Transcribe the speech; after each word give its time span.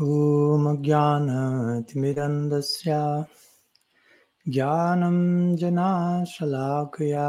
ॐ 0.00 0.82
ज्ञानतिमिरन्दस्य 0.82 3.24
ज्ञानं 4.48 5.56
जनाशलाकया। 5.56 7.28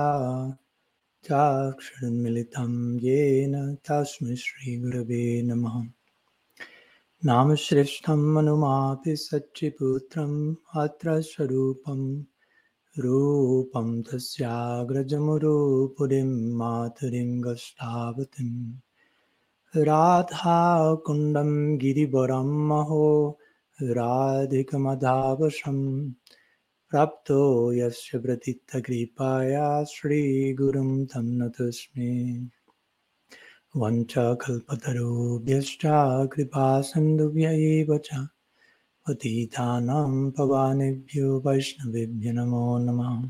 चाक्षरन्मिलितं 1.23 2.99
येन 2.99 3.75
तस्मै 3.75 4.35
श्रीगुरवे 4.35 5.41
नमः। 5.41 5.87
नामश्रेष्ठं 7.25 8.33
मनुमापि 8.33 9.15
सच्चिपुत्रम् 9.15 10.55
अत्र 10.75 11.21
स्वरूपं। 11.21 12.23
रूपं 12.99 14.01
तस्याग्रजमुरुपुरीं 14.01 16.55
मातुरीं 16.55 17.43
गष्टावतीम् 17.43 18.86
राधाकुण्डं 19.77 21.77
गिरिवरं 21.77 22.67
महो 22.67 23.39
राधिकमधावशं। 23.81 26.11
प्राप्तो 26.89 27.73
यस्य 27.73 28.19
प्रतीतकृपाया 28.19 29.83
श्रीगुरुं 29.83 31.05
तं 31.05 31.23
नतोऽस्मि। 31.23 32.49
वञ्चकल्पतरुभ्यश्च 33.77 35.81
कृपासिन्धुभ्य 36.27 37.97
च। 37.97 38.09
पतितानां 39.07 40.31
पवानेभ्यो 40.31 41.43
वैष्णवेभ्यो 41.45 42.33
नमो 42.33 42.77
नमः। 42.77 43.29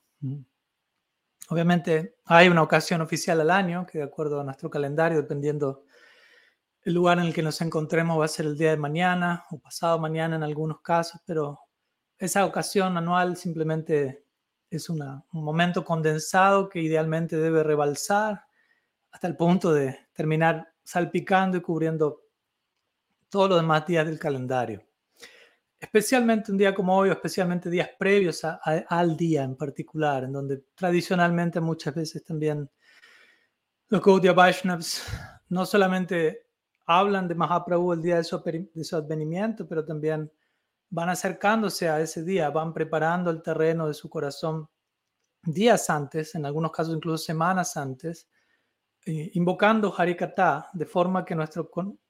Obviamente 1.48 2.16
hay 2.24 2.48
una 2.48 2.62
ocasión 2.62 3.00
oficial 3.00 3.40
al 3.40 3.50
año 3.50 3.86
que 3.86 3.98
de 3.98 4.04
acuerdo 4.04 4.40
a 4.40 4.44
nuestro 4.44 4.70
calendario, 4.70 5.18
dependiendo 5.18 5.84
el 6.82 6.94
lugar 6.94 7.18
en 7.18 7.26
el 7.26 7.34
que 7.34 7.42
nos 7.42 7.60
encontremos, 7.60 8.18
va 8.18 8.24
a 8.24 8.28
ser 8.28 8.46
el 8.46 8.56
día 8.56 8.70
de 8.70 8.76
mañana 8.76 9.44
o 9.50 9.58
pasado 9.58 9.98
mañana 9.98 10.36
en 10.36 10.42
algunos 10.42 10.80
casos, 10.80 11.20
pero 11.24 11.58
esa 12.18 12.44
ocasión 12.44 12.96
anual 12.96 13.36
simplemente 13.36 14.25
es 14.70 14.88
un 14.88 15.22
momento 15.32 15.84
condensado 15.84 16.68
que 16.68 16.80
idealmente 16.80 17.36
debe 17.36 17.62
rebalsar 17.62 18.44
hasta 19.10 19.26
el 19.26 19.36
punto 19.36 19.72
de 19.72 19.98
terminar 20.12 20.72
salpicando 20.82 21.56
y 21.56 21.62
cubriendo 21.62 22.22
todos 23.28 23.50
los 23.50 23.60
demás 23.60 23.86
días 23.86 24.06
del 24.06 24.18
calendario. 24.18 24.82
Especialmente 25.78 26.50
un 26.50 26.58
día 26.58 26.74
como 26.74 26.96
hoy, 26.96 27.10
o 27.10 27.12
especialmente 27.12 27.68
días 27.68 27.90
previos 27.98 28.42
al 28.44 29.16
día 29.16 29.42
en 29.42 29.56
particular, 29.56 30.24
en 30.24 30.32
donde 30.32 30.64
tradicionalmente 30.74 31.60
muchas 31.60 31.94
veces 31.94 32.24
también 32.24 32.68
los 33.88 34.02
Gaudiya 34.02 34.32
Vaishnavas 34.32 35.02
no 35.48 35.66
solamente 35.66 36.46
hablan 36.86 37.28
de 37.28 37.34
Mahaprabhu 37.34 37.92
el 37.92 38.02
día 38.02 38.16
de 38.16 38.24
su, 38.24 38.38
de 38.42 38.84
su 38.84 38.96
advenimiento, 38.96 39.66
pero 39.68 39.84
también 39.84 40.30
van 40.90 41.08
acercándose 41.08 41.88
a 41.88 42.00
ese 42.00 42.22
día, 42.22 42.50
van 42.50 42.72
preparando 42.72 43.30
el 43.30 43.42
terreno 43.42 43.88
de 43.88 43.94
su 43.94 44.08
corazón 44.08 44.68
días 45.42 45.88
antes, 45.90 46.34
en 46.34 46.44
algunos 46.44 46.72
casos 46.72 46.94
incluso 46.94 47.18
semanas 47.18 47.76
antes, 47.76 48.28
eh, 49.04 49.30
invocando 49.34 49.94
Harikata 49.96 50.68
de 50.72 50.86
forma 50.86 51.24
que 51.24 51.34
nuestra 51.34 51.64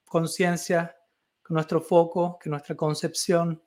conciencia, 0.05 0.97
que 1.45 1.55
nuestro 1.55 1.81
foco, 1.81 2.39
que 2.39 2.49
nuestra 2.49 2.75
concepción 2.75 3.63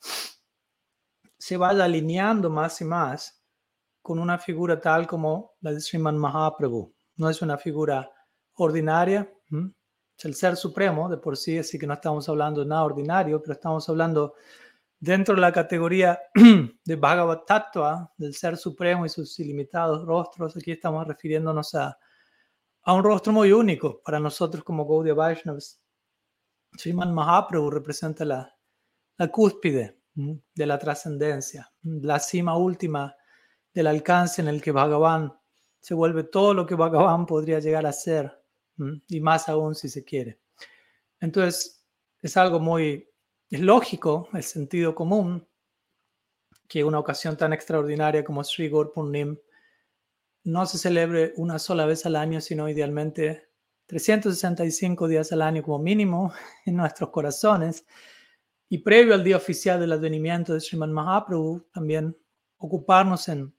se 1.38 1.55
vaya 1.55 1.85
alineando 1.85 2.50
más 2.50 2.81
y 2.81 2.85
más 2.85 3.41
con 4.01 4.19
una 4.19 4.38
figura 4.39 4.81
tal 4.81 5.07
como 5.07 5.53
la 5.62 5.71
de 5.71 5.79
Sriman 5.79 6.17
Mahaprabhu. 6.17 6.94
no 7.17 7.29
es 7.29 7.41
una 7.41 7.57
figura 7.57 8.09
ordinaria, 8.55 9.31
es 10.17 10.25
el 10.25 10.35
ser 10.35 10.55
supremo 10.55 11.07
de 11.07 11.17
por 11.17 11.38
sí, 11.38 11.57
así 11.57 11.77
que 11.77 11.88
no 11.88 11.94
estamos 11.94 12.27
hablando 12.27 12.62
de 12.62 12.67
nada 12.67 12.83
ordinario, 12.83 13.41
pero 13.41 13.53
estamos 13.53 13.88
hablando 13.88 14.35
dentro 15.00 15.36
de 15.36 15.42
la 15.42 15.51
categoría 15.51 16.19
de 16.86 16.96
Bhagavad 16.96 17.40
Tattva, 17.48 18.13
del 18.18 18.34
ser 18.34 18.57
supremo 18.57 19.06
y 19.06 19.10
sus 19.10 19.40
ilimitados 19.40 20.06
rostros. 20.06 20.56
Aquí 20.57 20.72
estamos 20.72 21.07
refiriéndonos 21.07 21.74
a, 21.75 21.98
a 22.84 22.94
un 22.94 23.04
rostro 23.04 23.31
muy 23.31 23.51
único 23.51 24.01
para 24.04 24.19
nosotros 24.19 24.63
como 24.63 24.86
Gaudiya 24.86 25.13
Vaishnavas. 25.13 25.81
Sriman 26.78 27.13
Mahaprabhu 27.13 27.69
representa 27.69 28.25
la, 28.25 28.56
la 29.18 29.28
cúspide 29.28 30.00
de 30.13 30.66
la 30.66 30.78
trascendencia, 30.78 31.72
la 31.84 32.19
cima 32.19 32.57
última 32.57 33.16
del 33.74 33.88
alcance 33.88 34.42
en 34.42 34.50
el 34.50 34.62
que 34.62 34.72
Bhagavan 34.72 35.34
se 35.80 35.94
vuelve 35.94 36.24
todo 36.24 36.54
lo 36.54 36.66
que 36.66 36.75
Bhagavan 36.75 37.25
podría 37.25 37.60
llegar 37.60 37.86
a 37.86 37.94
ser, 37.94 38.44
y 39.07 39.19
más 39.22 39.50
aún 39.50 39.75
si 39.75 39.90
se 39.90 40.04
quiere. 40.04 40.40
Entonces, 41.19 41.86
es 42.22 42.38
algo 42.38 42.60
muy, 42.60 43.08
es 43.50 43.60
lógico, 43.60 44.30
el 44.34 44.44
sentido 44.44 44.94
común, 44.94 45.48
que 46.68 46.84
una 46.84 47.00
ocasión 47.00 47.36
tan 47.36 47.51
extraordinaria 47.51 48.24
como 48.24 48.44
Sri 48.44 48.69
Gorpurnim 48.69 49.38
no 50.44 50.66
se 50.66 50.78
celebre 50.78 51.34
una 51.38 51.57
sola 51.60 51.86
vez 51.86 52.06
al 52.06 52.16
año, 52.16 52.42
sino 52.42 52.69
idealmente 52.69 53.50
365 53.88 55.07
días 55.07 55.31
al 55.31 55.42
año 55.42 55.63
como 55.63 55.80
mínimo 55.80 56.31
en 56.66 56.75
nuestros 56.75 57.10
corazones. 57.10 57.86
Y 58.69 58.78
previo 58.78 59.16
al 59.16 59.24
día 59.24 59.38
oficial 59.38 59.80
del 59.80 59.94
advenimiento 59.94 60.54
de 60.54 60.62
Sriman 60.62 60.94
Mahaprabhu, 60.94 61.68
también 61.74 62.16
ocuparnos 62.57 63.28
en 63.30 63.51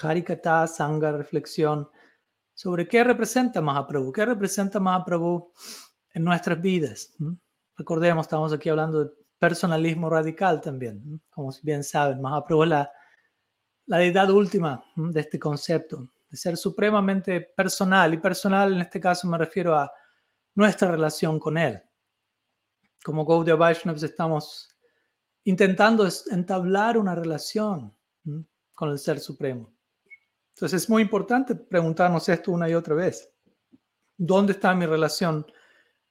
Harikata, 0.00 0.66
Sangha, 0.68 1.10
reflexión 1.10 1.88
sobre 2.54 2.86
qué 2.86 3.02
representa 3.02 3.60
Mahaprabhu, 3.60 4.12
qué 4.12 4.24
representa 4.24 4.78
Mahaprabhu 4.78 5.52
en 6.14 6.22
nuestras 6.22 6.60
vidas. 6.62 7.16
Recordemos, 7.82 8.26
estamos 8.26 8.52
aquí 8.52 8.68
hablando 8.68 9.04
de 9.04 9.10
personalismo 9.38 10.08
radical 10.08 10.60
también. 10.60 11.20
Como 11.28 11.52
bien 11.62 11.82
saben, 11.82 12.20
Mahaprabhu 12.20 12.62
es 12.62 12.68
la, 12.68 12.92
la 13.86 13.98
deidad 13.98 14.30
última 14.30 14.84
de 14.94 15.20
este 15.20 15.38
concepto, 15.38 16.08
de 16.30 16.36
ser 16.36 16.56
supremamente 16.56 17.40
personal. 17.40 18.14
Y 18.14 18.18
personal 18.18 18.72
en 18.74 18.82
este 18.82 19.00
caso 19.00 19.26
me 19.26 19.36
refiero 19.36 19.74
a 19.76 19.90
nuestra 20.54 20.90
relación 20.92 21.40
con 21.40 21.58
él 21.58 21.82
como 23.02 23.24
Gaudiya 23.24 23.56
Vaishnavas 23.56 24.02
estamos 24.02 24.68
intentando 25.44 26.06
entablar 26.30 26.96
una 26.96 27.16
relación 27.16 27.92
con 28.74 28.90
el 28.90 28.98
Ser 28.98 29.18
Supremo. 29.18 29.72
Entonces 30.54 30.82
es 30.82 30.88
muy 30.88 31.02
importante 31.02 31.56
preguntarnos 31.56 32.28
esto 32.28 32.52
una 32.52 32.68
y 32.68 32.74
otra 32.74 32.94
vez. 32.94 33.28
¿Dónde 34.16 34.52
está 34.52 34.72
mi 34.74 34.86
relación 34.86 35.44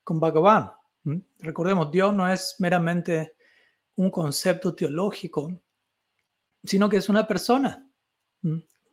con 0.04 0.20
Bhagavan? 0.20 0.72
Recordemos, 1.40 1.92
Dios 1.92 2.14
no 2.14 2.32
es 2.32 2.56
meramente 2.60 3.36
un 3.96 4.12
concepto 4.12 4.76
teológico, 4.76 5.52
sino 6.64 6.90
que 6.90 6.98
es 6.98 7.10
una 7.10 7.28
persona, 7.28 7.88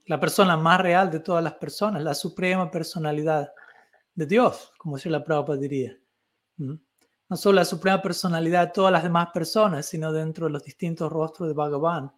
la 0.07 0.21
persona 0.21 0.57
más 0.57 0.81
real 0.81 1.11
de 1.11 1.21
todas 1.21 1.45
las 1.45 1.55
personas, 1.55 2.03
la 2.03 2.15
suprema 2.15 2.71
personalidad 2.71 3.53
de 4.15 4.27
Dios, 4.27 4.73
como 4.79 4.99
si 4.99 5.09
la 5.09 5.23
Prabhupada 5.23 5.59
diría 5.59 5.99
no 7.29 7.37
solo 7.37 7.57
la 7.57 7.65
suprema 7.65 8.01
personalidad 8.01 8.69
de 8.69 8.73
todas 8.73 8.93
las 8.93 9.03
demás 9.03 9.29
personas, 9.33 9.87
sino 9.87 10.13
dentro 10.13 10.47
de 10.47 10.53
los 10.53 10.65
distintos 10.65 11.13
rostros 11.13 11.49
de 11.49 11.55
Bhagavan. 11.55 12.11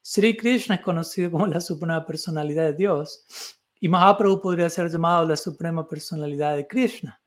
Sri 0.00 0.36
Krishna 0.36 0.76
es 0.76 0.80
conocido 0.80 1.30
como 1.30 1.46
la 1.46 1.60
suprema 1.60 2.04
personalidad 2.06 2.64
de 2.64 2.72
Dios 2.72 3.26
y 3.80 3.88
Mahaprabhu 3.88 4.40
podría 4.40 4.70
ser 4.70 4.90
llamado 4.90 5.26
la 5.26 5.36
suprema 5.36 5.86
personalidad 5.86 6.56
de 6.56 6.66
Krishna. 6.66 7.20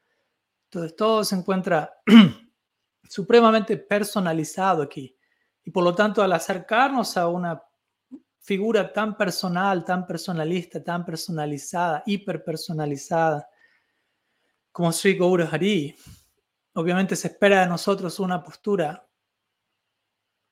Entonces 0.71 0.95
todo 0.95 1.23
se 1.23 1.35
encuentra 1.35 1.91
supremamente 3.09 3.75
personalizado 3.75 4.83
aquí. 4.83 5.17
Y 5.63 5.71
por 5.71 5.83
lo 5.83 5.95
tanto, 5.95 6.21
al 6.21 6.31
acercarnos 6.31 7.17
a 7.17 7.27
una 7.27 7.59
figura 8.39 8.93
tan 8.93 9.17
personal, 9.17 9.83
tan 9.83 10.05
personalista, 10.05 10.83
tan 10.83 11.03
personalizada, 11.03 12.03
hiperpersonalizada, 12.05 13.49
como 14.71 14.91
Sri 14.91 15.17
Gaura 15.17 15.49
Hari, 15.51 15.95
obviamente 16.73 17.15
se 17.15 17.29
espera 17.29 17.61
de 17.61 17.67
nosotros 17.67 18.19
una 18.19 18.43
postura 18.43 19.07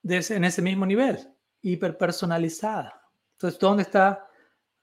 en 0.03 0.43
ese 0.43 0.61
mismo 0.63 0.85
nivel, 0.87 1.19
hiperpersonalizada. 1.61 3.01
Entonces, 3.33 3.59
¿dónde 3.59 3.83
está 3.83 4.27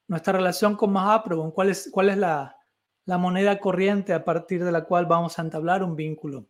nuestra 0.06 0.34
relación 0.34 0.76
con 0.76 0.92
Mahaprabhu? 0.92 1.52
¿Cuál 1.52 1.70
es, 1.70 1.88
cuál 1.90 2.10
es 2.10 2.18
la, 2.18 2.56
la 3.06 3.18
moneda 3.18 3.58
corriente 3.58 4.12
a 4.12 4.24
partir 4.24 4.64
de 4.64 4.72
la 4.72 4.84
cual 4.84 5.06
vamos 5.06 5.38
a 5.38 5.42
entablar 5.42 5.82
un 5.82 5.96
vínculo 5.96 6.46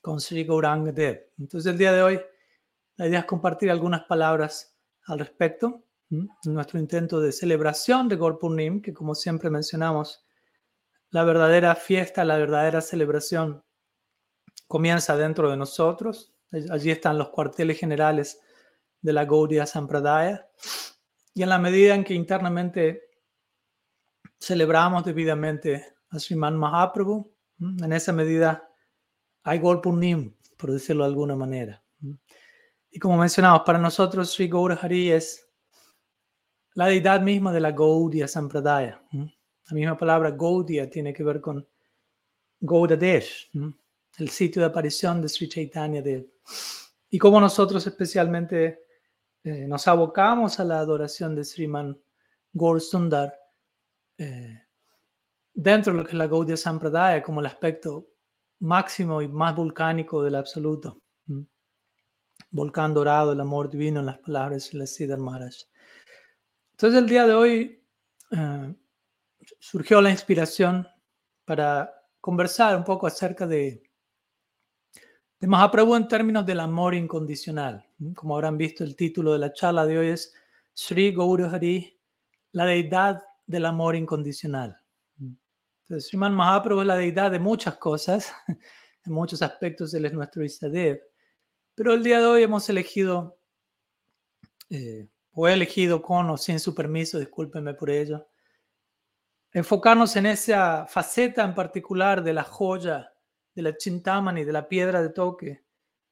con 0.00 0.20
Sri 0.20 0.44
Gauranga 0.44 0.92
Dev? 0.92 1.30
Entonces, 1.38 1.70
el 1.70 1.78
día 1.78 1.92
de 1.92 2.02
hoy, 2.02 2.20
la 2.96 3.06
idea 3.06 3.20
es 3.20 3.24
compartir 3.24 3.70
algunas 3.70 4.04
palabras 4.04 4.76
al 5.06 5.18
respecto. 5.18 5.84
Nuestro 6.44 6.78
intento 6.80 7.20
de 7.20 7.32
celebración 7.32 8.08
de 8.08 8.16
Gorpurnim, 8.16 8.82
que 8.82 8.92
como 8.92 9.14
siempre 9.14 9.48
mencionamos, 9.48 10.26
la 11.10 11.24
verdadera 11.24 11.74
fiesta, 11.74 12.24
la 12.24 12.36
verdadera 12.36 12.80
celebración 12.80 13.64
comienza 14.66 15.16
dentro 15.16 15.50
de 15.50 15.56
nosotros. 15.56 16.34
Allí 16.70 16.90
están 16.90 17.18
los 17.18 17.30
cuarteles 17.30 17.78
generales 17.78 18.40
de 19.00 19.12
la 19.12 19.24
Gaudiya 19.24 19.66
Sampradaya. 19.66 20.48
Y 21.34 21.42
en 21.42 21.48
la 21.48 21.58
medida 21.58 21.94
en 21.94 22.04
que 22.04 22.14
internamente 22.14 23.09
celebramos 24.40 25.04
debidamente 25.04 25.94
a 26.08 26.18
Sriman 26.18 26.56
Mahaprabhu, 26.56 27.30
en 27.60 27.92
esa 27.92 28.12
medida 28.12 28.66
hay 29.42 29.58
Golpurnim, 29.58 30.34
por 30.56 30.72
decirlo 30.72 31.04
de 31.04 31.10
alguna 31.10 31.36
manera. 31.36 31.82
Y 32.90 32.98
como 32.98 33.16
mencionamos, 33.16 33.62
para 33.64 33.78
nosotros 33.78 34.32
Sri 34.32 34.50
Hari 34.50 35.12
es 35.12 35.46
la 36.74 36.86
deidad 36.86 37.20
misma 37.20 37.52
de 37.52 37.60
la 37.60 37.72
Gaudiya 37.72 38.26
Sampradaya. 38.26 39.02
La 39.12 39.74
misma 39.74 39.96
palabra 39.96 40.30
Gaudiya 40.30 40.88
tiene 40.88 41.12
que 41.12 41.22
ver 41.22 41.40
con 41.40 41.66
Gaudadesh, 42.60 43.50
el 44.18 44.28
sitio 44.30 44.62
de 44.62 44.68
aparición 44.68 45.20
de 45.20 45.28
Sri 45.28 45.48
Chaitanya 45.48 46.02
Dev. 46.02 46.26
Y 47.10 47.18
como 47.18 47.40
nosotros 47.40 47.86
especialmente 47.86 48.84
eh, 49.44 49.66
nos 49.68 49.86
abocamos 49.86 50.58
a 50.60 50.64
la 50.64 50.78
adoración 50.78 51.34
de 51.34 51.44
Sriman 51.44 51.98
Gaur 52.52 52.80
Sundar 52.80 53.39
eh, 54.20 54.62
dentro 55.52 55.92
de 55.92 55.98
lo 55.98 56.04
que 56.04 56.12
es 56.12 56.18
la 56.18 56.26
Gaudiya 56.26 56.56
Sampradaya 56.56 57.22
como 57.22 57.40
el 57.40 57.46
aspecto 57.46 58.06
máximo 58.60 59.22
y 59.22 59.28
más 59.28 59.56
volcánico 59.56 60.22
del 60.22 60.34
absoluto. 60.34 61.00
Volcán 62.50 62.94
dorado, 62.94 63.32
el 63.32 63.40
amor 63.40 63.70
divino 63.70 64.00
en 64.00 64.06
las 64.06 64.18
palabras 64.18 64.70
de 64.70 64.78
la 64.78 64.86
Siddhar 64.86 65.18
Maharaj. 65.18 65.54
Entonces 66.72 66.98
el 66.98 67.08
día 67.08 67.26
de 67.26 67.34
hoy 67.34 67.84
eh, 68.32 68.74
surgió 69.58 70.00
la 70.00 70.10
inspiración 70.10 70.86
para 71.44 71.92
conversar 72.20 72.76
un 72.76 72.84
poco 72.84 73.06
acerca 73.06 73.46
de 73.46 73.82
de 75.40 75.46
Mahaprabhu 75.46 75.96
en 75.96 76.06
términos 76.06 76.44
del 76.44 76.60
amor 76.60 76.94
incondicional. 76.94 77.86
Como 78.14 78.34
habrán 78.34 78.58
visto, 78.58 78.84
el 78.84 78.94
título 78.94 79.32
de 79.32 79.38
la 79.38 79.52
charla 79.52 79.86
de 79.86 79.98
hoy 79.98 80.08
es 80.08 80.34
Sri 80.74 81.12
Gaurahari, 81.12 81.98
la 82.52 82.66
deidad 82.66 83.22
del 83.50 83.66
amor 83.66 83.96
incondicional. 83.96 84.80
Entonces, 85.18 86.08
Sriman 86.08 86.34
Mahaprabhu 86.34 86.82
es 86.82 86.86
la 86.86 86.96
deidad 86.96 87.32
de 87.32 87.40
muchas 87.40 87.76
cosas, 87.76 88.32
en 89.04 89.12
muchos 89.12 89.42
aspectos 89.42 89.92
él 89.92 90.04
es 90.04 90.12
nuestro 90.12 90.44
Isadev. 90.44 91.00
Pero 91.74 91.94
el 91.94 92.02
día 92.04 92.20
de 92.20 92.26
hoy 92.26 92.42
hemos 92.44 92.68
elegido, 92.68 93.40
eh, 94.68 95.08
o 95.32 95.48
he 95.48 95.52
elegido 95.52 96.00
con 96.00 96.30
o 96.30 96.36
sin 96.36 96.60
su 96.60 96.74
permiso, 96.74 97.18
discúlpenme 97.18 97.74
por 97.74 97.90
ello, 97.90 98.28
enfocarnos 99.52 100.14
en 100.14 100.26
esa 100.26 100.86
faceta 100.86 101.42
en 101.42 101.54
particular 101.54 102.22
de 102.22 102.34
la 102.34 102.44
joya 102.44 103.12
de 103.52 103.62
la 103.62 103.76
chintamani, 103.76 104.44
de 104.44 104.52
la 104.52 104.68
piedra 104.68 105.02
de 105.02 105.08
toque 105.08 105.64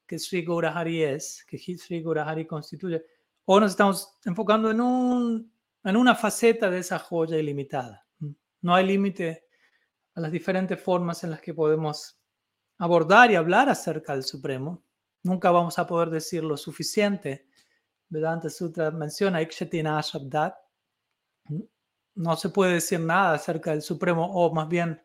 que 0.09 0.18
Sri 0.18 0.42
Gaurahari 0.45 1.04
es, 1.04 1.45
que 1.47 1.57
Sri 1.59 2.02
Gaurahari 2.02 2.47
constituye, 2.47 3.04
o 3.45 3.61
nos 3.61 3.73
estamos 3.73 4.16
enfocando 4.25 4.71
en, 4.71 4.80
un, 4.80 5.52
en 5.85 5.97
una 5.97 6.15
faceta 6.15 6.71
de 6.71 6.79
esa 6.79 6.99
joya 6.99 7.37
ilimitada. 7.37 8.07
No 8.61 8.75
hay 8.75 8.87
límite 8.87 9.47
a 10.15 10.21
las 10.21 10.33
diferentes 10.33 10.81
formas 10.81 11.23
en 11.25 11.31
las 11.31 11.41
que 11.41 11.55
podemos 11.55 12.21
abordar 12.79 13.31
y 13.31 13.37
hablar 13.37 13.69
acerca 13.69 14.15
del 14.15 14.25
Supremo. 14.25 14.85
Nunca 15.23 15.51
vamos 15.51 15.79
a 15.79 15.87
poder 15.87 16.11
decir 16.11 16.45
lo 16.45 16.57
suficiente. 16.57 17.47
Vedanta 18.09 18.51
Sutra 18.51 18.91
menciona 18.91 19.43
Ikshatina 19.43 20.01
Shabdat. 20.01 20.55
No 22.15 22.37
se 22.37 22.49
puede 22.49 22.75
decir 22.75 23.01
nada 23.01 23.35
acerca 23.35 23.71
del 23.71 23.83
Supremo, 23.83 24.27
o 24.27 24.53
más 24.53 24.69
bien 24.69 25.01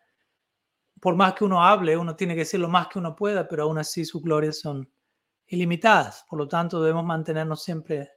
por 0.99 1.15
más 1.15 1.33
que 1.33 1.43
uno 1.43 1.61
hable, 1.61 1.97
uno 1.97 2.15
tiene 2.15 2.33
que 2.33 2.39
decir 2.39 2.61
lo 2.61 2.69
más 2.69 2.87
que 2.87 2.97
uno 2.97 3.13
pueda, 3.13 3.47
pero 3.47 3.63
aún 3.63 3.77
así 3.77 4.05
sus 4.05 4.23
glorias 4.23 4.59
son 4.59 4.89
ilimitadas. 5.47 6.25
Por 6.29 6.39
lo 6.39 6.47
tanto, 6.47 6.81
debemos 6.81 7.03
mantenernos 7.03 7.61
siempre 7.61 8.09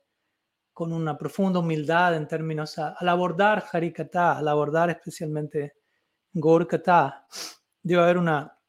con 0.77 0.93
una 0.93 1.17
profunda 1.17 1.61
humildad 1.61 2.15
en 2.15 2.29
términos 2.29 2.77
al 2.79 3.09
abordar 3.09 3.65
Harikata, 3.73 4.37
al 4.37 4.47
abordar 4.47 4.91
especialmente 4.91 5.77
Gorkata, 6.35 7.27
debe 7.83 8.03
haber 8.03 8.19
una, 8.19 8.61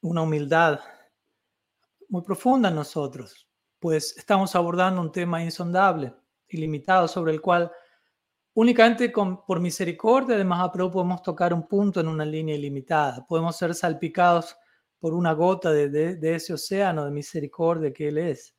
una 0.00 0.22
humildad 0.22 0.80
muy 2.08 2.22
profunda 2.22 2.70
en 2.70 2.74
nosotros, 2.74 3.46
pues 3.78 4.16
estamos 4.16 4.56
abordando 4.56 5.02
un 5.02 5.12
tema 5.12 5.44
insondable, 5.44 6.14
ilimitado, 6.48 7.06
sobre 7.06 7.34
el 7.34 7.42
cual 7.42 7.70
únicamente 8.54 9.12
con, 9.12 9.44
por 9.44 9.60
misericordia 9.60 10.38
de 10.38 10.44
Mahaprabhu 10.44 10.90
podemos 10.90 11.22
tocar 11.22 11.52
un 11.52 11.68
punto 11.68 12.00
en 12.00 12.08
una 12.08 12.24
línea 12.24 12.54
ilimitada, 12.54 13.26
podemos 13.26 13.58
ser 13.58 13.74
salpicados 13.74 14.56
por 14.98 15.12
una 15.12 15.34
gota 15.34 15.70
de, 15.70 15.90
de 16.16 16.34
ese 16.34 16.54
océano 16.54 17.04
de 17.04 17.10
misericordia 17.10 17.92
que 17.92 18.08
Él 18.08 18.16
es. 18.16 18.56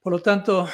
Por 0.00 0.12
lo 0.12 0.22
tanto, 0.22 0.68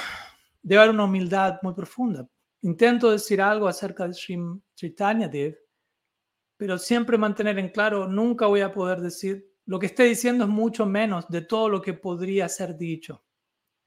debe 0.67 0.83
haber 0.83 0.95
una 0.95 1.05
humildad 1.05 1.61
muy 1.63 1.75
profunda. 1.75 2.29
Intento 2.63 3.13
decir 3.13 3.41
algo 3.41 3.69
acerca 3.69 4.09
de 4.09 4.15
Sri 4.15 4.37
Chaitanya 4.75 5.31
pero 6.57 6.77
siempre 6.77 7.17
mantener 7.17 7.59
en 7.61 7.69
claro, 7.69 8.09
nunca 8.09 8.47
voy 8.47 8.63
a 8.63 8.73
poder 8.73 9.01
decir, 9.01 9.47
lo 9.67 9.79
que 9.79 9.87
esté 9.87 10.05
diciendo 10.05 10.45
es 10.45 10.51
mucho 10.51 10.85
menos 10.85 11.29
de 11.29 11.43
todo 11.43 11.69
lo 11.69 11.81
que 11.81 11.93
podría 11.93 12.49
ser 12.49 12.77
dicho. 12.77 13.23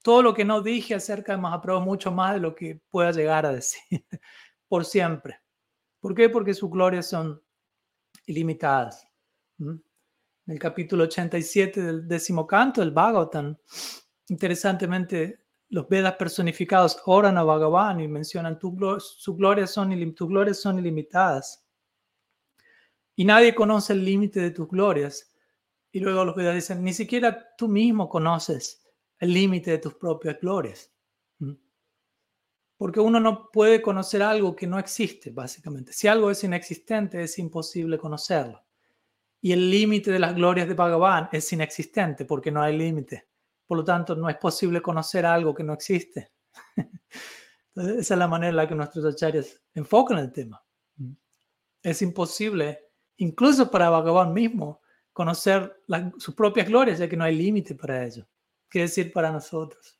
Todo 0.02 0.22
lo 0.22 0.34
que 0.34 0.46
no 0.46 0.62
dije 0.62 0.96
acerca 0.96 1.34
de 1.34 1.42
Mahaprabhu 1.42 1.80
es 1.82 1.86
mucho 1.86 2.12
más 2.14 2.36
de 2.36 2.40
lo 2.40 2.56
que 2.56 2.80
pueda 2.90 3.12
llegar 3.12 3.46
a 3.46 3.52
decir, 3.52 3.82
por 4.70 4.86
siempre. 4.86 5.42
¿Por 6.00 6.16
qué? 6.16 6.30
Porque 6.30 6.54
sus 6.54 6.70
glorias 6.70 7.10
son 7.10 7.42
ilimitadas. 8.26 9.06
En 9.60 9.84
el 10.46 10.60
capítulo 10.60 11.04
87 11.04 11.82
del 11.82 12.08
décimo 12.08 12.48
canto 12.48 12.80
del 12.80 12.92
Bhagavatam, 12.92 13.58
interesantemente 14.30 15.49
los 15.70 15.88
Vedas 15.88 16.16
personificados 16.16 17.02
oran 17.06 17.38
a 17.38 17.44
Bhagavan 17.44 18.02
y 18.02 18.08
mencionan 18.08 18.58
tu, 18.58 18.76
sus 19.00 19.38
glorias 19.38 19.72
son, 19.72 20.16
tus 20.16 20.28
glorias 20.28 20.60
son 20.60 20.80
ilimitadas. 20.80 21.66
Y 23.16 23.26
nadie 23.26 23.54
conoce 23.54 23.94
el 23.94 24.04
límite 24.04 24.40
de 24.40 24.52
tus 24.52 24.68
glorias. 24.68 25.32
Y 25.92 26.00
luego 26.00 26.26
los 26.26 26.36
Vedas 26.36 26.56
dicen, 26.56 26.84
ni 26.84 26.94
siquiera 26.94 27.56
tú 27.56 27.68
mismo 27.68 28.10
conoces 28.10 28.84
el 29.20 29.34
límite 29.34 29.72
de 29.72 29.78
tus 29.78 29.94
propias 29.94 30.40
glorias. 30.40 30.92
¿Mm? 31.38 31.54
Porque 32.78 33.00
uno 33.00 33.20
no 33.20 33.52
puede 33.52 33.82
conocer 33.82 34.24
algo 34.24 34.56
que 34.56 34.66
no 34.66 34.80
existe, 34.80 35.30
básicamente. 35.30 35.94
Si 35.94 36.08
algo 36.08 36.32
es 36.32 36.44
inexistente, 36.44 37.22
es 37.22 37.38
imposible 37.38 37.98
conocerlo. 37.98 38.64
Y 39.42 39.52
el 39.52 39.70
límite 39.70 40.12
de 40.12 40.20
las 40.20 40.34
glorias 40.34 40.68
de 40.68 40.74
Bhagavan 40.74 41.30
es 41.32 41.52
inexistente 41.54 42.26
porque 42.26 42.52
no 42.52 42.62
hay 42.62 42.76
límite. 42.76 43.29
Por 43.70 43.78
lo 43.78 43.84
tanto, 43.84 44.16
no 44.16 44.28
es 44.28 44.38
posible 44.38 44.82
conocer 44.82 45.28
algo 45.28 45.54
que 45.54 45.64
no 45.64 45.74
existe. 45.74 46.32
Entonces, 47.68 47.98
esa 48.00 48.14
es 48.16 48.18
la 48.18 48.28
manera 48.28 48.50
en 48.50 48.56
la 48.56 48.68
que 48.68 48.74
nuestros 48.74 49.06
acharyas 49.06 49.62
enfocan 49.76 50.18
el 50.18 50.32
tema. 50.32 50.60
Es 51.84 52.02
imposible, 52.02 52.80
incluso 53.18 53.70
para 53.70 53.92
Bhagavan 53.92 54.34
mismo, 54.34 54.82
conocer 55.14 55.84
sus 56.18 56.34
propias 56.34 56.68
glorias, 56.68 56.98
ya 56.98 57.08
que 57.08 57.16
no 57.16 57.24
hay 57.24 57.36
límite 57.36 57.76
para 57.76 58.04
ello. 58.04 58.26
Quiere 58.68 58.88
decir 58.88 59.14
para 59.14 59.32
nosotros. 59.32 60.00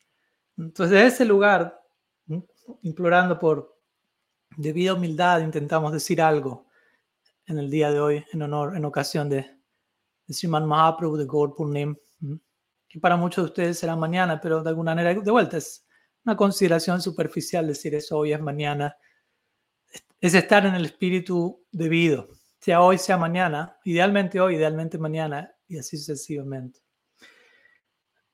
Entonces, 0.58 0.90
desde 0.90 1.06
ese 1.06 1.26
lugar, 1.26 1.80
implorando 2.82 3.38
por 3.38 3.78
debida 4.58 4.96
humildad, 4.96 5.42
intentamos 5.42 5.94
decir 5.94 6.24
algo 6.24 6.66
en 7.46 7.60
el 7.60 7.70
día 7.70 7.92
de 7.92 8.00
hoy, 8.00 8.26
en 8.34 8.42
honor, 8.42 8.76
en 8.76 8.86
ocasión 8.86 9.30
de, 9.30 9.46
de 10.26 10.34
Sriman 10.34 10.66
Mahaprabhu 10.66 11.18
de 11.18 11.28
Gaur 11.28 11.54
Purnim 11.54 11.96
que 12.90 13.00
para 13.00 13.16
muchos 13.16 13.44
de 13.44 13.50
ustedes 13.50 13.80
será 13.80 13.96
mañana, 13.96 14.42
pero 14.42 14.64
de 14.64 14.70
alguna 14.70 14.96
manera, 14.96 15.14
de 15.14 15.32
vuelta, 15.32 15.58
es 15.58 15.86
una 16.26 16.36
consideración 16.36 17.02
superficial 17.02 17.68
decir 17.68 17.94
eso 17.94 18.18
hoy 18.18 18.34
es 18.34 18.42
mañana. 18.42 18.98
Es 20.20 20.34
estar 20.34 20.66
en 20.66 20.76
el 20.76 20.86
espíritu 20.86 21.64
debido, 21.72 22.28
sea 22.60 22.82
hoy, 22.82 22.98
sea 22.98 23.16
mañana, 23.16 23.78
idealmente 23.86 24.42
hoy, 24.42 24.56
idealmente 24.56 24.98
mañana, 24.98 25.56
y 25.68 25.78
así 25.78 25.98
sucesivamente. 25.98 26.80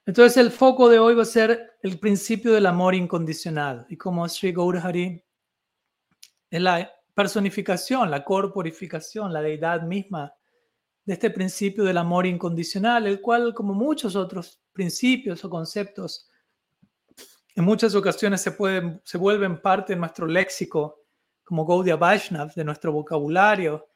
Entonces 0.05 0.38
el 0.38 0.51
foco 0.51 0.88
de 0.88 1.00
hoy 1.00 1.15
va 1.15 1.24
a 1.24 1.25
ser 1.25 1.74
el 1.81 2.00
principio 2.00 2.53
del 2.53 2.65
amor 2.65 2.95
incondicional. 2.95 3.85
Y 3.89 3.97
como 3.97 4.27
Sri 4.29 4.51
Gaurahari 4.51 5.24
es 6.50 6.62
la 6.62 6.91
personificación, 7.13 8.09
la 8.09 8.24
corporificación, 8.24 9.33
la 9.33 9.41
deidad 9.41 9.81
misma 9.81 10.33
de 11.05 11.13
este 11.13 11.29
principio 11.29 11.83
del 11.83 11.97
amor 11.97 12.25
incondicional, 12.25 13.05
el 13.05 13.21
cual, 13.21 13.53
como 13.53 13.74
muchos 13.74 14.15
otros 14.15 14.62
principios 14.74 15.45
o 15.45 15.50
conceptos, 15.50 16.29
en 17.55 17.63
muchas 17.63 17.95
ocasiones 17.95 18.41
se, 18.41 18.51
pueden, 18.51 19.01
se 19.05 19.17
vuelven 19.17 19.62
parte 19.62 19.93
de 19.93 20.00
nuestro 20.00 20.25
léxico, 20.25 21.03
como 21.43 21.65
Gaudiya 21.65 21.95
Vaishnav, 21.95 22.53
de 22.55 22.63
nuestro 22.63 22.91
vocabulario, 22.91 23.88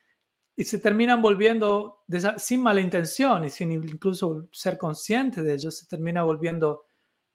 y 0.56 0.64
se 0.64 0.78
terminan 0.78 1.22
volviendo, 1.22 2.04
sin 2.38 2.62
mala 2.62 2.80
intención 2.80 3.44
y 3.46 3.50
sin 3.50 3.72
incluso 3.72 4.48
ser 4.52 4.78
consciente 4.78 5.42
de 5.42 5.54
ello, 5.56 5.72
se 5.72 5.88
termina 5.88 6.24
volviendo 6.24 6.86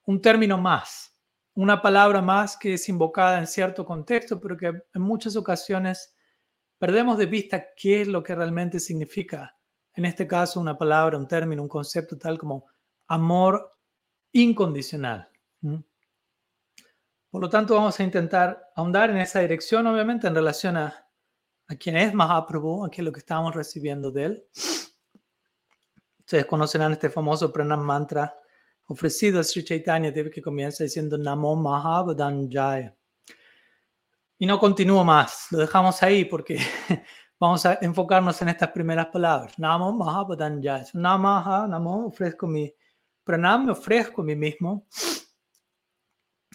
un 0.04 0.20
término 0.20 0.56
más, 0.56 1.18
una 1.54 1.82
palabra 1.82 2.22
más 2.22 2.56
que 2.56 2.74
es 2.74 2.88
invocada 2.88 3.38
en 3.38 3.46
cierto 3.46 3.84
contexto, 3.84 4.40
pero 4.40 4.56
que 4.56 4.66
en 4.66 5.02
muchas 5.02 5.36
ocasiones 5.36 6.14
perdemos 6.78 7.18
de 7.18 7.26
vista 7.26 7.66
qué 7.74 8.02
es 8.02 8.08
lo 8.08 8.22
que 8.22 8.34
realmente 8.34 8.78
significa 8.78 9.53
en 9.94 10.04
este 10.04 10.26
caso 10.26 10.60
una 10.60 10.76
palabra, 10.76 11.16
un 11.16 11.28
término, 11.28 11.62
un 11.62 11.68
concepto 11.68 12.18
tal 12.18 12.38
como 12.38 12.66
amor 13.06 13.76
incondicional. 14.32 15.28
Por 17.30 17.40
lo 17.40 17.48
tanto, 17.48 17.74
vamos 17.74 17.98
a 17.98 18.02
intentar 18.02 18.70
ahondar 18.76 19.10
en 19.10 19.18
esa 19.18 19.40
dirección, 19.40 19.86
obviamente, 19.86 20.26
en 20.26 20.34
relación 20.34 20.76
a, 20.76 21.06
a 21.68 21.74
quién 21.76 21.96
es 21.96 22.12
Mahaprabhu, 22.14 22.84
a 22.84 22.90
qué 22.90 23.00
es 23.00 23.04
lo 23.04 23.12
que 23.12 23.20
estamos 23.20 23.54
recibiendo 23.54 24.10
de 24.10 24.24
él. 24.24 24.46
Ustedes 26.20 26.46
conocerán 26.46 26.92
este 26.92 27.10
famoso 27.10 27.52
pranam 27.52 27.80
mantra 27.80 28.34
ofrecido 28.86 29.40
a 29.40 29.44
Sri 29.44 29.64
Chaitanya 29.64 30.10
Dev 30.10 30.30
que 30.30 30.42
comienza 30.42 30.84
diciendo 30.84 31.16
Namo 31.18 31.56
Mahabhadanjaya. 31.56 32.94
Y 34.38 34.46
no 34.46 34.58
continúo 34.58 35.04
más, 35.04 35.46
lo 35.50 35.58
dejamos 35.58 36.02
ahí 36.02 36.24
porque 36.24 36.58
Vamos 37.44 37.66
a 37.66 37.78
enfocarnos 37.82 38.40
en 38.40 38.48
estas 38.48 38.70
primeras 38.70 39.08
palabras. 39.08 39.58
Namo 39.58 39.92
Mahapadanya. 39.92 40.86
Namaha, 40.94 41.68
Namo, 41.68 42.06
ofrezco 42.06 42.46
mi 42.46 42.74
pranam, 43.22 43.66
me 43.66 43.72
ofrezco 43.72 44.22
a 44.22 44.24
mí 44.24 44.34
mismo 44.34 44.86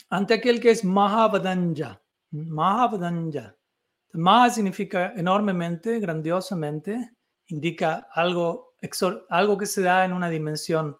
ante 0.09 0.33
aquel 0.33 0.59
que 0.59 0.71
es 0.71 0.83
Mahabadanja. 0.83 2.01
Mahabadanja. 2.31 3.55
Maha 4.13 4.49
significa 4.49 5.13
enormemente, 5.15 5.99
grandiosamente, 5.99 7.11
indica 7.49 8.07
algo, 8.11 8.73
algo 9.29 9.57
que 9.59 9.67
se 9.67 9.83
da 9.83 10.05
en 10.05 10.13
una 10.13 10.27
dimensión 10.27 10.97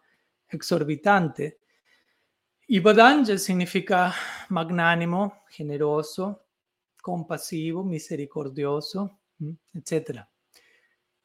exorbitante. 0.50 1.62
Y 2.68 2.80
Badanja 2.80 3.40
significa 3.40 4.14
magnánimo, 4.50 5.46
generoso, 5.50 6.46
compasivo, 7.02 7.84
misericordioso 7.84 9.19
etcétera. 9.74 10.30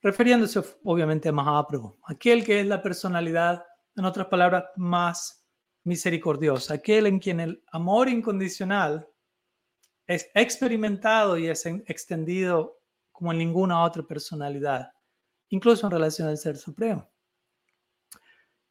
Refiriéndose 0.02 0.62
obviamente 0.84 1.28
a 1.28 1.32
Mahaprabhu, 1.32 1.98
aquel 2.04 2.44
que 2.44 2.60
es 2.60 2.66
la 2.66 2.82
personalidad, 2.82 3.64
en 3.96 4.04
otras 4.04 4.26
palabras, 4.26 4.64
más 4.76 5.44
misericordiosa, 5.84 6.74
aquel 6.74 7.06
en 7.06 7.18
quien 7.18 7.40
el 7.40 7.62
amor 7.72 8.08
incondicional 8.08 9.06
es 10.06 10.30
experimentado 10.34 11.38
y 11.38 11.48
es 11.48 11.64
extendido 11.66 12.80
como 13.12 13.32
en 13.32 13.38
ninguna 13.38 13.82
otra 13.82 14.02
personalidad, 14.02 14.92
incluso 15.48 15.86
en 15.86 15.92
relación 15.92 16.28
al 16.28 16.36
Ser 16.36 16.56
Supremo. 16.56 17.08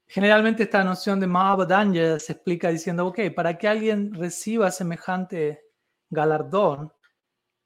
Generalmente 0.06 0.64
esta 0.64 0.84
noción 0.84 1.20
de 1.20 1.26
Mahabodanya 1.26 2.20
se 2.20 2.34
explica 2.34 2.70
diciendo, 2.70 3.08
ok, 3.08 3.20
para 3.36 3.58
que 3.58 3.68
alguien 3.68 4.14
reciba 4.14 4.70
semejante 4.70 5.64
galardón, 6.10 6.94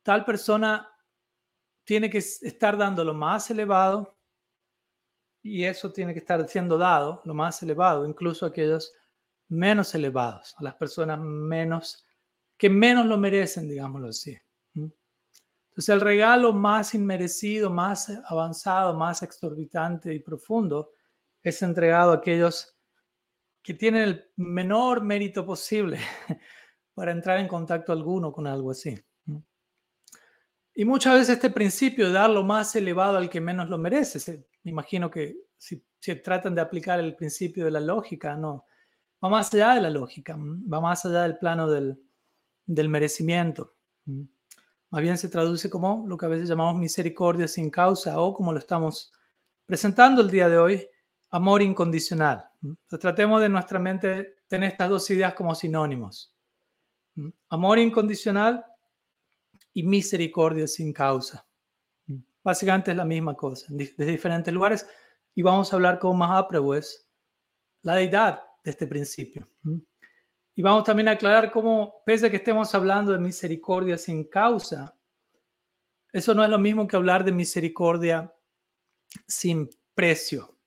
tal 0.04 0.24
persona 0.24 0.90
tiene 1.88 2.10
que 2.10 2.18
estar 2.18 2.78
dando 2.78 3.02
lo 3.06 3.14
más 3.14 3.50
elevado 3.50 4.20
y 5.42 5.64
eso 5.64 5.90
tiene 5.94 6.12
que 6.12 6.20
estar 6.20 6.46
siendo 6.50 6.78
dado, 6.78 7.22
lo 7.24 7.34
más 7.34 7.64
elevado, 7.64 8.06
incluso 8.06 8.46
a 8.46 8.50
aquellos 8.50 8.94
menos 9.48 9.96
elevados, 9.96 10.54
a 10.58 10.64
las 10.64 10.76
personas 10.76 11.18
menos, 11.18 12.06
que 12.58 12.70
menos 12.70 13.06
lo 13.06 13.18
merecen, 13.18 13.70
digámoslo 13.70 14.10
así. 14.10 14.38
Entonces 14.76 15.88
el 15.88 16.02
regalo 16.02 16.52
más 16.52 16.94
inmerecido, 16.94 17.70
más 17.70 18.12
avanzado, 18.26 18.94
más 18.94 19.24
exorbitante 19.24 20.14
y 20.14 20.20
profundo 20.20 20.92
es 21.42 21.62
entregado 21.62 22.12
a 22.12 22.16
aquellos 22.16 22.78
que 23.64 23.76
tienen 23.76 24.02
el 24.02 24.32
menor 24.36 25.02
mérito 25.02 25.46
posible 25.46 26.00
para 26.94 27.14
entrar 27.14 27.40
en 27.40 27.48
contacto 27.48 27.94
alguno 27.94 28.34
con 28.34 28.46
algo 28.46 28.72
así. 28.72 28.94
Y 30.80 30.86
muchas 30.86 31.16
veces 31.16 31.30
este 31.30 31.50
principio 31.50 32.06
de 32.06 32.14
dar 32.14 32.30
lo 32.30 32.44
más 32.44 32.76
elevado 32.76 33.18
al 33.18 33.32
que 33.32 33.42
menos 33.42 33.68
lo 33.68 33.80
merece, 33.80 34.46
me 34.62 34.70
imagino 34.70 35.10
que 35.10 35.36
si, 35.58 35.84
tratan 36.24 36.54
de 36.54 36.62
aplicar 36.62 37.00
el 37.00 37.16
principio 37.16 37.66
de 37.66 37.72
la 37.72 37.80
lógica, 37.80 38.36
no, 38.36 38.64
va 39.24 39.28
más 39.28 39.52
allá 39.52 39.74
de 39.74 39.82
la 39.82 39.90
lógica, 39.90 40.38
va 40.38 40.80
más 40.80 41.04
allá 41.04 41.24
del 41.24 41.40
plano 41.40 41.68
del, 41.68 42.00
del 42.68 42.90
merecimiento. 42.90 43.74
Más 44.92 45.02
bien 45.02 45.18
se 45.18 45.30
traduce 45.30 45.68
como 45.68 46.06
lo 46.08 46.16
que 46.16 46.28
a 46.28 46.30
veces 46.30 46.48
llamamos 46.48 46.80
misericordia 46.80 47.48
sin 47.48 47.72
causa 47.72 48.22
o 48.22 48.32
como 48.36 48.54
lo 48.54 48.60
estamos 48.60 49.12
presentando 49.66 50.22
el 50.22 50.30
día 50.30 50.48
de 50.48 50.60
hoy, 50.60 50.88
amor 51.32 51.64
incondicional. 51.64 52.52
Entonces, 52.62 53.00
tratemos 53.00 53.42
de 53.42 53.50
nuestra 53.50 53.80
mente 53.80 54.44
tener 54.48 54.74
estas 54.74 54.90
dos 54.92 55.10
ideas 55.10 55.34
como 55.34 55.56
sinónimos. 55.56 56.36
Amor 57.50 57.80
incondicional 57.80 58.64
y 59.78 59.84
misericordia 59.84 60.66
sin 60.66 60.92
causa. 60.92 61.46
Básicamente 62.44 62.90
es 62.90 62.98
la 62.98 63.06
misma 63.06 63.36
cosa, 63.36 63.68
desde 63.70 64.06
diferentes 64.06 64.52
lugares. 64.52 64.88
Y 65.36 65.44
vamos 65.44 65.72
a 65.72 65.76
hablar 65.76 66.00
con 66.00 66.18
Mahaprabhu, 66.18 66.74
es 66.74 67.08
la 67.84 67.94
deidad 67.94 68.42
de 68.64 68.72
este 68.72 68.88
principio. 68.88 69.48
Y 70.56 70.64
vamos 70.64 70.84
también 70.84 71.10
a 71.10 71.12
aclarar 71.12 71.52
cómo, 71.52 72.02
pese 72.08 72.26
a 72.26 72.32
que 72.32 72.38
estemos 72.38 72.74
hablando 72.74 73.12
de 73.12 73.20
misericordia 73.20 74.00
sin 74.00 74.24
causa, 74.24 74.98
eso 76.12 76.34
no 76.34 76.44
es 76.44 76.50
lo 76.50 76.58
mismo 76.58 76.88
que 76.88 76.96
hablar 76.96 77.24
de 77.24 77.32
misericordia 77.32 78.34
sin 79.28 79.70
precio. 79.94 80.58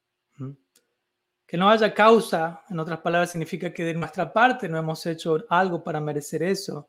Que 1.48 1.56
no 1.56 1.68
haya 1.68 1.92
causa, 1.92 2.62
en 2.70 2.78
otras 2.78 3.00
palabras, 3.00 3.32
significa 3.32 3.74
que 3.74 3.82
de 3.82 3.94
nuestra 3.94 4.32
parte 4.32 4.68
no 4.68 4.78
hemos 4.78 5.04
hecho 5.04 5.44
algo 5.48 5.82
para 5.82 6.00
merecer 6.00 6.44
eso. 6.44 6.88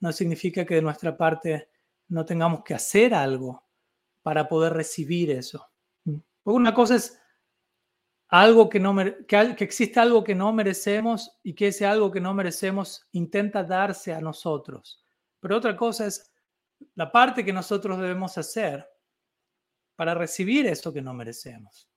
No 0.00 0.12
significa 0.12 0.64
que 0.64 0.76
de 0.76 0.82
nuestra 0.82 1.16
parte 1.16 1.68
no 2.08 2.24
tengamos 2.24 2.62
que 2.64 2.74
hacer 2.74 3.14
algo 3.14 3.64
para 4.22 4.48
poder 4.48 4.72
recibir 4.72 5.30
eso. 5.30 5.66
Porque 6.04 6.56
una 6.56 6.74
cosa 6.74 6.96
es 6.96 7.18
algo 8.28 8.68
que 8.68 8.80
no 8.80 8.96
que, 8.96 9.54
que 9.56 9.64
existe 9.64 10.00
algo 10.00 10.22
que 10.22 10.34
no 10.34 10.52
merecemos 10.52 11.38
y 11.42 11.54
que 11.54 11.68
ese 11.68 11.86
algo 11.86 12.10
que 12.10 12.20
no 12.20 12.32
merecemos 12.34 13.06
intenta 13.12 13.62
darse 13.64 14.12
a 14.12 14.20
nosotros. 14.20 15.02
Pero 15.40 15.56
otra 15.56 15.76
cosa 15.76 16.06
es 16.06 16.32
la 16.94 17.10
parte 17.10 17.44
que 17.44 17.52
nosotros 17.52 17.98
debemos 17.98 18.36
hacer 18.38 18.88
para 19.96 20.14
recibir 20.14 20.66
eso 20.66 20.92
que 20.92 21.02
no 21.02 21.12
merecemos. 21.12 21.88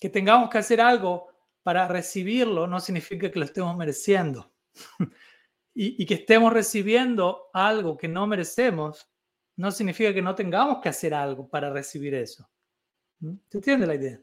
Que 0.00 0.08
tengamos 0.08 0.50
que 0.50 0.58
hacer 0.58 0.80
algo 0.80 1.28
para 1.62 1.88
recibirlo 1.88 2.66
no 2.66 2.80
significa 2.80 3.30
que 3.30 3.38
lo 3.38 3.44
estemos 3.44 3.76
mereciendo. 3.76 4.52
y, 5.74 6.06
que 6.06 6.14
estemos 6.14 6.52
recibiendo 6.52 7.50
algo 7.52 7.96
que 7.96 8.06
no 8.06 8.26
merecemos 8.26 9.10
no 9.56 9.70
significa 9.72 10.14
que 10.14 10.22
no 10.22 10.34
tengamos 10.34 10.80
que 10.80 10.88
hacer 10.88 11.14
algo 11.14 11.48
para 11.48 11.70
recibir 11.70 12.14
eso. 12.14 12.48
¿Se 13.48 13.58
entiende 13.58 13.86
la 13.86 13.94
idea? 13.94 14.20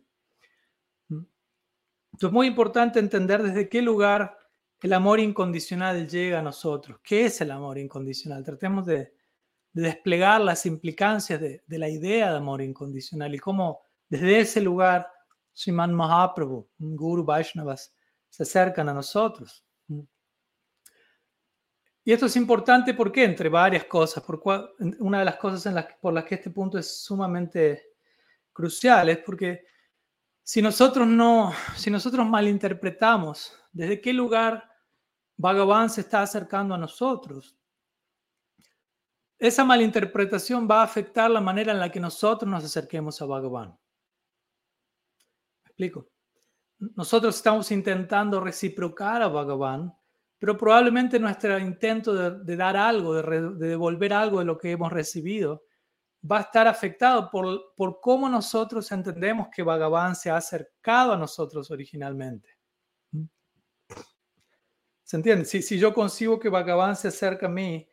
Entonces 1.10 2.28
es 2.28 2.32
muy 2.32 2.48
importante 2.48 3.00
entender 3.00 3.42
desde 3.42 3.70
qué 3.70 3.82
lugar 3.82 4.38
el 4.82 4.94
amor 4.94 5.20
incondicional 5.20 6.08
llega 6.08 6.40
a 6.40 6.44
nosotros. 6.44 7.00
¿Qué 7.04 7.26
es 7.26 7.40
el 7.42 7.52
amor 7.52 7.78
incondicional? 7.78 8.44
Tratemos 8.44 8.86
de, 8.86 9.14
desplegar 9.74 10.42
las 10.42 10.66
implicancias 10.66 11.40
de, 11.40 11.64
de, 11.66 11.80
la 11.80 11.88
idea 11.88 12.32
de 12.32 12.38
amor 12.38 12.62
incondicional 12.62 13.34
y 13.34 13.40
cómo 13.40 13.80
desde 14.10 14.42
ese 14.42 14.60
lugar 14.60 15.08
Sriman 15.54 15.94
Mahaprabhu, 15.94 16.70
Guru 16.78 17.24
Vaishnavas, 17.24 17.96
se 18.30 18.44
acercan 18.44 18.90
a 18.90 18.94
nosotros. 18.94 19.66
Y 22.04 22.12
esto 22.12 22.26
es 22.26 22.36
importante 22.36 22.94
porque, 22.94 23.24
entre 23.24 23.50
varias 23.50 23.86
cosas, 23.86 24.24
por 24.24 24.42
una 25.00 25.20
de 25.20 25.26
las 25.26 25.36
cosas 25.36 25.66
en 25.68 25.76
las, 25.76 25.86
por 26.02 26.14
las 26.14 26.26
que 26.26 26.36
este 26.36 26.50
punto 26.50 26.78
es 26.78 27.04
sumamente 27.04 27.92
crucial 28.54 29.10
es 29.10 29.20
porque 29.20 29.66
si 30.44 30.62
nosotros 30.62 31.08
no, 31.08 31.54
si 31.76 31.90
nosotros 31.90 32.28
malinterpretamos 32.28 33.58
desde 33.72 34.02
qué 34.02 34.14
lugar 34.14 34.70
Bhagavan 35.38 35.90
se 35.90 36.02
está 36.02 36.22
acercando 36.22 36.76
a 36.76 36.78
nosotros, 36.78 37.56
esa 39.38 39.64
malinterpretación 39.64 40.68
va 40.70 40.82
a 40.82 40.84
afectar 40.84 41.32
la 41.32 41.42
manera 41.42 41.72
en 41.72 41.80
la 41.80 41.92
que 41.92 42.00
nosotros 42.00 42.50
nos 42.50 42.64
acerquemos 42.64 43.22
a 43.22 43.26
Bhagavan. 43.26 43.70
¿Me 45.64 45.70
explico? 45.70 46.10
Nosotros 46.78 47.36
estamos 47.36 47.72
intentando 47.72 48.40
reciprocar 48.40 49.22
a 49.22 49.28
Bhagavan 49.28 49.96
pero 50.42 50.58
probablemente 50.58 51.20
nuestro 51.20 51.60
intento 51.60 52.16
de, 52.34 52.56
dar 52.56 52.76
algo, 52.76 53.14
de, 53.14 53.68
devolver 53.68 54.12
algo 54.12 54.40
de 54.40 54.46
lo 54.46 54.58
que 54.58 54.72
hemos 54.72 54.92
recibido, 54.92 55.66
va 56.30 56.40
a 56.40 56.42
estar 56.42 56.68
afectado 56.68 57.30
por, 57.30 57.76
por 57.76 58.00
cómo 58.02 58.28
nosotros 58.28 58.92
entendemos 58.92 59.50
que 59.56 59.62
Bhagavan 59.62 60.16
se 60.16 60.32
ha 60.32 60.38
acercado 60.38 61.14
a 61.14 61.18
nosotros 61.18 61.70
originalmente. 61.70 62.58
¿Se 65.04 65.18
entiende? 65.18 65.46
Si, 65.46 65.62
si 65.62 65.78
yo 65.78 65.94
consigo 65.94 66.40
que 66.40 66.50
Bhagavan 66.50 66.96
se 66.96 67.10
acerca 67.10 67.46
a 67.46 67.50
mí 67.50 67.88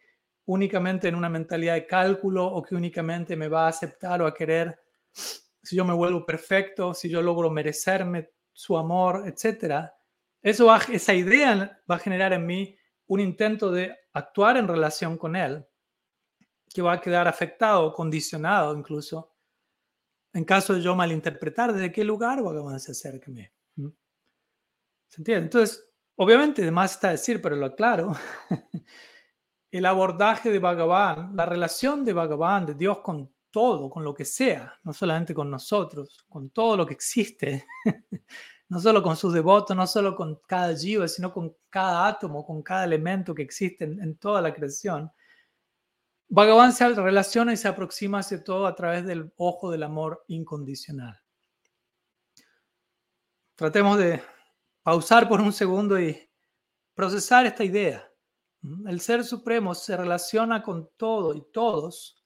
únicamente 0.47 1.07
en 1.07 1.17
una 1.17 1.29
mentalidad 1.29 1.75
de 1.75 1.87
cálculo 1.87 2.47
o 2.47 2.63
que 2.63 2.75
únicamente 2.75 3.37
me 3.37 3.49
va 3.49 3.67
a 3.67 3.69
aceptar 3.69 4.23
o 4.23 4.27
a 4.27 4.33
querer, 4.33 4.75
si 5.13 5.77
yo 5.77 5.85
me 5.85 5.93
vuelvo 5.93 6.25
perfecto, 6.25 6.95
si 6.95 7.11
yo 7.11 7.21
logro 7.21 7.51
merecerme 7.51 8.31
su 8.55 8.79
amor, 8.79 9.25
etcétera, 9.29 9.98
eso 10.43 10.75
esa 10.75 11.15
idea 11.15 11.81
va 11.91 11.97
a 11.97 11.99
generar 11.99 12.33
en 12.33 12.47
mí 12.47 12.77
un 13.07 13.21
intento 13.21 13.71
de 13.71 13.97
actuar 14.13 14.57
en 14.57 14.69
relación 14.69 15.17
con 15.17 15.37
él, 15.37 15.67
que 16.73 16.83
va 16.83 16.95
a 16.95 17.01
quedar 17.01 17.27
afectado, 17.27 17.93
condicionado 17.93 18.77
incluso, 18.77 19.35
en 20.33 20.45
caso 20.45 20.75
de 20.75 20.83
yo 20.83 20.95
malinterpretar 20.95 21.73
desde 21.73 21.91
qué 21.91 22.05
lugar 22.05 22.43
Bhagavan 22.43 22.79
se 22.79 22.93
acerca 22.93 23.31
a 23.31 23.35
mí. 23.35 23.49
¿Se 25.09 25.23
entiende? 25.23 25.45
Entonces, 25.45 25.91
obviamente, 26.17 26.63
además 26.63 26.93
está 26.93 27.11
decir, 27.11 27.41
pero 27.41 27.57
lo 27.57 27.67
aclaro, 27.67 28.13
el 29.71 29.87
abordaje 29.87 30.51
de 30.51 30.59
Bhagavan, 30.59 31.35
la 31.35 31.47
relación 31.47 32.05
de 32.05 32.13
Bhagavan, 32.13 32.67
de 32.67 32.75
Dios 32.75 32.99
con 33.01 33.33
todo, 33.51 33.89
con 33.89 34.05
lo 34.05 34.15
que 34.15 34.27
sea, 34.27 34.79
no 34.85 34.93
solamente 34.93 35.33
con 35.33 35.51
nosotros, 35.51 36.25
con 36.29 36.51
todo 36.51 36.77
lo 36.77 36.87
que 36.87 36.95
existe, 36.95 37.67
no 38.69 38.81
solo 38.81 39.03
con 39.03 39.17
sus 39.17 39.33
devotos, 39.33 39.77
no 39.77 39.87
solo 39.87 40.15
con 40.15 40.41
cada 40.47 40.77
jiva, 40.77 41.09
sino 41.09 41.33
con 41.33 41.57
cada 41.71 42.07
átomo, 42.07 42.45
con 42.45 42.63
cada 42.63 42.85
elemento 42.85 43.35
que 43.35 43.43
existe 43.43 43.85
en, 43.85 44.17
toda 44.17 44.43
la 44.43 44.53
creación. 44.53 45.11
Bhagavan 46.29 46.75
se 46.75 46.89
relaciona 46.91 47.55
y 47.55 47.57
se 47.57 47.69
aproxima 47.69 48.19
hacia 48.19 48.45
todo 48.45 48.67
a 48.67 48.75
través 48.75 49.07
del 49.07 49.33
ojo 49.37 49.71
del 49.71 49.83
amor 49.83 50.25
incondicional. 50.29 51.19
Tratemos 53.55 53.99
de 53.99 54.23
pausar 54.83 55.29
por 55.29 55.41
un 55.41 55.53
segundo 55.53 55.99
y 55.99 56.31
procesar 56.95 57.47
esta 57.47 57.65
idea. 57.65 58.07
El 58.87 59.01
Ser 59.01 59.25
Supremo 59.25 59.75
se 59.75 59.97
relaciona 59.97 60.63
con 60.63 60.91
todo 60.97 61.35
y 61.35 61.43
todos 61.53 62.18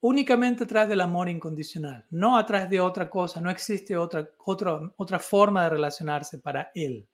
únicamente 0.00 0.64
a 0.64 0.66
través 0.66 0.88
del 0.88 1.00
amor 1.00 1.28
incondicional, 1.28 2.06
no 2.10 2.36
a 2.36 2.46
través 2.46 2.70
de 2.70 2.80
otra 2.80 3.08
cosa, 3.08 3.40
no 3.40 3.50
existe 3.50 3.96
otra, 3.96 4.28
otra, 4.44 4.80
otra 4.96 5.18
forma 5.18 5.64
de 5.64 5.70
relacionarse 5.70 6.38
para 6.38 6.70
Él. 6.74 7.08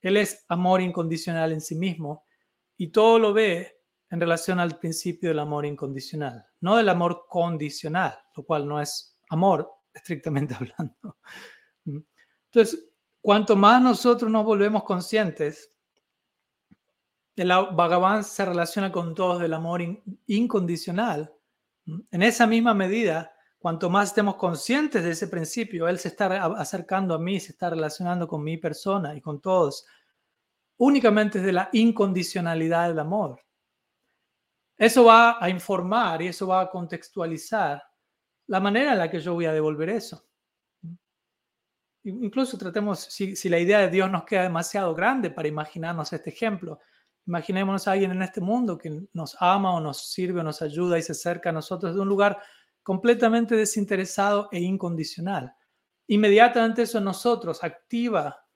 Él 0.00 0.16
es 0.16 0.44
amor 0.48 0.80
incondicional 0.80 1.52
en 1.52 1.60
sí 1.60 1.74
mismo 1.74 2.24
y 2.76 2.88
todo 2.88 3.18
lo 3.18 3.32
ve 3.32 3.80
en 4.10 4.20
relación 4.20 4.60
al 4.60 4.78
principio 4.78 5.30
del 5.30 5.38
amor 5.38 5.66
incondicional, 5.66 6.44
no 6.60 6.76
del 6.76 6.88
amor 6.88 7.26
condicional, 7.28 8.16
lo 8.36 8.44
cual 8.44 8.68
no 8.68 8.80
es 8.80 9.18
amor 9.30 9.70
estrictamente 9.92 10.54
hablando. 10.60 11.16
Entonces, 11.84 12.86
cuanto 13.20 13.56
más 13.56 13.82
nosotros 13.82 14.30
nos 14.30 14.44
volvemos 14.44 14.84
conscientes, 14.84 15.72
el 17.36 17.48
Bhagavan 17.48 18.22
se 18.22 18.44
relaciona 18.44 18.92
con 18.92 19.14
todos 19.14 19.40
del 19.40 19.54
amor 19.54 19.82
incondicional, 20.26 21.32
en 21.86 22.22
esa 22.22 22.46
misma 22.46 22.74
medida, 22.74 23.34
cuanto 23.58 23.90
más 23.90 24.08
estemos 24.08 24.36
conscientes 24.36 25.02
de 25.02 25.10
ese 25.10 25.28
principio, 25.28 25.88
Él 25.88 25.98
se 25.98 26.08
está 26.08 26.44
acercando 26.56 27.14
a 27.14 27.18
mí, 27.18 27.40
se 27.40 27.52
está 27.52 27.70
relacionando 27.70 28.28
con 28.28 28.42
mi 28.42 28.56
persona 28.56 29.14
y 29.14 29.20
con 29.20 29.40
todos, 29.40 29.86
únicamente 30.78 31.40
de 31.40 31.52
la 31.52 31.68
incondicionalidad 31.72 32.88
del 32.88 32.98
amor. 32.98 33.40
Eso 34.76 35.04
va 35.04 35.42
a 35.42 35.48
informar 35.48 36.20
y 36.22 36.28
eso 36.28 36.46
va 36.46 36.62
a 36.62 36.70
contextualizar 36.70 37.82
la 38.46 38.60
manera 38.60 38.92
en 38.92 38.98
la 38.98 39.10
que 39.10 39.20
yo 39.20 39.34
voy 39.34 39.46
a 39.46 39.52
devolver 39.52 39.88
eso. 39.88 40.26
Incluso 42.02 42.58
tratemos, 42.58 43.00
si, 43.00 43.34
si 43.34 43.48
la 43.48 43.58
idea 43.58 43.78
de 43.78 43.88
Dios 43.88 44.10
nos 44.10 44.24
queda 44.24 44.42
demasiado 44.42 44.94
grande 44.94 45.30
para 45.30 45.48
imaginarnos 45.48 46.12
este 46.12 46.30
ejemplo, 46.30 46.80
Imaginémonos 47.26 47.88
a 47.88 47.92
alguien 47.92 48.12
en 48.12 48.22
este 48.22 48.40
mundo 48.40 48.76
que 48.76 49.06
nos 49.12 49.36
ama 49.40 49.74
o 49.74 49.80
nos 49.80 50.12
sirve 50.12 50.40
o 50.40 50.42
nos 50.42 50.60
ayuda 50.60 50.98
y 50.98 51.02
se 51.02 51.12
acerca 51.12 51.50
a 51.50 51.52
nosotros 51.52 51.94
de 51.94 52.00
un 52.00 52.08
lugar 52.08 52.38
completamente 52.82 53.56
desinteresado 53.56 54.48
e 54.52 54.60
incondicional. 54.60 55.54
Inmediatamente 56.06 56.82
eso 56.82 56.98
en 56.98 57.04
nosotros 57.04 57.64
activa 57.64 58.46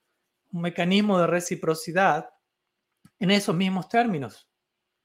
un 0.53 0.63
mecanismo 0.63 1.19
de 1.19 1.27
reciprocidad 1.27 2.29
en 3.19 3.31
esos 3.31 3.57
mismos 3.57 3.89
términos. 3.89 4.51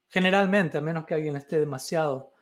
Generalmente, 0.08 0.78
a 0.78 0.80
menos 0.80 1.06
que 1.06 1.14
alguien 1.14 1.36
esté 1.36 1.58
demasiado, 1.58 2.34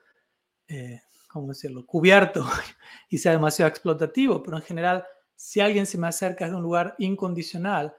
eh, 0.67 1.01
¿cómo 1.29 1.49
decirlo?, 1.49 1.87
cubierto 1.87 2.45
y 3.09 3.19
sea 3.19 3.33
demasiado 3.33 3.69
explotativo, 3.69 4.43
pero 4.43 4.57
en 4.57 4.63
general, 4.63 5.07
si 5.37 5.61
alguien 5.61 5.87
se 5.87 5.99
me 5.99 6.09
acerca 6.09 6.49
de 6.49 6.55
un 6.55 6.63
lugar 6.63 6.95
incondicional, 6.99 7.95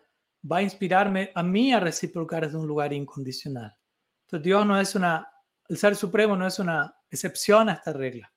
va 0.50 0.58
a 0.58 0.62
inspirarme 0.62 1.32
a 1.36 1.44
mí 1.44 1.74
a 1.74 1.80
reciprocar 1.80 2.46
desde 2.46 2.58
un 2.58 2.68
lugar 2.68 2.94
incondicional. 2.94 3.76
Entonces 4.26 4.44
Dios 4.44 4.66
no 4.66 4.80
es 4.80 4.96
una, 4.96 5.28
el 5.70 5.78
Ser 5.78 5.96
Supremo 5.96 6.36
no 6.36 6.46
es 6.46 6.60
una 6.60 6.96
excepción 7.10 7.70
a 7.70 7.74
esta 7.74 7.94
regla. 7.94 8.32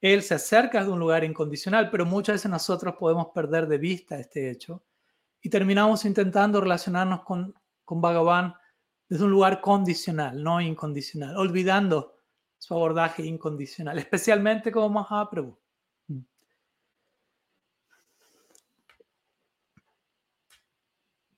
Él 0.00 0.22
se 0.22 0.34
acerca 0.34 0.84
de 0.84 0.90
un 0.90 1.00
lugar 1.00 1.24
incondicional, 1.24 1.90
pero 1.90 2.06
muchas 2.06 2.34
veces 2.34 2.50
nosotros 2.50 2.94
podemos 2.98 3.28
perder 3.34 3.66
de 3.66 3.78
vista 3.78 4.18
este 4.18 4.50
hecho 4.50 4.84
y 5.40 5.50
terminamos 5.50 6.04
intentando 6.04 6.60
relacionarnos 6.60 7.22
con, 7.22 7.54
con 7.84 8.00
Bhagavan 8.00 8.54
desde 9.08 9.24
un 9.24 9.30
lugar 9.30 9.60
condicional, 9.60 10.42
no 10.42 10.60
incondicional, 10.60 11.36
olvidando 11.36 12.14
su 12.58 12.74
abordaje 12.74 13.24
incondicional, 13.24 13.98
especialmente 13.98 14.70
como 14.70 14.88
Mahaprabhu. 14.88 15.58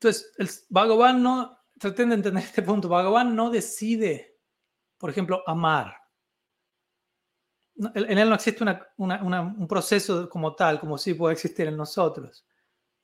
Entonces, 0.01 0.33
el 0.39 0.49
Bhagavan 0.71 1.23
no, 1.23 1.59
traten 1.79 2.09
de 2.09 2.15
entender 2.15 2.43
este 2.43 2.63
punto, 2.63 2.89
Bhagavan 2.89 3.37
no 3.37 3.51
decide, 3.51 4.39
por 4.97 5.11
ejemplo, 5.11 5.43
amar. 5.47 5.95
En 7.77 8.17
él 8.19 8.29
no 8.29 8.35
existe 8.35 8.65
un 8.97 9.67
proceso 9.69 10.29
como 10.31 10.55
tal, 10.55 10.81
como 10.81 10.97
sí 10.97 11.13
puede 11.13 11.35
existir 11.35 11.67
en 11.67 11.77
nosotros. 11.77 12.47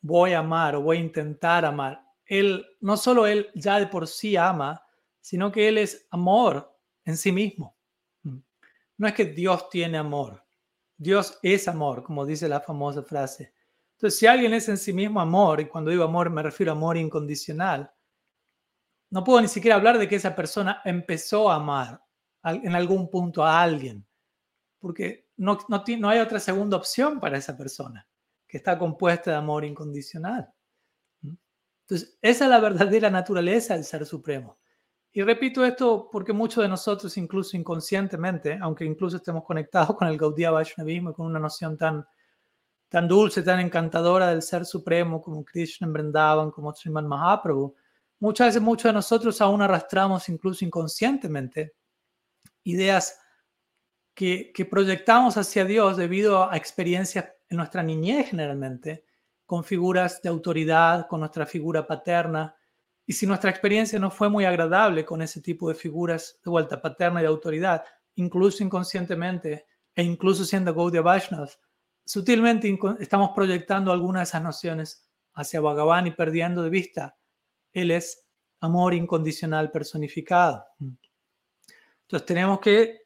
Voy 0.00 0.32
a 0.32 0.38
amar 0.38 0.76
o 0.76 0.82
voy 0.82 0.96
a 0.96 1.00
intentar 1.00 1.66
amar. 1.66 2.02
Él, 2.24 2.66
no 2.80 2.96
solo 2.96 3.26
él 3.26 3.50
ya 3.54 3.78
de 3.78 3.88
por 3.88 4.06
sí 4.06 4.34
ama, 4.36 4.82
sino 5.20 5.52
que 5.52 5.68
él 5.68 5.76
es 5.76 6.06
amor 6.10 6.78
en 7.04 7.18
sí 7.18 7.30
mismo. 7.30 7.76
No 8.22 9.06
es 9.06 9.12
que 9.12 9.26
Dios 9.26 9.68
tiene 9.68 9.98
amor. 9.98 10.42
Dios 10.96 11.38
es 11.42 11.68
amor, 11.68 12.02
como 12.02 12.24
dice 12.24 12.48
la 12.48 12.60
famosa 12.60 13.02
frase. 13.02 13.52
Entonces, 13.96 14.18
si 14.18 14.26
alguien 14.26 14.52
es 14.52 14.68
en 14.68 14.76
sí 14.76 14.92
mismo 14.92 15.20
amor, 15.20 15.60
y 15.60 15.66
cuando 15.66 15.90
digo 15.90 16.04
amor 16.04 16.28
me 16.28 16.42
refiero 16.42 16.72
a 16.72 16.74
amor 16.74 16.98
incondicional, 16.98 17.90
no 19.10 19.24
puedo 19.24 19.40
ni 19.40 19.48
siquiera 19.48 19.76
hablar 19.76 19.98
de 19.98 20.06
que 20.06 20.16
esa 20.16 20.34
persona 20.34 20.82
empezó 20.84 21.50
a 21.50 21.56
amar 21.56 22.02
en 22.44 22.74
algún 22.74 23.08
punto 23.08 23.42
a 23.42 23.62
alguien, 23.62 24.06
porque 24.78 25.30
no, 25.38 25.58
no, 25.68 25.82
no 25.98 26.08
hay 26.10 26.18
otra 26.18 26.40
segunda 26.40 26.76
opción 26.76 27.18
para 27.20 27.38
esa 27.38 27.56
persona, 27.56 28.06
que 28.46 28.58
está 28.58 28.78
compuesta 28.78 29.30
de 29.30 29.38
amor 29.38 29.64
incondicional. 29.64 30.52
Entonces, 31.22 32.18
esa 32.20 32.44
es 32.44 32.50
la 32.50 32.60
verdadera 32.60 33.08
naturaleza 33.08 33.74
del 33.74 33.84
Ser 33.84 34.04
Supremo. 34.04 34.58
Y 35.12 35.22
repito 35.22 35.64
esto 35.64 36.10
porque 36.12 36.34
muchos 36.34 36.62
de 36.62 36.68
nosotros, 36.68 37.16
incluso 37.16 37.56
inconscientemente, 37.56 38.58
aunque 38.60 38.84
incluso 38.84 39.16
estemos 39.16 39.44
conectados 39.44 39.96
con 39.96 40.08
el 40.08 40.18
Gaudiya 40.18 40.50
Vaishnavismo 40.50 41.10
y 41.10 41.14
con 41.14 41.26
una 41.26 41.38
noción 41.38 41.78
tan 41.78 42.04
tan 42.88 43.08
dulce, 43.08 43.42
tan 43.42 43.60
encantadora 43.60 44.28
del 44.28 44.42
Ser 44.42 44.64
Supremo 44.64 45.20
como 45.20 45.44
Krishna 45.44 45.86
en 45.86 45.92
Vrindavan, 45.92 46.50
como 46.50 46.72
Sriman 46.72 47.06
Mahaprabhu, 47.06 47.74
muchas 48.20 48.48
veces 48.48 48.62
muchos 48.62 48.84
de 48.84 48.92
nosotros 48.94 49.40
aún 49.40 49.62
arrastramos 49.62 50.28
incluso 50.28 50.64
inconscientemente 50.64 51.74
ideas 52.66 53.18
que, 54.14 54.52
proyectamos 54.70 55.36
hacia 55.36 55.64
Dios 55.64 55.96
debido 55.96 56.50
a 56.50 56.56
experiencias 56.56 57.26
en 57.48 57.58
nuestra 57.58 57.82
niñez 57.82 58.30
generalmente, 58.30 59.04
con 59.44 59.62
figuras 59.62 60.20
de 60.22 60.28
autoridad, 60.28 61.06
con 61.06 61.20
nuestra 61.20 61.46
figura 61.46 61.86
paterna. 61.86 62.56
Y 63.06 63.12
si 63.12 63.26
nuestra 63.26 63.50
experiencia 63.50 63.98
no 63.98 64.10
fue 64.10 64.28
muy 64.28 64.44
agradable 64.44 65.04
con 65.04 65.22
ese 65.22 65.40
tipo 65.40 65.68
de 65.68 65.74
figuras 65.76 66.40
de 66.42 66.50
vuelta 66.50 66.80
paterna 66.80 67.20
y 67.20 67.22
de 67.22 67.28
autoridad, 67.28 67.84
incluso 68.16 68.64
inconscientemente, 68.64 69.66
e 69.94 70.02
incluso 70.02 70.44
siendo 70.44 70.74
Gaudiya 70.74 71.02
Vaishnavas, 71.02 71.60
sutilmente 72.06 72.78
estamos 73.00 73.30
proyectando 73.34 73.92
algunas 73.92 74.20
de 74.20 74.24
esas 74.24 74.42
nociones 74.42 75.10
hacia 75.34 75.60
Bhagavan 75.60 76.06
y 76.06 76.12
perdiendo 76.12 76.62
de 76.62 76.70
vista. 76.70 77.18
Él 77.72 77.90
es 77.90 78.24
amor 78.60 78.94
incondicional 78.94 79.70
personificado. 79.70 80.64
Entonces 80.80 82.24
tenemos 82.24 82.60
que 82.60 83.02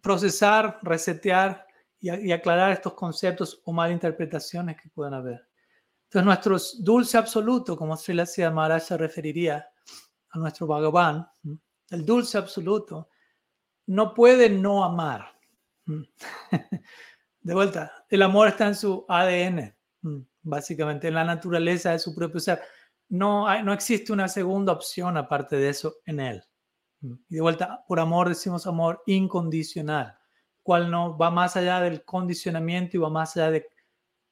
procesar, 0.00 0.78
resetear 0.82 1.66
y, 1.98 2.32
aclarar 2.32 2.72
estos 2.72 2.94
conceptos 2.94 3.60
o 3.64 3.72
malinterpretaciones 3.72 4.80
que 4.80 4.88
puedan 4.90 5.14
haber. 5.14 5.48
Entonces 6.04 6.24
nuestro 6.24 6.84
dulce 6.84 7.18
absoluto, 7.18 7.76
como 7.76 7.96
Srila 7.96 8.26
Maharaj 8.52 8.82
se 8.82 8.96
referiría 8.96 9.66
a 10.30 10.38
nuestro 10.38 10.66
Bhagavan, 10.66 11.26
el 11.90 12.06
dulce 12.06 12.38
absoluto, 12.38 13.08
no 13.86 14.14
puede 14.14 14.48
no 14.48 14.84
amar. 14.84 15.34
De 17.44 17.54
vuelta, 17.54 17.92
el 18.08 18.22
amor 18.22 18.48
está 18.48 18.66
en 18.66 18.74
su 18.74 19.04
ADN, 19.06 19.76
mm, 20.00 20.18
básicamente, 20.42 21.08
en 21.08 21.14
la 21.14 21.24
naturaleza 21.24 21.90
de 21.90 21.98
su 21.98 22.14
propio 22.14 22.40
ser. 22.40 22.62
No, 23.10 23.62
no 23.62 23.72
existe 23.74 24.12
una 24.12 24.28
segunda 24.28 24.72
opción 24.72 25.18
aparte 25.18 25.56
de 25.56 25.68
eso 25.68 25.96
en 26.06 26.20
él. 26.20 26.42
Mm, 27.02 27.14
y 27.28 27.34
de 27.34 27.40
vuelta, 27.42 27.84
por 27.86 28.00
amor 28.00 28.30
decimos 28.30 28.66
amor 28.66 29.02
incondicional, 29.06 30.16
cual 30.62 30.90
no 30.90 31.18
va 31.18 31.30
más 31.30 31.54
allá 31.56 31.80
del 31.80 32.02
condicionamiento 32.02 32.96
y 32.96 33.00
va 33.00 33.10
más 33.10 33.36
allá 33.36 33.50
de, 33.50 33.68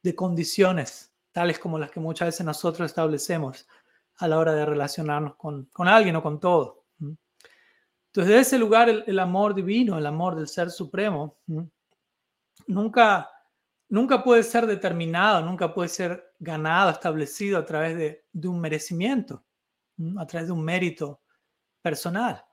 de 0.02 0.14
condiciones, 0.14 1.14
tales 1.32 1.58
como 1.58 1.78
las 1.78 1.90
que 1.90 2.00
muchas 2.00 2.28
veces 2.28 2.46
nosotros 2.46 2.90
establecemos 2.90 3.68
a 4.16 4.26
la 4.26 4.38
hora 4.38 4.54
de 4.54 4.64
relacionarnos 4.64 5.36
con, 5.36 5.66
con 5.66 5.86
alguien 5.86 6.16
o 6.16 6.22
con 6.22 6.40
todo. 6.40 6.86
Mm. 6.96 7.12
Entonces, 8.06 8.34
de 8.34 8.40
ese 8.40 8.58
lugar, 8.58 8.88
el, 8.88 9.18
amor 9.18 9.54
divino, 9.54 9.98
el 9.98 10.06
amor 10.06 10.34
del 10.34 10.48
Ser 10.48 10.70
Supremo, 10.70 11.36
nunca, 12.66 13.30
nunca 13.88 14.22
puede 14.22 14.42
ser 14.42 14.66
determinado, 14.66 15.44
nunca 15.44 15.72
puede 15.72 15.88
ser 15.88 16.34
ganado, 16.38 16.90
establecido 16.90 17.58
a 17.58 17.64
través 17.64 17.96
de, 17.96 18.48
un 18.48 18.60
merecimiento, 18.60 19.44
a 20.18 20.26
través 20.26 20.48
de 20.48 20.52
un 20.52 20.64
mérito 20.64 21.20
personal 21.80 22.44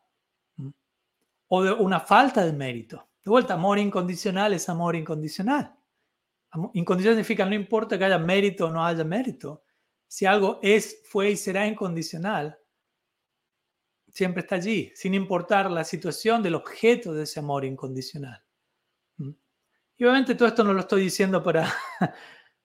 o 1.47 1.63
de 1.63 1.71
una 1.71 1.99
falta 1.99 2.45
de 2.45 2.53
mérito. 2.53 3.09
De 3.23 3.29
vuelta, 3.29 3.55
amor 3.55 3.79
incondicional 3.79 4.53
es 4.53 4.69
amor 4.69 4.95
incondicional. 4.95 5.75
Incondicional 6.73 7.15
significa 7.15 7.45
no 7.45 7.53
importa 7.53 7.97
que 7.97 8.05
haya 8.05 8.17
mérito 8.17 8.67
o 8.67 8.69
no 8.69 8.85
haya 8.85 9.03
mérito. 9.03 9.63
Si 10.07 10.25
algo 10.25 10.59
es, 10.63 11.03
fue 11.05 11.31
y 11.31 11.37
será 11.37 11.67
incondicional, 11.67 12.57
siempre 14.11 14.41
está 14.41 14.55
allí, 14.55 14.91
sin 14.95 15.13
importar 15.13 15.69
la 15.69 15.83
situación 15.83 16.41
del 16.41 16.55
objeto 16.55 17.13
de 17.13 17.23
ese 17.23 17.39
amor 17.39 17.65
incondicional. 17.65 18.43
Y 19.99 20.05
obviamente 20.05 20.33
todo 20.33 20.47
esto 20.47 20.63
no 20.63 20.71
lo 20.71 20.79
estoy 20.79 21.03
diciendo 21.03 21.43
para, 21.43 21.69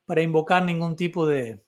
para 0.07 0.23
invocar 0.23 0.65
ningún 0.65 0.95
tipo 0.95 1.27
de, 1.27 1.65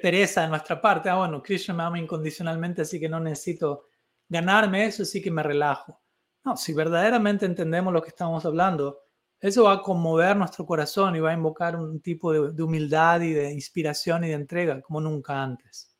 pereza 0.00 0.42
de 0.42 0.48
nuestra 0.48 0.80
parte. 0.80 1.10
Ah, 1.10 1.16
bueno, 1.16 1.42
Krishna 1.42 1.74
me 1.74 1.82
ama 1.82 1.98
incondicionalmente, 1.98 2.82
así 2.82 3.00
que 3.00 3.08
no 3.08 3.18
necesito 3.18 3.88
ganarme 4.28 4.86
eso, 4.86 5.02
así 5.02 5.20
que 5.20 5.32
me 5.32 5.42
relajo. 5.42 6.00
No, 6.44 6.56
si 6.56 6.72
verdaderamente 6.72 7.44
entendemos 7.44 7.92
lo 7.92 8.00
que 8.00 8.10
estamos 8.10 8.46
hablando, 8.46 9.00
eso 9.40 9.64
va 9.64 9.72
a 9.72 9.82
conmover 9.82 10.36
nuestro 10.36 10.64
corazón 10.64 11.16
y 11.16 11.20
va 11.20 11.30
a 11.30 11.34
invocar 11.34 11.74
un 11.74 12.00
tipo 12.00 12.32
de, 12.32 12.52
de 12.52 12.62
humildad 12.62 13.20
y 13.22 13.32
de 13.32 13.52
inspiración 13.52 14.22
y 14.22 14.28
de 14.28 14.34
entrega 14.34 14.80
como 14.80 15.00
nunca 15.00 15.42
antes. 15.42 15.92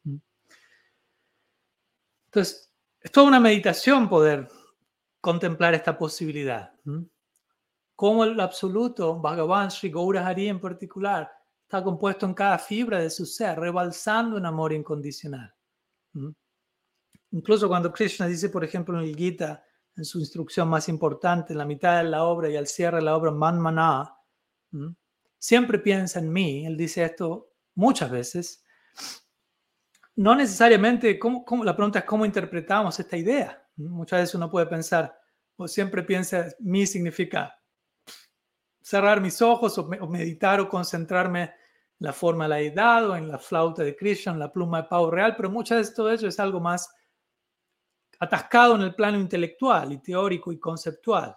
Entonces, 2.26 2.72
es 3.00 3.10
toda 3.10 3.26
una 3.26 3.40
meditación 3.40 4.08
poder 4.08 4.48
contemplar 5.20 5.74
esta 5.74 5.98
posibilidad 5.98 6.72
como 7.98 8.22
el 8.22 8.38
absoluto, 8.38 9.18
Bhagavan 9.18 9.72
Sri 9.72 9.90
Gaurahari 9.90 10.46
en 10.46 10.60
particular, 10.60 11.28
está 11.64 11.82
compuesto 11.82 12.26
en 12.26 12.32
cada 12.32 12.56
fibra 12.56 13.00
de 13.00 13.10
su 13.10 13.26
ser, 13.26 13.58
rebalsando 13.58 14.38
en 14.38 14.46
amor 14.46 14.72
incondicional. 14.72 15.52
¿Mm? 16.12 16.28
Incluso 17.32 17.66
cuando 17.66 17.92
Krishna 17.92 18.28
dice, 18.28 18.50
por 18.50 18.62
ejemplo, 18.62 19.00
en 19.00 19.04
el 19.08 19.16
Gita, 19.16 19.64
en 19.96 20.04
su 20.04 20.20
instrucción 20.20 20.68
más 20.68 20.88
importante, 20.88 21.52
en 21.52 21.58
la 21.58 21.64
mitad 21.64 21.96
de 21.96 22.08
la 22.08 22.22
obra 22.22 22.48
y 22.48 22.56
al 22.56 22.68
cierre 22.68 22.98
de 22.98 23.02
la 23.02 23.16
obra, 23.16 23.32
Man 23.32 23.58
Mana, 23.58 24.14
¿Mm? 24.70 24.90
siempre 25.36 25.80
piensa 25.80 26.20
en 26.20 26.32
mí. 26.32 26.64
Él 26.66 26.76
dice 26.76 27.02
esto 27.02 27.50
muchas 27.74 28.12
veces. 28.12 28.64
No 30.14 30.36
necesariamente, 30.36 31.18
¿cómo, 31.18 31.44
la 31.64 31.74
pregunta 31.74 31.98
es 31.98 32.04
cómo 32.04 32.24
interpretamos 32.24 33.00
esta 33.00 33.16
idea. 33.16 33.60
¿Mm? 33.74 33.88
Muchas 33.88 34.20
veces 34.20 34.34
uno 34.36 34.48
puede 34.48 34.66
pensar, 34.66 35.20
o 35.56 35.66
siempre 35.66 36.04
piensa, 36.04 36.46
mí 36.60 36.86
significa 36.86 37.57
cerrar 38.88 39.20
mis 39.20 39.42
ojos 39.42 39.76
o, 39.76 39.86
meditar 40.08 40.60
o 40.60 40.68
concentrarme 40.68 41.42
en 41.42 41.50
la 41.98 42.12
forma 42.14 42.44
de 42.44 42.48
la 42.48 42.60
edad 42.60 43.10
o 43.10 43.16
en 43.16 43.28
la 43.28 43.38
flauta 43.38 43.84
de 43.84 43.94
Krishna, 43.94 44.34
la 44.34 44.50
pluma 44.50 44.80
de 44.80 44.88
pavo 44.88 45.10
real, 45.10 45.36
pero 45.36 45.50
muchas 45.50 45.78
veces 45.78 45.94
todo 45.94 46.10
eso 46.10 46.26
es 46.26 46.40
algo 46.40 46.58
más 46.58 46.90
atascado 48.18 48.76
en 48.76 48.80
el 48.80 48.94
plano 48.94 49.20
intelectual 49.20 49.92
y 49.92 49.98
teórico 49.98 50.52
y 50.52 50.58
conceptual. 50.58 51.36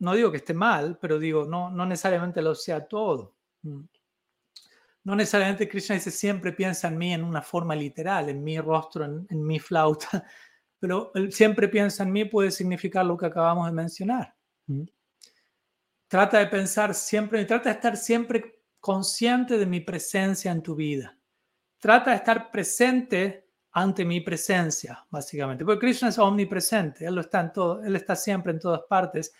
No 0.00 0.14
digo 0.14 0.32
que 0.32 0.38
esté 0.38 0.52
mal, 0.52 0.98
pero 1.00 1.20
digo, 1.20 1.44
no, 1.44 1.70
no 1.70 1.86
necesariamente 1.86 2.42
lo 2.42 2.56
sea 2.56 2.88
todo. 2.88 3.36
Mm. 3.62 3.84
No 5.04 5.14
necesariamente 5.14 5.68
Krishna 5.68 5.94
dice 5.94 6.10
siempre 6.10 6.52
piensa 6.52 6.88
en 6.88 6.98
mí 6.98 7.14
en 7.14 7.22
una 7.22 7.40
forma 7.40 7.76
literal, 7.76 8.30
en 8.30 8.42
mi 8.42 8.58
rostro, 8.58 9.04
en, 9.04 9.26
mi 9.30 9.60
flauta, 9.60 10.24
pero 10.80 11.12
siempre 11.30 11.68
piensa 11.68 12.02
en 12.02 12.10
mí 12.10 12.24
puede 12.24 12.50
significar 12.50 13.06
lo 13.06 13.16
que 13.16 13.26
acabamos 13.26 13.66
de 13.66 13.72
mencionar. 13.72 14.34
Mm. 14.66 14.97
Trata 16.08 16.38
de 16.38 16.46
pensar 16.46 16.94
siempre, 16.94 17.44
trata 17.44 17.68
de 17.68 17.74
estar 17.74 17.96
siempre 17.96 18.64
consciente 18.80 19.58
de 19.58 19.66
mi 19.66 19.80
presencia 19.80 20.50
en 20.50 20.62
tu 20.62 20.74
vida. 20.74 21.14
trata 21.78 22.10
de 22.10 22.16
estar 22.16 22.50
presente 22.50 23.48
ante 23.70 24.04
mi 24.04 24.20
presencia, 24.20 25.06
básicamente. 25.10 25.64
Porque 25.64 25.78
Krishna 25.78 26.08
es 26.08 26.18
omnipresente, 26.18 27.06
Él, 27.06 27.14
lo 27.14 27.20
está, 27.20 27.40
en 27.40 27.52
todo, 27.52 27.84
él 27.84 27.94
está 27.94 28.16
siempre 28.16 28.52
en 28.52 28.58
todas 28.58 28.80
partes, 28.88 29.32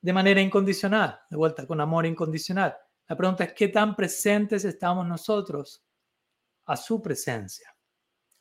de 0.00 0.12
manera 0.12 0.40
incondicional, 0.40 1.20
de 1.28 1.36
vuelta, 1.36 1.66
con 1.66 1.80
amor 1.80 2.06
incondicional. 2.06 2.76
La 3.08 3.16
pregunta 3.16 3.44
es, 3.44 3.52
¿qué 3.54 3.68
tan 3.68 3.96
presentes 3.96 4.64
estamos 4.64 5.06
nosotros 5.06 5.84
a 6.66 6.76
su 6.76 7.02
presencia? 7.02 7.74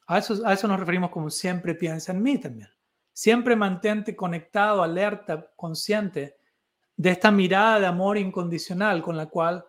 A 0.08 0.20
eso, 0.20 0.46
a 0.46 0.54
eso 0.54 0.67
nos 0.67 0.80
referimos 0.80 1.10
como 1.10 1.30
siempre 1.30 1.74
piensa 1.74 2.12
en 2.12 2.22
mí 2.22 2.38
también. 2.39 2.70
Siempre 3.13 3.56
mantente 3.56 4.15
conectado, 4.15 4.84
alerta, 4.84 5.52
consciente 5.56 6.40
de 7.02 7.10
esta 7.10 7.32
mirada 7.32 7.80
de 7.80 7.88
amor 7.88 8.16
incondicional 8.20 9.02
con 9.02 9.18
la 9.18 9.26
cual 9.26 9.66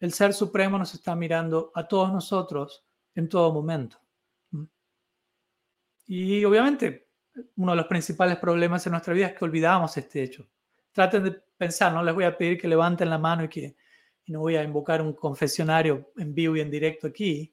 el 0.00 0.12
Ser 0.12 0.34
Supremo 0.34 0.76
nos 0.76 0.92
está 0.92 1.16
mirando 1.16 1.72
a 1.74 1.88
todos 1.88 2.12
nosotros 2.12 2.84
en 3.14 3.26
todo 3.26 3.50
momento. 3.54 3.98
¿Mm? 4.50 4.64
Y 6.08 6.44
obviamente 6.44 7.08
uno 7.56 7.72
de 7.72 7.76
los 7.76 7.86
principales 7.86 8.36
problemas 8.36 8.86
en 8.86 8.90
nuestra 8.90 9.14
vida 9.14 9.28
es 9.28 9.32
que 9.32 9.46
olvidamos 9.46 9.96
este 9.96 10.22
hecho. 10.22 10.46
Traten 10.92 11.24
de 11.24 11.30
pensar, 11.56 11.90
no 11.90 12.02
les 12.02 12.14
voy 12.14 12.24
a 12.24 12.36
pedir 12.36 12.60
que 12.60 12.68
levanten 12.68 13.08
la 13.08 13.16
mano 13.16 13.44
y 13.44 13.48
que 13.48 13.74
no 14.26 14.40
voy 14.40 14.56
a 14.56 14.62
invocar 14.62 15.00
un 15.00 15.14
confesionario 15.14 16.12
en 16.18 16.34
vivo 16.34 16.54
y 16.54 16.60
en 16.60 16.70
directo 16.70 17.06
aquí, 17.06 17.50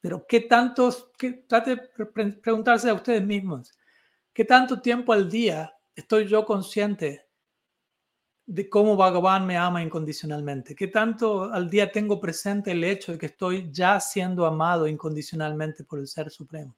pero 0.00 0.24
¿qué 0.24 0.42
tantos, 0.42 1.10
qué, 1.18 1.32
trate 1.32 1.74
de 1.74 2.32
preguntarse 2.34 2.90
a 2.90 2.94
ustedes 2.94 3.26
mismos, 3.26 3.76
¿qué 4.32 4.44
tanto 4.44 4.80
tiempo 4.80 5.12
al 5.12 5.28
día 5.28 5.74
estoy 5.96 6.28
yo 6.28 6.44
consciente 6.44 7.29
de 8.52 8.68
cómo 8.68 8.96
Bhagavan 8.96 9.46
me 9.46 9.56
ama 9.56 9.80
incondicionalmente? 9.80 10.74
¿Qué 10.74 10.88
tanto 10.88 11.44
al 11.52 11.70
día 11.70 11.92
tengo 11.92 12.20
presente 12.20 12.72
el 12.72 12.82
hecho 12.82 13.12
de 13.12 13.18
que 13.18 13.26
estoy 13.26 13.70
ya 13.70 14.00
siendo 14.00 14.44
amado 14.44 14.88
incondicionalmente 14.88 15.84
por 15.84 16.00
el 16.00 16.08
Ser 16.08 16.30
Supremo? 16.30 16.74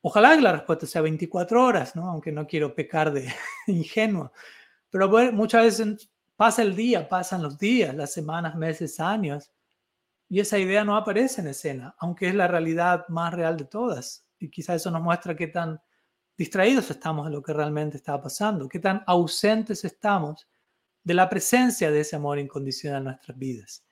Ojalá 0.00 0.36
que 0.36 0.42
la 0.42 0.52
respuesta 0.52 0.86
sea 0.86 1.02
24 1.02 1.64
horas, 1.64 1.96
¿no? 1.96 2.08
aunque 2.08 2.30
no 2.30 2.46
quiero 2.46 2.72
pecar 2.72 3.12
de 3.12 3.28
ingenuo. 3.66 4.30
Pero 4.90 5.08
muchas 5.32 5.64
veces 5.64 6.08
pasa 6.36 6.62
el 6.62 6.76
día, 6.76 7.08
pasan 7.08 7.42
los 7.42 7.58
días, 7.58 7.92
las 7.92 8.12
semanas, 8.12 8.54
meses, 8.54 9.00
años, 9.00 9.50
y 10.28 10.38
esa 10.38 10.56
idea 10.56 10.84
no 10.84 10.96
aparece 10.96 11.40
en 11.40 11.48
escena, 11.48 11.96
aunque 11.98 12.28
es 12.28 12.34
la 12.36 12.46
realidad 12.46 13.08
más 13.08 13.34
real 13.34 13.56
de 13.56 13.64
todas. 13.64 14.24
Y 14.38 14.48
quizá 14.48 14.76
eso 14.76 14.92
nos 14.92 15.02
muestra 15.02 15.34
qué 15.34 15.48
tan 15.48 15.82
distraídos 16.38 16.92
estamos 16.92 17.26
de 17.26 17.32
lo 17.32 17.42
que 17.42 17.52
realmente 17.52 17.96
está 17.96 18.20
pasando, 18.22 18.68
qué 18.68 18.78
tan 18.78 19.02
ausentes 19.08 19.84
estamos 19.84 20.46
de 21.02 21.14
la 21.14 21.28
presencia 21.28 21.90
de 21.90 22.00
ese 22.00 22.16
amor 22.16 22.38
incondicional 22.38 22.98
en 22.98 23.04
nuestras 23.04 23.38
vidas. 23.38 23.84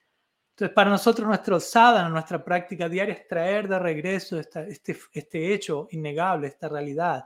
Entonces, 0.51 0.75
para 0.75 0.89
nosotros, 0.89 1.27
nuestro 1.27 1.59
sadhana, 1.59 2.09
nuestra 2.09 2.43
práctica 2.43 2.89
diaria 2.89 3.13
es 3.13 3.27
traer 3.27 3.67
de 3.67 3.79
regreso 3.79 4.37
este, 4.39 4.97
este 5.13 5.53
hecho 5.53 5.87
innegable, 5.91 6.47
esta 6.47 6.67
realidad, 6.67 7.25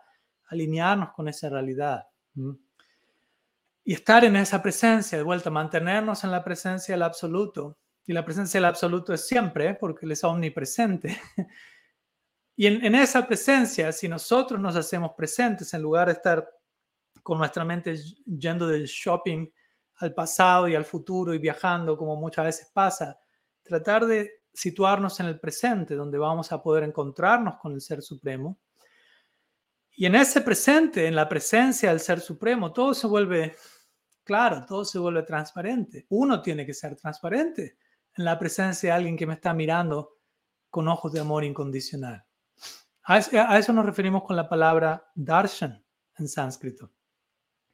alinearnos 0.49 1.13
con 1.13 1.27
esa 1.27 1.49
realidad. 1.49 2.07
Y 3.83 3.93
estar 3.93 4.23
en 4.23 4.35
esa 4.35 4.61
presencia, 4.61 5.17
de 5.17 5.23
vuelta, 5.23 5.49
mantenernos 5.49 6.23
en 6.23 6.31
la 6.31 6.43
presencia 6.43 6.93
del 6.93 7.01
absoluto. 7.01 7.77
Y 8.05 8.13
la 8.13 8.23
presencia 8.23 8.59
del 8.59 8.65
absoluto 8.65 9.13
es 9.13 9.27
siempre, 9.27 9.73
porque 9.73 10.05
Él 10.05 10.11
es 10.11 10.23
omnipresente. 10.23 11.19
Y 12.55 12.67
en, 12.67 12.85
en 12.85 12.93
esa 12.93 13.25
presencia, 13.25 13.91
si 13.91 14.07
nosotros 14.07 14.59
nos 14.59 14.75
hacemos 14.75 15.13
presentes, 15.17 15.73
en 15.73 15.81
lugar 15.81 16.05
de 16.05 16.13
estar 16.13 16.47
con 17.23 17.39
nuestra 17.39 17.65
mente 17.65 17.95
yendo 18.27 18.67
del 18.67 18.85
shopping 18.85 19.47
al 20.03 20.13
pasado 20.13 20.67
y 20.67 20.75
al 20.75 20.85
futuro 20.85 21.33
y 21.33 21.39
viajando 21.39 21.97
como 21.97 22.15
muchas 22.15 22.45
veces 22.45 22.69
pasa, 22.73 23.19
tratar 23.63 24.05
de 24.05 24.43
situarnos 24.53 25.19
en 25.19 25.27
el 25.27 25.39
presente, 25.39 25.95
donde 25.95 26.17
vamos 26.17 26.51
a 26.51 26.61
poder 26.61 26.83
encontrarnos 26.83 27.55
con 27.57 27.73
el 27.73 27.81
Ser 27.81 28.01
Supremo. 28.01 28.59
Y 29.95 30.05
en 30.05 30.15
ese 30.15 30.41
presente, 30.41 31.07
en 31.07 31.15
la 31.15 31.27
presencia 31.27 31.89
del 31.89 31.99
Ser 31.99 32.19
Supremo, 32.19 32.71
todo 32.71 32.93
se 32.93 33.07
vuelve 33.07 33.55
claro, 34.23 34.65
todo 34.65 34.85
se 34.85 34.99
vuelve 34.99 35.23
transparente. 35.23 36.05
Uno 36.09 36.41
tiene 36.41 36.65
que 36.65 36.73
ser 36.73 36.95
transparente 36.95 37.77
en 38.15 38.25
la 38.25 38.37
presencia 38.37 38.89
de 38.89 38.97
alguien 38.97 39.17
que 39.17 39.25
me 39.25 39.33
está 39.33 39.53
mirando 39.53 40.19
con 40.69 40.87
ojos 40.87 41.11
de 41.11 41.19
amor 41.19 41.43
incondicional. 41.43 42.23
A 43.05 43.17
eso, 43.17 43.73
nos 43.73 43.85
referimos 43.85 44.23
con 44.23 44.35
la 44.35 44.47
palabra 44.47 45.11
darshan 45.13 45.83
en 46.17 46.27
sánscrito. 46.27 46.91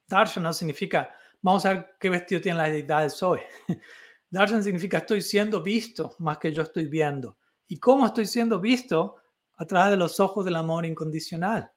Darshan 0.07 0.43
no 0.43 0.53
significa 0.53 1.15
Vamos 1.41 1.65
a 1.65 1.73
ver 1.73 1.95
qué 1.99 2.09
vestido 2.09 2.41
tienen 2.41 2.57
las 2.57 2.71
deidades 2.71 3.21
hoy. 3.23 3.39
Darshan 4.29 4.63
significa 4.63 4.99
estoy 4.99 5.21
siendo 5.21 5.61
visto 5.61 6.15
más 6.19 6.37
que 6.37 6.51
yo 6.51 6.63
estoy 6.63 6.85
viendo. 6.85 7.37
¿Y 7.67 7.79
cómo 7.79 8.05
estoy 8.05 8.25
siendo 8.25 8.59
visto? 8.59 9.15
A 9.57 9.65
través 9.65 9.91
de 9.91 9.97
los 9.97 10.19
ojos 10.19 10.45
del 10.45 10.55
amor 10.55 10.85
incondicional. 10.85 11.71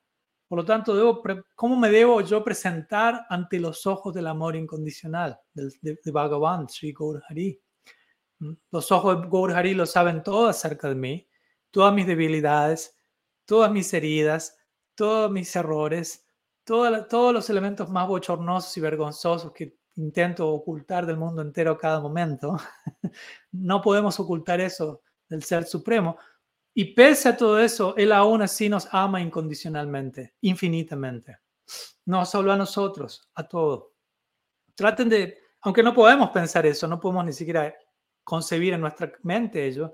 Por 0.48 0.58
lo 0.58 0.64
tanto, 0.64 1.22
¿cómo 1.54 1.76
me 1.76 1.90
debo 1.90 2.20
yo 2.20 2.44
presentar 2.44 3.24
ante 3.30 3.58
los 3.58 3.86
ojos 3.86 4.12
del 4.12 4.26
amor 4.26 4.54
incondicional 4.54 5.38
de, 5.54 5.70
de, 5.80 6.10
Bhagavan, 6.12 6.68
Sri 6.68 6.92
Gaurhari? 6.92 7.58
¿Mm? 8.38 8.52
Los 8.70 8.92
ojos 8.92 9.22
de 9.22 9.28
Gaurhari 9.28 9.74
lo 9.74 9.86
saben 9.86 10.22
todo 10.22 10.48
acerca 10.48 10.88
de 10.90 10.94
mí, 10.94 11.28
todas 11.70 11.94
mis 11.94 12.06
debilidades, 12.06 12.94
todas 13.46 13.72
mis 13.72 13.92
heridas, 13.94 14.56
todos 14.94 15.30
mis 15.30 15.56
errores, 15.56 16.26
todos 16.64 17.32
los 17.32 17.50
elementos 17.50 17.88
más 17.90 18.06
bochornosos 18.06 18.76
y 18.76 18.80
vergonzosos 18.80 19.52
que 19.52 19.76
intento 19.96 20.48
ocultar 20.48 21.06
del 21.06 21.16
mundo 21.16 21.42
entero 21.42 21.76
cada 21.76 22.00
momento, 22.00 22.56
no 23.52 23.80
podemos 23.80 24.18
ocultar 24.20 24.60
eso 24.60 25.02
del 25.28 25.42
Ser 25.42 25.64
Supremo. 25.64 26.16
Y 26.74 26.94
pese 26.94 27.28
a 27.28 27.36
todo 27.36 27.58
eso, 27.58 27.94
Él 27.96 28.12
aún 28.12 28.42
así 28.42 28.68
nos 28.68 28.88
ama 28.92 29.20
incondicionalmente, 29.20 30.34
infinitamente. 30.40 31.38
No 32.06 32.24
solo 32.24 32.52
a 32.52 32.56
nosotros, 32.56 33.30
a 33.34 33.46
todos. 33.46 33.88
Traten 34.74 35.08
de, 35.08 35.38
aunque 35.60 35.82
no 35.82 35.92
podemos 35.92 36.30
pensar 36.30 36.64
eso, 36.64 36.88
no 36.88 36.98
podemos 36.98 37.26
ni 37.26 37.32
siquiera 37.32 37.74
concebir 38.24 38.72
en 38.72 38.80
nuestra 38.80 39.12
mente 39.22 39.66
ello, 39.66 39.92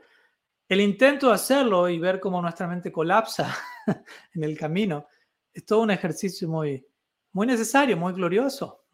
el 0.68 0.80
intento 0.80 1.28
de 1.28 1.34
hacerlo 1.34 1.88
y 1.88 1.98
ver 1.98 2.20
cómo 2.20 2.40
nuestra 2.42 2.68
mente 2.68 2.92
colapsa 2.92 3.52
en 4.34 4.44
el 4.44 4.56
camino 4.56 5.08
es 5.52 5.64
todo 5.64 5.80
un 5.80 5.90
ejercicio 5.90 6.48
muy, 6.48 6.86
muy 7.32 7.46
necesario, 7.46 7.96
muy 7.96 8.12
glorioso, 8.12 8.84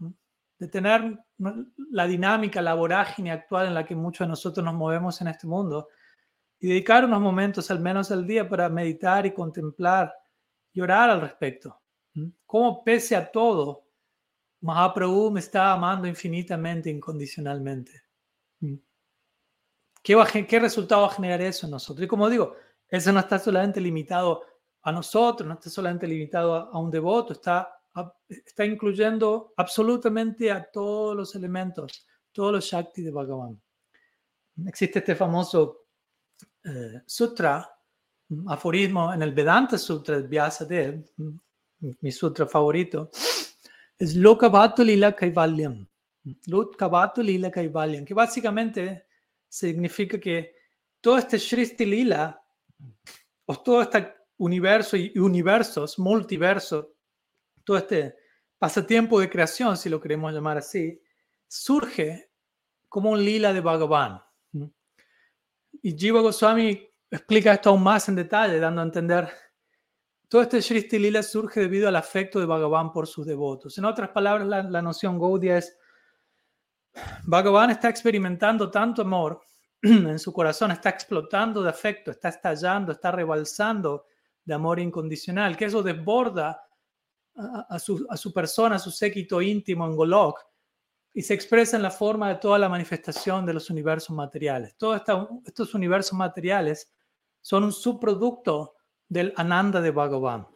de 0.59 0.69
tener 0.69 1.19
la 1.91 2.07
dinámica, 2.07 2.63
la 2.63 2.75
vorágine 2.75 3.33
actual 3.33 3.67
en 3.67 3.75
la 3.75 3.85
que 3.85 3.95
muchos 3.95 4.27
de 4.27 4.31
nosotros 4.31 4.65
nos 4.65 4.75
movemos 4.75 5.21
en 5.21 5.29
este 5.29 5.47
mundo 5.47 5.89
y 6.59 6.69
dedicar 6.69 7.05
unos 7.05 7.21
momentos, 7.21 7.71
al 7.71 7.81
menos 7.81 8.11
al 8.11 8.27
día, 8.27 8.49
para 8.49 8.69
meditar 8.69 9.27
y 9.27 9.35
contemplar 9.35 10.15
y 10.73 10.81
orar 10.81 11.11
al 11.11 11.21
respecto. 11.21 11.81
Cómo 12.47 12.85
pese 12.85 13.17
a 13.17 13.31
todo, 13.31 13.85
Mahaprabhu 14.61 15.31
me 15.31 15.41
está 15.41 15.73
amando 15.73 16.07
infinitamente, 16.07 16.89
incondicionalmente. 16.89 18.03
¿Qué, 20.03 20.47
¿Qué 20.49 20.61
resultado 20.61 21.03
va 21.03 21.09
a 21.09 21.15
generar 21.15 21.41
eso 21.43 21.67
en 21.67 21.73
nosotros? 21.73 22.05
Y 22.05 22.09
como 22.09 22.31
digo, 22.31 22.57
eso 22.89 23.13
no 23.13 23.21
está 23.21 23.39
solamente 23.39 23.81
limitado 23.81 24.43
a 24.85 24.93
nosotros, 24.93 25.49
no 25.49 25.55
está 25.55 25.71
solamente 25.71 26.07
limitado 26.07 26.55
a, 26.55 26.79
un 26.79 26.91
devoto, 26.91 27.33
está, 27.33 27.81
está 28.29 28.67
incluyendo 28.67 29.55
absolutamente 29.57 30.51
a 30.51 30.63
todos 30.63 31.17
los 31.17 31.35
elementos, 31.35 32.07
todos 32.31 32.53
los 32.53 32.65
Shakti 32.65 33.03
de 33.03 33.11
Bhagavan. 33.11 33.61
Existe 34.67 34.99
este 34.99 35.17
famoso 35.17 35.87
eh, 36.63 37.01
sutra, 37.07 37.67
mm, 38.29 38.49
aforismo 38.51 39.13
en 39.13 39.23
el 39.23 39.33
Vedanta 39.33 39.79
Sutra 39.79 40.21
de 40.21 40.29
Vyasadeva, 40.29 40.99
mm, 41.17 41.39
mi 42.01 42.13
sutra 42.13 42.47
favorito, 42.47 43.11
es 43.99 44.15
Lokavatu 44.17 44.85
Lila 44.85 45.15
Kaivalyam. 45.17 45.87
Lokavatu 46.47 47.23
Lila 47.23 47.51
Kaivalyam, 47.51 48.05
que 48.05 48.15
básicamente 48.15 49.07
significa 49.49 50.19
que 50.21 50.55
todo 51.01 51.17
este 51.19 51.39
Shristi 51.39 51.87
Lila, 51.87 52.43
o 53.47 53.57
toda 53.57 53.85
esta 53.85 54.15
universo 54.39 54.97
y 54.97 55.17
universos, 55.19 55.99
multiverso, 55.99 56.95
todo 57.65 57.77
este 57.77 58.17
pasatiempo 58.59 59.21
de 59.21 59.31
creación, 59.31 59.77
si 59.77 59.89
lo 59.89 60.01
queremos 60.01 60.33
llamar 60.33 60.59
así, 60.59 61.01
surge 61.47 62.31
como 62.89 63.11
un 63.11 63.25
lila 63.25 63.53
de 63.53 63.61
Bhagavan. 63.61 64.23
Y 65.83 65.97
Jiva 65.97 66.21
Goswami 66.21 66.89
explica 67.11 67.53
esto 67.53 67.71
aún 67.71 67.83
más 67.83 68.09
en 68.09 68.15
detalle, 68.15 68.59
dando 68.59 68.81
a 68.81 68.85
entender, 68.85 69.29
todo 70.29 70.43
este 70.43 70.61
Shristi 70.61 70.99
Lila 70.99 71.23
surge 71.23 71.61
debido 71.61 71.89
al 71.89 71.97
afecto 71.97 72.41
de 72.41 72.47
Bhagavan 72.47 72.93
por 72.93 73.07
sus 73.07 73.27
devotos. 73.27 73.77
En 73.79 73.85
otras 73.85 74.11
palabras, 74.11 74.47
la, 74.47 74.83
noción 74.83 75.19
Gaudiya 75.19 75.59
es, 75.59 75.79
Bhagavan 77.25 77.71
está 77.71 77.89
experimentando 77.89 78.71
tanto 78.71 79.03
amor 79.03 79.41
en 79.83 80.19
su 80.19 80.33
corazón, 80.33 80.71
está 80.71 80.89
explotando 80.89 81.63
de 81.63 81.71
afecto, 81.71 82.11
está 82.11 82.31
estallando, 82.31 82.93
está 82.93 83.13
rebalsando 83.13 84.07
de 84.45 84.55
amor 84.55 84.81
incondicional, 84.81 85.57
que 85.57 85.67
eso 85.67 85.83
desborda 85.83 86.63
a, 87.37 87.79
su, 87.79 88.33
persona, 88.33 88.77
a 88.77 88.79
su 88.79 88.91
séquito 88.91 89.43
íntimo 89.43 89.87
en 89.87 89.97
Golok, 89.97 90.41
y 91.13 91.23
se 91.23 91.35
expresa 91.35 91.77
en 91.77 91.83
la 91.83 91.91
forma 91.91 92.29
de 92.29 92.37
toda 92.37 92.59
la 92.59 92.69
manifestación 92.69 93.47
de 93.47 93.55
los 93.55 93.71
universos 93.71 94.15
materiales. 94.15 94.77
Todos 94.77 95.03
estos 95.45 95.75
universos 95.75 96.15
materiales 96.15 96.93
son 97.41 97.65
un 97.65 97.73
subproducto 97.73 98.75
del 99.09 99.33
Ananda 99.37 99.81
de 99.81 99.91
Bhagavan. 99.91 100.49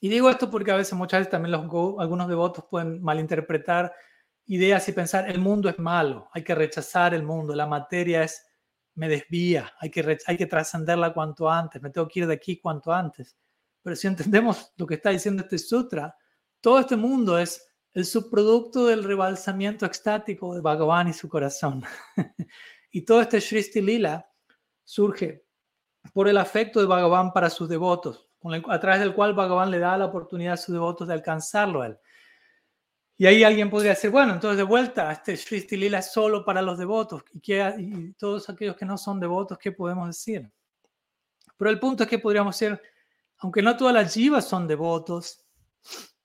Y 0.00 0.08
digo 0.08 0.28
esto 0.28 0.50
porque 0.50 0.72
a 0.72 0.76
veces, 0.76 0.94
muchas 0.94 1.20
veces 1.20 1.30
también 1.30 1.54
algunos 1.54 2.28
devotos 2.28 2.64
pueden 2.64 3.02
malinterpretar 3.02 3.94
ideas 4.46 4.88
y 4.88 4.92
pensar 4.92 5.30
el 5.30 5.38
mundo 5.38 5.68
es 5.68 5.78
malo, 5.78 6.28
hay 6.32 6.42
que 6.42 6.54
rechazar 6.54 7.14
el 7.14 7.22
mundo, 7.22 7.54
la 7.54 7.66
materia 7.66 8.24
es 8.24 8.49
me 8.94 9.08
desvía, 9.08 9.72
hay 9.78 9.90
que, 9.90 10.18
hay 10.26 10.36
que 10.36 10.46
trascenderla 10.46 11.12
cuanto 11.12 11.50
antes, 11.50 11.80
me 11.80 11.90
tengo 11.90 12.08
que 12.08 12.20
ir 12.20 12.26
de 12.26 12.34
aquí 12.34 12.60
cuanto 12.60 12.92
antes. 12.92 13.36
Pero 13.82 13.96
si 13.96 14.06
entendemos 14.06 14.72
lo 14.76 14.86
que 14.86 14.94
está 14.94 15.10
diciendo 15.10 15.42
este 15.42 15.58
sutra, 15.58 16.14
todo 16.60 16.80
este 16.80 16.96
mundo 16.96 17.38
es 17.38 17.66
el 17.92 18.04
subproducto 18.04 18.86
del 18.86 19.04
rebalsamiento 19.04 19.86
extático 19.86 20.54
de 20.54 20.60
Bhagavan 20.60 21.08
y 21.08 21.12
su 21.12 21.28
corazón. 21.28 21.82
y 22.90 23.02
todo 23.02 23.20
este 23.22 23.40
Shristi 23.40 23.80
Lila 23.80 24.28
surge 24.84 25.44
por 26.12 26.28
el 26.28 26.36
afecto 26.36 26.80
de 26.80 26.86
Bhagavan 26.86 27.32
para 27.32 27.50
sus 27.50 27.68
devotos, 27.68 28.28
a 28.68 28.80
través 28.80 29.00
del 29.00 29.14
cual 29.14 29.34
Bhagavan 29.34 29.70
le 29.70 29.78
da 29.78 29.96
la 29.96 30.06
oportunidad 30.06 30.54
a 30.54 30.58
sus 30.58 30.72
devotos 30.74 31.08
de 31.08 31.14
alcanzarlo 31.14 31.82
a 31.82 31.86
él. 31.88 31.98
Y 33.20 33.26
ahí 33.26 33.44
alguien 33.44 33.68
podría 33.68 33.90
decir, 33.90 34.08
bueno, 34.08 34.32
entonces 34.32 34.56
de 34.56 34.62
vuelta, 34.62 35.12
este 35.12 35.36
Shristi 35.36 35.76
Lila 35.76 35.98
es 35.98 36.10
solo 36.10 36.42
para 36.42 36.62
los 36.62 36.78
devotos 36.78 37.22
y, 37.34 37.40
que, 37.40 37.74
y 37.78 38.14
todos 38.14 38.48
aquellos 38.48 38.74
que 38.76 38.86
no 38.86 38.96
son 38.96 39.20
devotos, 39.20 39.58
¿qué 39.58 39.72
podemos 39.72 40.06
decir? 40.06 40.50
Pero 41.54 41.70
el 41.70 41.78
punto 41.78 42.04
es 42.04 42.08
que 42.08 42.18
podríamos 42.18 42.58
decir, 42.58 42.80
aunque 43.40 43.60
no 43.60 43.76
todas 43.76 43.92
las 43.92 44.14
jivas 44.14 44.48
son 44.48 44.66
devotos, 44.66 45.44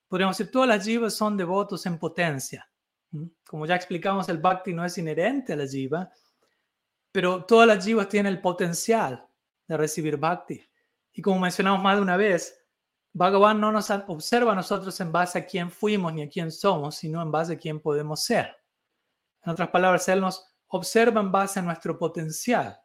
podríamos 0.08 0.38
decir, 0.38 0.50
todas 0.50 0.70
las 0.70 0.86
jivas 0.86 1.14
son 1.14 1.36
devotos 1.36 1.86
en 1.86 2.00
potencia. 2.00 2.66
Como 3.46 3.66
ya 3.66 3.76
explicamos, 3.76 4.30
el 4.30 4.38
bhakti 4.38 4.72
no 4.72 4.86
es 4.86 4.98
inherente 4.98 5.52
a 5.52 5.58
la 5.58 5.68
jiva, 5.68 6.10
pero 7.12 7.44
todas 7.44 7.68
las 7.68 7.84
jivas 7.84 8.08
tienen 8.08 8.32
el 8.32 8.40
potencial 8.40 9.28
de 9.68 9.76
recibir 9.76 10.16
bhakti. 10.16 10.64
Y 11.12 11.22
como 11.22 11.42
mencionamos 11.42 11.84
más 11.84 11.98
de 11.98 12.04
una 12.04 12.16
vez, 12.16 12.65
Bhagavan 13.16 13.62
no 13.62 13.72
nos 13.72 13.90
observa 13.92 14.52
a 14.52 14.56
nosotros 14.56 15.00
en 15.00 15.10
base 15.10 15.40
a 15.40 15.46
quién 15.46 15.72
fuimos 15.72 16.14
ni 16.14 16.24
a 16.24 16.28
quién 16.28 16.52
somos, 16.52 16.96
sino 16.98 17.22
en 17.22 17.32
base 17.32 17.54
a 17.54 17.58
quién 17.58 17.80
podemos 17.80 18.26
ser. 18.26 18.54
En 19.42 19.54
otras 19.54 19.70
palabras, 19.70 20.06
Él 20.10 20.20
nos 20.20 20.46
observa 20.68 21.22
en 21.22 21.32
base 21.32 21.60
a 21.60 21.62
nuestro 21.62 21.98
potencial. 21.98 22.78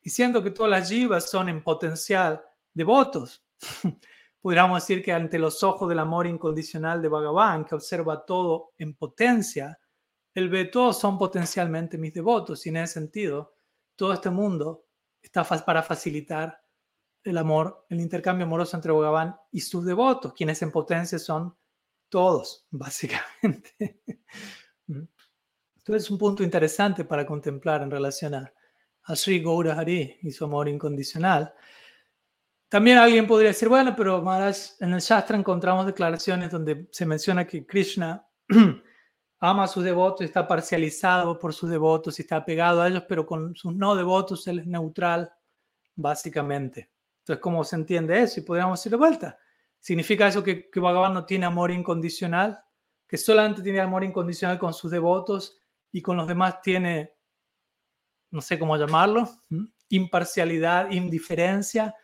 Y 0.00 0.08
siendo 0.08 0.42
que 0.42 0.52
todas 0.52 0.70
las 0.70 0.88
jivas 0.88 1.28
son 1.28 1.50
en 1.50 1.62
potencial 1.62 2.42
devotos, 2.72 3.44
podríamos 4.40 4.82
decir 4.82 5.04
que 5.04 5.12
ante 5.12 5.38
los 5.38 5.62
ojos 5.62 5.86
del 5.86 5.98
amor 5.98 6.26
incondicional 6.26 7.02
de 7.02 7.08
Bhagavan, 7.08 7.66
que 7.66 7.74
observa 7.74 8.24
todo 8.24 8.72
en 8.78 8.94
potencia, 8.94 9.78
Él 10.32 10.48
ve 10.48 10.64
todos 10.64 10.98
son 10.98 11.18
potencialmente 11.18 11.98
mis 11.98 12.14
devotos 12.14 12.64
y 12.64 12.70
en 12.70 12.78
ese 12.78 12.94
sentido, 12.94 13.54
todo 13.96 14.14
este 14.14 14.30
mundo 14.30 14.86
está 15.20 15.44
para 15.44 15.82
facilitar 15.82 16.63
el 17.24 17.38
amor, 17.38 17.86
el 17.88 18.00
intercambio 18.00 18.46
amoroso 18.46 18.76
entre 18.76 18.92
Bhagavan 18.92 19.34
y 19.50 19.60
sus 19.60 19.84
devotos, 19.84 20.34
quienes 20.34 20.60
en 20.62 20.70
potencia 20.70 21.18
son 21.18 21.56
todos, 22.08 22.66
básicamente. 22.70 24.00
Mm. 24.86 25.02
Entonces 25.78 26.04
es 26.04 26.10
un 26.10 26.18
punto 26.18 26.42
interesante 26.42 27.04
para 27.04 27.26
contemplar 27.26 27.82
en 27.82 27.90
relación 27.90 28.34
a, 28.34 28.52
Sri 29.14 29.42
Gaura 29.42 29.78
Hari 29.78 30.18
y 30.22 30.30
su 30.30 30.46
amor 30.46 30.66
incondicional. 30.66 31.52
También 32.70 32.96
alguien 32.96 33.26
podría 33.26 33.50
decir, 33.50 33.68
bueno, 33.68 33.94
pero 33.94 34.22
Maharaj, 34.22 34.56
en 34.80 34.94
el 34.94 35.00
Shastra 35.00 35.36
encontramos 35.36 35.84
declaraciones 35.84 36.50
donde 36.50 36.88
se 36.90 37.04
menciona 37.04 37.46
que 37.46 37.66
Krishna 37.66 38.26
ama 39.40 39.64
a 39.64 39.68
sus 39.68 39.84
devotos 39.84 40.24
está 40.24 40.48
parcializado 40.48 41.38
por 41.38 41.52
sus 41.52 41.68
devotos 41.68 42.18
y 42.18 42.22
está 42.22 42.42
pegado 42.42 42.80
a 42.80 42.88
ellos, 42.88 43.04
pero 43.06 43.26
con 43.26 43.54
sus 43.54 43.74
no 43.74 43.94
devotos 43.94 44.46
él 44.46 44.60
es 44.60 44.66
neutral, 44.66 45.30
básicamente. 45.94 46.93
Entonces, 47.24 47.40
¿cómo 47.42 47.64
se 47.64 47.76
entiende 47.76 48.20
eso? 48.20 48.38
Y 48.38 48.42
podríamos 48.42 48.78
decir 48.78 48.90
de 48.90 48.98
vuelta. 48.98 49.38
¿Significa 49.80 50.28
eso 50.28 50.42
que, 50.42 50.68
que 50.68 50.78
Bhagavan 50.78 51.14
no 51.14 51.24
tiene 51.24 51.46
amor 51.46 51.70
incondicional? 51.70 52.62
¿Que 53.08 53.16
solamente 53.16 53.62
tiene 53.62 53.80
amor 53.80 54.04
incondicional 54.04 54.58
con 54.58 54.74
sus 54.74 54.90
devotos 54.90 55.58
y 55.90 56.02
con 56.02 56.18
los 56.18 56.28
demás 56.28 56.60
tiene, 56.60 57.14
no 58.30 58.42
sé 58.42 58.58
cómo 58.58 58.76
llamarlo, 58.76 59.26
imparcialidad, 59.88 60.90
indiferencia, 60.90 61.94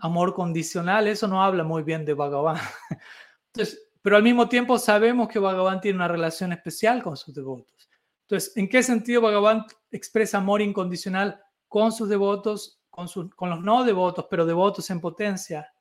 amor 0.00 0.34
condicional? 0.34 1.08
Eso 1.08 1.26
no 1.28 1.42
habla 1.42 1.64
muy 1.64 1.82
bien 1.82 2.04
de 2.04 2.12
Bhagavan. 2.12 2.58
Entonces, 3.54 3.90
pero 4.02 4.16
al 4.16 4.22
mismo 4.22 4.50
tiempo 4.50 4.78
sabemos 4.78 5.28
que 5.28 5.38
Bhagavan 5.38 5.80
tiene 5.80 5.96
una 5.96 6.08
relación 6.08 6.52
especial 6.52 7.02
con 7.02 7.16
sus 7.16 7.34
devotos. 7.34 7.88
Entonces, 8.26 8.54
¿en 8.58 8.68
qué 8.68 8.82
sentido 8.82 9.22
Bhagavan 9.22 9.64
expresa 9.90 10.36
amor 10.36 10.60
incondicional 10.60 11.42
con 11.68 11.90
sus 11.90 12.10
devotos 12.10 12.81
con, 12.92 13.50
los 13.50 13.60
no 13.60 13.84
devotos, 13.84 14.26
pero 14.30 14.44
devotos 14.44 14.88
en 14.90 15.00
potencia. 15.00 15.72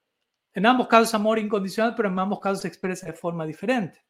En 0.53 0.65
ambos 0.65 0.87
casos 0.87 1.13
amor 1.13 1.37
incondicional, 1.39 1.93
pero 1.93 2.09
en 2.09 2.17
ambos 2.17 2.39
casos 2.39 2.61
se 2.61 2.69
expresa 2.69 3.05
de 3.05 3.13
forma 3.13 3.45
diferente. 3.45 4.03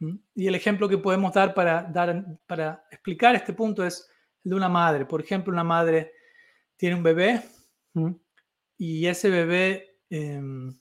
¿Mm? 0.00 0.16
Y 0.34 0.46
el 0.48 0.56
ejemplo 0.56 0.88
que 0.88 0.98
podemos 0.98 1.32
dar 1.32 1.54
para, 1.54 1.84
dar 1.84 2.24
para 2.46 2.84
explicar 2.90 3.36
este 3.36 3.52
punto 3.52 3.86
es 3.86 4.10
el 4.44 4.50
de 4.50 4.56
una 4.56 4.68
madre. 4.68 5.06
Por 5.06 5.20
ejemplo, 5.20 5.52
una 5.52 5.64
madre 5.64 6.12
tiene 6.76 6.96
un 6.96 7.04
bebé 7.04 7.42
¿Mm? 7.94 8.10
y 8.78 9.06
ese 9.06 9.30
bebé 9.30 10.00
em, 10.10 10.76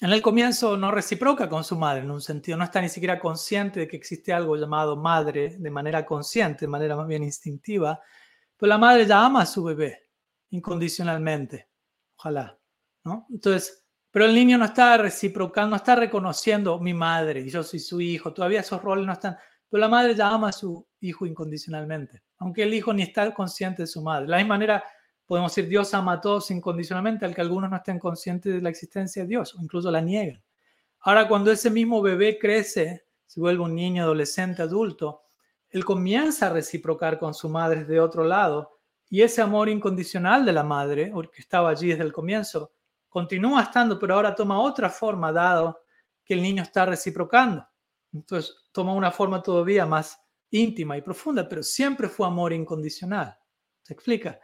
en 0.00 0.10
el 0.10 0.22
comienzo 0.22 0.76
no 0.78 0.90
reciproca 0.90 1.50
con 1.50 1.64
su 1.64 1.76
madre 1.76 2.02
en 2.02 2.10
un 2.10 2.22
sentido, 2.22 2.56
no 2.56 2.64
está 2.64 2.80
ni 2.80 2.88
siquiera 2.88 3.20
consciente 3.20 3.80
de 3.80 3.88
que 3.88 3.96
existe 3.96 4.32
algo 4.32 4.56
llamado 4.56 4.96
madre 4.96 5.56
de 5.58 5.70
manera 5.70 6.06
consciente, 6.06 6.62
de 6.62 6.70
manera 6.70 6.96
más 6.96 7.06
bien 7.06 7.24
instintiva, 7.24 8.00
pero 8.58 8.68
la 8.68 8.78
madre 8.78 9.06
ya 9.06 9.24
ama 9.24 9.42
a 9.42 9.46
su 9.46 9.62
bebé 9.64 10.10
incondicionalmente. 10.50 11.68
Ojalá. 12.16 12.58
¿no? 13.04 13.26
Entonces, 13.30 13.86
pero 14.10 14.24
el 14.24 14.34
niño 14.34 14.58
no 14.58 14.64
está 14.64 14.96
reciprocando, 14.96 15.70
no 15.70 15.76
está 15.76 15.94
reconociendo 15.94 16.78
mi 16.80 16.92
madre 16.92 17.40
y 17.40 17.50
yo 17.50 17.62
soy 17.62 17.78
su 17.78 18.00
hijo. 18.00 18.32
Todavía 18.32 18.60
esos 18.60 18.82
roles 18.82 19.06
no 19.06 19.12
están. 19.12 19.36
Pero 19.70 19.80
la 19.80 19.88
madre 19.88 20.14
ya 20.14 20.28
ama 20.28 20.48
a 20.48 20.52
su 20.52 20.86
hijo 21.00 21.26
incondicionalmente, 21.26 22.22
aunque 22.38 22.62
el 22.64 22.74
hijo 22.74 22.92
ni 22.92 23.02
está 23.02 23.32
consciente 23.32 23.82
de 23.82 23.86
su 23.86 24.02
madre. 24.02 24.24
De 24.24 24.30
la 24.30 24.38
misma 24.38 24.54
manera, 24.54 24.84
podemos 25.26 25.54
decir 25.54 25.68
Dios 25.68 25.92
ama 25.94 26.14
a 26.14 26.20
todos 26.20 26.50
incondicionalmente, 26.50 27.26
al 27.26 27.34
que 27.34 27.42
algunos 27.42 27.70
no 27.70 27.76
estén 27.76 27.98
conscientes 27.98 28.54
de 28.54 28.62
la 28.62 28.70
existencia 28.70 29.22
de 29.22 29.28
Dios 29.28 29.54
o 29.54 29.62
incluso 29.62 29.90
la 29.90 30.00
niegan. 30.00 30.42
Ahora, 31.00 31.28
cuando 31.28 31.52
ese 31.52 31.70
mismo 31.70 32.00
bebé 32.00 32.38
crece, 32.38 33.04
se 33.26 33.40
vuelve 33.40 33.62
un 33.62 33.74
niño, 33.74 34.02
adolescente, 34.02 34.62
adulto, 34.62 35.22
él 35.70 35.84
comienza 35.84 36.46
a 36.46 36.50
reciprocar 36.50 37.18
con 37.18 37.34
su 37.34 37.48
madre 37.48 37.84
de 37.84 38.00
otro 38.00 38.24
lado 38.24 38.78
y 39.10 39.22
ese 39.22 39.40
amor 39.40 39.68
incondicional 39.68 40.44
de 40.44 40.52
la 40.52 40.62
madre, 40.62 41.12
que 41.32 41.40
estaba 41.40 41.70
allí 41.70 41.88
desde 41.88 42.04
el 42.04 42.12
comienzo, 42.12 42.72
continúa 43.08 43.62
estando, 43.62 43.98
pero 43.98 44.14
ahora 44.14 44.34
toma 44.34 44.60
otra 44.60 44.90
forma 44.90 45.32
dado 45.32 45.80
que 46.24 46.34
el 46.34 46.42
niño 46.42 46.62
está 46.62 46.84
reciprocando. 46.84 47.66
Entonces 48.12 48.54
toma 48.72 48.92
una 48.92 49.10
forma 49.10 49.42
todavía 49.42 49.86
más 49.86 50.18
íntima 50.50 50.96
y 50.96 51.02
profunda, 51.02 51.48
pero 51.48 51.62
siempre 51.62 52.08
fue 52.08 52.26
amor 52.26 52.52
incondicional. 52.52 53.36
¿Se 53.82 53.94
explica? 53.94 54.38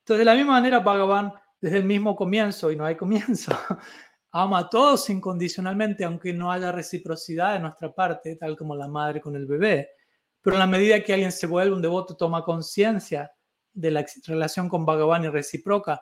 Entonces, 0.00 0.18
de 0.18 0.24
la 0.24 0.34
misma 0.34 0.52
manera, 0.52 0.80
Bhagavan, 0.80 1.32
desde 1.60 1.78
el 1.78 1.84
mismo 1.84 2.16
comienzo, 2.16 2.70
y 2.70 2.76
no 2.76 2.84
hay 2.84 2.96
comienzo, 2.96 3.52
ama 4.32 4.58
a 4.58 4.68
todos 4.68 5.08
incondicionalmente, 5.10 6.04
aunque 6.04 6.32
no 6.32 6.50
haya 6.50 6.72
reciprocidad 6.72 7.54
de 7.54 7.60
nuestra 7.60 7.92
parte, 7.92 8.36
tal 8.36 8.56
como 8.56 8.74
la 8.74 8.88
madre 8.88 9.20
con 9.20 9.36
el 9.36 9.46
bebé. 9.46 9.90
Pero 10.42 10.56
en 10.56 10.60
la 10.60 10.66
medida 10.66 11.02
que 11.02 11.14
alguien 11.14 11.32
se 11.32 11.46
vuelve 11.46 11.74
un 11.74 11.82
devoto, 11.82 12.16
toma 12.16 12.44
conciencia 12.44 13.32
de 13.72 13.90
la 13.90 14.04
relación 14.26 14.68
con 14.68 14.84
Bhagavan 14.84 15.24
y 15.24 15.28
reciproca, 15.28 16.00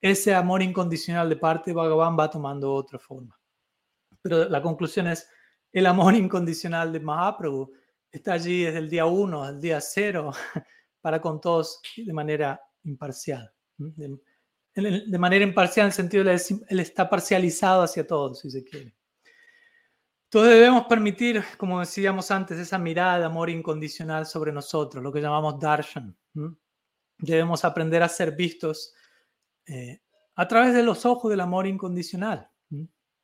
ese 0.00 0.34
amor 0.34 0.62
incondicional 0.62 1.28
de 1.28 1.36
parte 1.36 1.70
de 1.70 1.74
Bhagavan 1.74 2.16
va 2.18 2.30
tomando 2.30 2.72
otra 2.72 2.98
forma. 2.98 3.38
Pero 4.22 4.48
la 4.48 4.62
conclusión 4.62 5.08
es, 5.08 5.28
el 5.72 5.86
amor 5.86 6.14
incondicional 6.16 6.92
de 6.92 7.00
Mahaprabhu 7.00 7.72
está 8.10 8.34
allí 8.34 8.64
desde 8.64 8.78
el 8.78 8.88
día 8.88 9.06
uno 9.06 9.42
al 9.42 9.60
día 9.60 9.80
cero 9.80 10.32
para 11.00 11.20
con 11.20 11.40
todos 11.40 11.80
de 11.96 12.12
manera 12.12 12.60
imparcial. 12.84 13.52
De, 13.76 15.18
manera 15.18 15.44
imparcial 15.44 15.84
en 15.84 15.88
el 15.88 15.92
sentido 15.92 16.24
de 16.24 16.40
él 16.68 16.80
está 16.80 17.08
parcializado 17.08 17.82
hacia 17.82 18.06
todos, 18.06 18.40
si 18.40 18.50
se 18.50 18.64
quiere. 18.64 18.94
Entonces 20.32 20.54
debemos 20.54 20.86
permitir, 20.86 21.44
como 21.58 21.80
decíamos 21.80 22.30
antes, 22.30 22.58
esa 22.58 22.78
mirada 22.78 23.18
de 23.18 23.26
amor 23.26 23.50
incondicional 23.50 24.24
sobre 24.24 24.50
nosotros, 24.50 25.04
lo 25.04 25.12
que 25.12 25.20
llamamos 25.20 25.60
darshan. 25.60 26.16
Debemos 27.18 27.66
aprender 27.66 28.02
a 28.02 28.08
ser 28.08 28.34
vistos 28.34 28.94
eh, 29.66 30.00
a 30.34 30.48
través 30.48 30.72
de 30.72 30.82
los 30.82 31.04
ojos 31.04 31.30
del 31.30 31.40
amor 31.40 31.66
incondicional. 31.66 32.48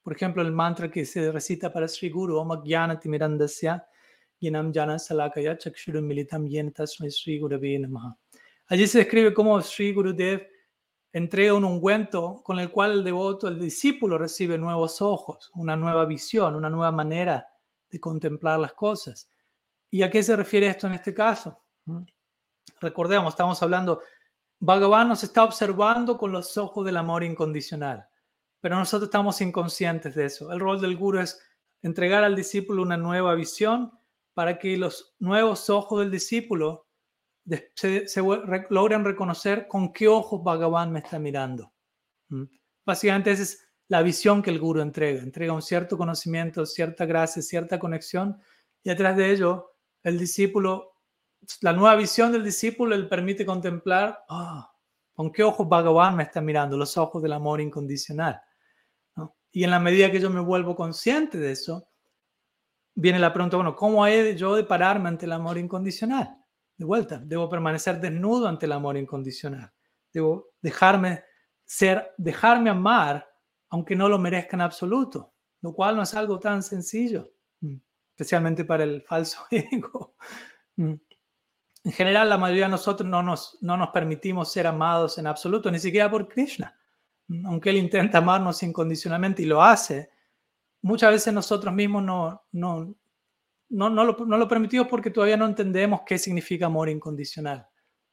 Por 0.02 0.12
ejemplo, 0.12 0.42
el 0.42 0.52
mantra 0.52 0.90
que 0.90 1.06
se 1.06 1.32
recita 1.32 1.72
para 1.72 1.88
Sri 1.88 2.10
Guru, 2.10 2.36
Om 2.36 2.62
Timirandasya 3.00 3.88
Yenam 4.38 4.70
Jana 4.70 4.98
Salakaya 4.98 5.56
Chakshurum 5.56 6.04
Militam 6.04 6.46
Sri 6.46 7.40
Namaha. 7.78 8.18
Allí 8.66 8.86
se 8.86 8.98
describe 8.98 9.32
cómo 9.32 9.62
Sri 9.62 9.94
Gurudev 9.94 10.46
entrega 11.12 11.54
un 11.54 11.64
ungüento 11.64 12.42
con 12.42 12.58
el 12.58 12.70
cual 12.70 12.92
el 12.92 13.04
devoto, 13.04 13.48
el 13.48 13.58
discípulo 13.58 14.18
recibe 14.18 14.58
nuevos 14.58 15.00
ojos, 15.00 15.50
una 15.54 15.76
nueva 15.76 16.04
visión, 16.04 16.54
una 16.54 16.70
nueva 16.70 16.92
manera 16.92 17.46
de 17.88 18.00
contemplar 18.00 18.58
las 18.58 18.74
cosas. 18.74 19.30
¿Y 19.90 20.02
a 20.02 20.10
qué 20.10 20.22
se 20.22 20.36
refiere 20.36 20.66
esto 20.66 20.86
en 20.86 20.94
este 20.94 21.14
caso? 21.14 21.62
¿Mm? 21.86 22.02
Recordemos, 22.80 23.32
estamos 23.32 23.62
hablando, 23.62 24.02
Bhagavan 24.60 25.08
nos 25.08 25.22
está 25.24 25.44
observando 25.44 26.18
con 26.18 26.32
los 26.32 26.56
ojos 26.56 26.84
del 26.84 26.96
amor 26.96 27.24
incondicional, 27.24 28.06
pero 28.60 28.76
nosotros 28.76 29.08
estamos 29.08 29.40
inconscientes 29.40 30.14
de 30.14 30.26
eso. 30.26 30.52
El 30.52 30.60
rol 30.60 30.80
del 30.80 30.96
guru 30.96 31.20
es 31.20 31.40
entregar 31.82 32.24
al 32.24 32.36
discípulo 32.36 32.82
una 32.82 32.96
nueva 32.96 33.34
visión 33.34 33.92
para 34.34 34.58
que 34.58 34.76
los 34.76 35.14
nuevos 35.18 35.70
ojos 35.70 36.00
del 36.00 36.10
discípulo 36.10 36.87
se, 37.74 38.22
logren 38.70 39.04
reconocer 39.04 39.66
con 39.68 39.92
qué 39.92 40.08
ojos 40.08 40.42
Bhagavan 40.42 40.92
me 40.92 41.00
está 41.00 41.18
mirando. 41.18 41.72
¿Mm? 42.28 42.44
Básicamente 42.84 43.30
esa 43.30 43.42
es 43.42 43.68
la 43.88 44.02
visión 44.02 44.42
que 44.42 44.50
el 44.50 44.58
guru 44.58 44.80
entrega. 44.80 45.22
Entrega 45.22 45.52
un 45.52 45.62
cierto 45.62 45.96
conocimiento, 45.96 46.66
cierta 46.66 47.06
gracia, 47.06 47.42
cierta 47.42 47.78
conexión 47.78 48.40
y 48.82 48.90
atrás 48.90 49.16
de 49.16 49.30
ello 49.30 49.74
el 50.02 50.18
discípulo, 50.18 50.94
la 51.60 51.72
nueva 51.72 51.96
visión 51.96 52.32
del 52.32 52.44
discípulo 52.44 52.96
le 52.96 53.04
permite 53.04 53.44
contemplar, 53.44 54.24
ah, 54.28 54.70
¿con 55.14 55.32
qué 55.32 55.42
ojos 55.42 55.68
Bhagavan 55.68 56.16
me 56.16 56.22
está 56.24 56.40
mirando? 56.40 56.76
Los 56.76 56.96
ojos 56.96 57.22
del 57.22 57.32
amor 57.32 57.60
incondicional. 57.60 58.40
Y 59.50 59.64
en 59.64 59.70
la 59.70 59.80
medida 59.80 60.10
que 60.10 60.20
yo 60.20 60.30
me 60.30 60.40
vuelvo 60.40 60.76
consciente 60.76 61.38
de 61.38 61.52
eso, 61.52 61.88
viene 62.94 63.18
la 63.18 63.32
pregunta, 63.32 63.56
bueno, 63.56 63.74
¿cómo 63.74 64.06
he 64.06 64.36
yo 64.36 64.54
de 64.54 64.64
pararme 64.64 65.08
ante 65.08 65.26
el 65.26 65.32
amor 65.32 65.56
incondicional? 65.58 66.36
De 66.78 66.84
vuelta, 66.86 67.20
debo 67.22 67.48
permanecer 67.50 68.00
desnudo 68.00 68.48
ante 68.48 68.64
el 68.64 68.72
amor 68.72 68.96
incondicional. 68.96 69.70
Debo 70.12 70.52
dejarme 70.62 71.24
ser, 71.66 72.14
dejarme 72.16 72.70
amar, 72.70 73.28
aunque 73.68 73.94
no 73.94 74.08
lo 74.08 74.18
merezca 74.18 74.56
en 74.56 74.62
absoluto, 74.62 75.34
lo 75.60 75.74
cual 75.74 75.96
no 75.96 76.02
es 76.02 76.14
algo 76.14 76.38
tan 76.38 76.62
sencillo 76.62 77.30
especialmente 78.18 78.64
para 78.64 78.82
el 78.82 79.02
falso 79.02 79.38
ego. 79.50 80.16
Mm. 80.74 80.94
En 81.84 81.92
general, 81.92 82.28
la 82.28 82.36
mayoría 82.36 82.64
de 82.64 82.72
nosotros 82.72 83.08
no 83.08 83.22
nos, 83.22 83.56
no 83.60 83.76
nos 83.76 83.90
permitimos 83.90 84.52
ser 84.52 84.66
amados 84.66 85.18
en 85.18 85.28
absoluto, 85.28 85.70
ni 85.70 85.78
siquiera 85.78 86.10
por 86.10 86.26
Krishna. 86.26 86.76
Mm, 87.28 87.46
aunque 87.46 87.70
Él 87.70 87.76
intenta 87.76 88.18
amarnos 88.18 88.60
incondicionalmente 88.64 89.42
y 89.42 89.46
lo 89.46 89.62
hace, 89.62 90.10
muchas 90.82 91.12
veces 91.12 91.32
nosotros 91.32 91.72
mismos 91.72 92.02
no, 92.02 92.42
no, 92.50 92.92
no, 93.70 93.90
no, 93.90 94.04
lo, 94.04 94.16
no 94.24 94.36
lo 94.36 94.48
permitimos 94.48 94.88
porque 94.88 95.10
todavía 95.10 95.36
no 95.36 95.46
entendemos 95.46 96.00
qué 96.06 96.18
significa 96.18 96.66
amor 96.66 96.88
incondicional. 96.88 97.66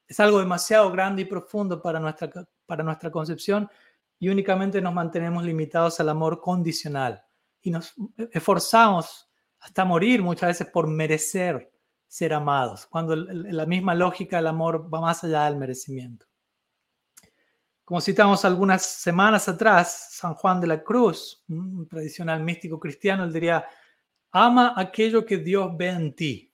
Es 0.08 0.20
algo 0.20 0.40
demasiado 0.40 0.92
grande 0.92 1.24
y 1.24 1.26
profundo 1.26 1.82
para 1.82 2.00
nuestra, 2.00 2.30
para 2.66 2.84
nuestra 2.84 3.12
concepción 3.12 3.70
y 4.20 4.30
únicamente 4.30 4.82
nos 4.82 4.94
mantenemos 4.94 5.44
limitados 5.44 6.00
al 6.00 6.10
amor 6.10 6.40
condicional 6.40 7.24
y 7.62 7.72
nos 7.72 7.94
esforzamos 8.32 9.30
hasta 9.60 9.84
morir 9.84 10.22
muchas 10.22 10.50
veces 10.50 10.68
por 10.68 10.88
merecer 10.88 11.72
ser 12.08 12.34
amados, 12.34 12.86
cuando 12.86 13.16
la 13.16 13.66
misma 13.66 13.94
lógica 13.94 14.38
del 14.38 14.48
amor 14.48 14.94
va 14.94 15.02
más 15.02 15.24
allá 15.24 15.46
del 15.46 15.58
merecimiento. 15.58 16.26
Como 17.84 18.00
citamos 18.00 18.46
algunas 18.46 18.86
semanas 18.86 19.50
atrás, 19.50 20.10
San 20.12 20.34
Juan 20.36 20.62
de 20.62 20.68
la 20.68 20.82
Cruz, 20.82 21.44
un 21.50 21.88
tradicional 21.88 22.42
místico 22.42 22.80
cristiano, 22.80 23.26
él 23.26 23.34
diría, 23.34 23.66
ama 24.38 24.74
aquello 24.76 25.26
que 25.26 25.38
Dios 25.38 25.72
ve 25.78 25.88
en 25.88 26.14
ti. 26.14 26.54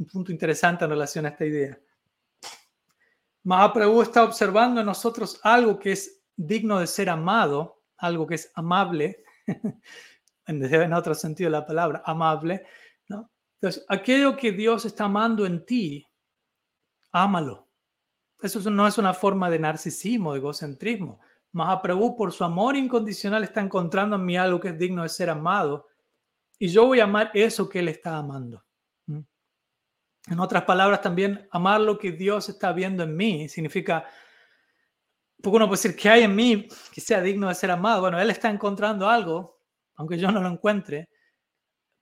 Un 0.00 0.06
punto 0.06 0.32
interesante 0.32 0.84
en 0.84 0.90
relación 0.90 1.26
a 1.26 1.28
esta 1.28 1.46
idea. 1.46 1.78
Mahaprabhu 3.44 4.02
está 4.02 4.24
observando 4.24 4.80
en 4.80 4.86
nosotros 4.86 5.38
algo 5.44 5.78
que 5.78 5.92
es 5.92 6.20
digno 6.34 6.80
de 6.80 6.88
ser 6.88 7.08
amado, 7.08 7.84
algo 7.98 8.26
que 8.26 8.34
es 8.34 8.50
amable, 8.56 9.22
en, 10.46 10.92
otro 10.92 11.14
sentido 11.14 11.48
la 11.50 11.64
palabra, 11.64 12.02
amable. 12.04 12.66
¿no? 13.06 13.30
Entonces, 13.60 13.84
aquello 13.88 14.36
que 14.36 14.50
Dios 14.50 14.84
está 14.84 15.04
amando 15.04 15.46
en 15.46 15.64
ti, 15.64 16.04
ámalo. 17.12 17.68
Eso 18.42 18.70
no 18.70 18.88
es 18.88 18.98
una 18.98 19.14
forma 19.14 19.48
de 19.48 19.60
narcisismo, 19.60 20.32
de 20.32 20.38
egocentrismo. 20.38 21.20
Mahaprabhu, 21.52 22.16
por 22.16 22.32
su 22.32 22.42
amor 22.42 22.74
incondicional, 22.74 23.44
está 23.44 23.60
encontrando 23.60 24.16
en 24.16 24.24
mí 24.24 24.36
algo 24.36 24.58
que 24.58 24.70
es 24.70 24.78
digno 24.78 25.04
de 25.04 25.08
ser 25.08 25.30
amado. 25.30 25.86
Y 26.58 26.68
yo 26.68 26.86
voy 26.86 27.00
a 27.00 27.04
amar 27.04 27.30
eso 27.34 27.68
que 27.68 27.78
Él 27.78 27.88
está 27.88 28.16
amando. 28.16 28.64
En 29.06 30.40
otras 30.40 30.64
palabras, 30.64 31.00
también 31.00 31.48
amar 31.50 31.80
lo 31.80 31.98
que 31.98 32.12
Dios 32.12 32.48
está 32.50 32.72
viendo 32.72 33.02
en 33.02 33.16
mí 33.16 33.48
significa, 33.48 34.04
porque 35.42 35.56
uno 35.56 35.66
puede 35.66 35.80
decir, 35.80 35.96
que 35.96 36.08
hay 36.10 36.24
en 36.24 36.36
mí 36.36 36.68
que 36.92 37.00
sea 37.00 37.22
digno 37.22 37.48
de 37.48 37.54
ser 37.54 37.70
amado? 37.70 38.02
Bueno, 38.02 38.20
Él 38.20 38.28
está 38.28 38.50
encontrando 38.50 39.08
algo 39.08 39.58
aunque 39.98 40.16
yo 40.16 40.30
no 40.30 40.40
lo 40.40 40.48
encuentre, 40.48 41.08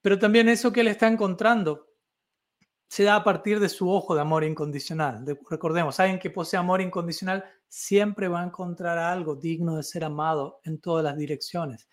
pero 0.00 0.18
también 0.18 0.48
eso 0.48 0.72
que 0.72 0.82
él 0.82 0.88
está 0.88 1.08
encontrando 1.08 1.88
se 2.88 3.02
da 3.02 3.16
a 3.16 3.24
partir 3.24 3.58
de 3.58 3.68
su 3.68 3.90
ojo 3.90 4.14
de 4.14 4.20
amor 4.20 4.44
incondicional. 4.44 5.24
recordemos, 5.50 5.98
alguien 5.98 6.20
que 6.20 6.30
posee 6.30 6.58
amor 6.58 6.80
incondicional 6.80 7.44
siempre 7.68 8.28
va 8.28 8.42
a 8.42 8.46
encontrar 8.46 8.98
algo 8.98 9.34
digno 9.34 9.76
de 9.76 9.82
ser 9.82 10.04
amado 10.04 10.60
en 10.62 10.78
todas 10.80 11.02
las 11.02 11.16
direcciones. 11.16 11.88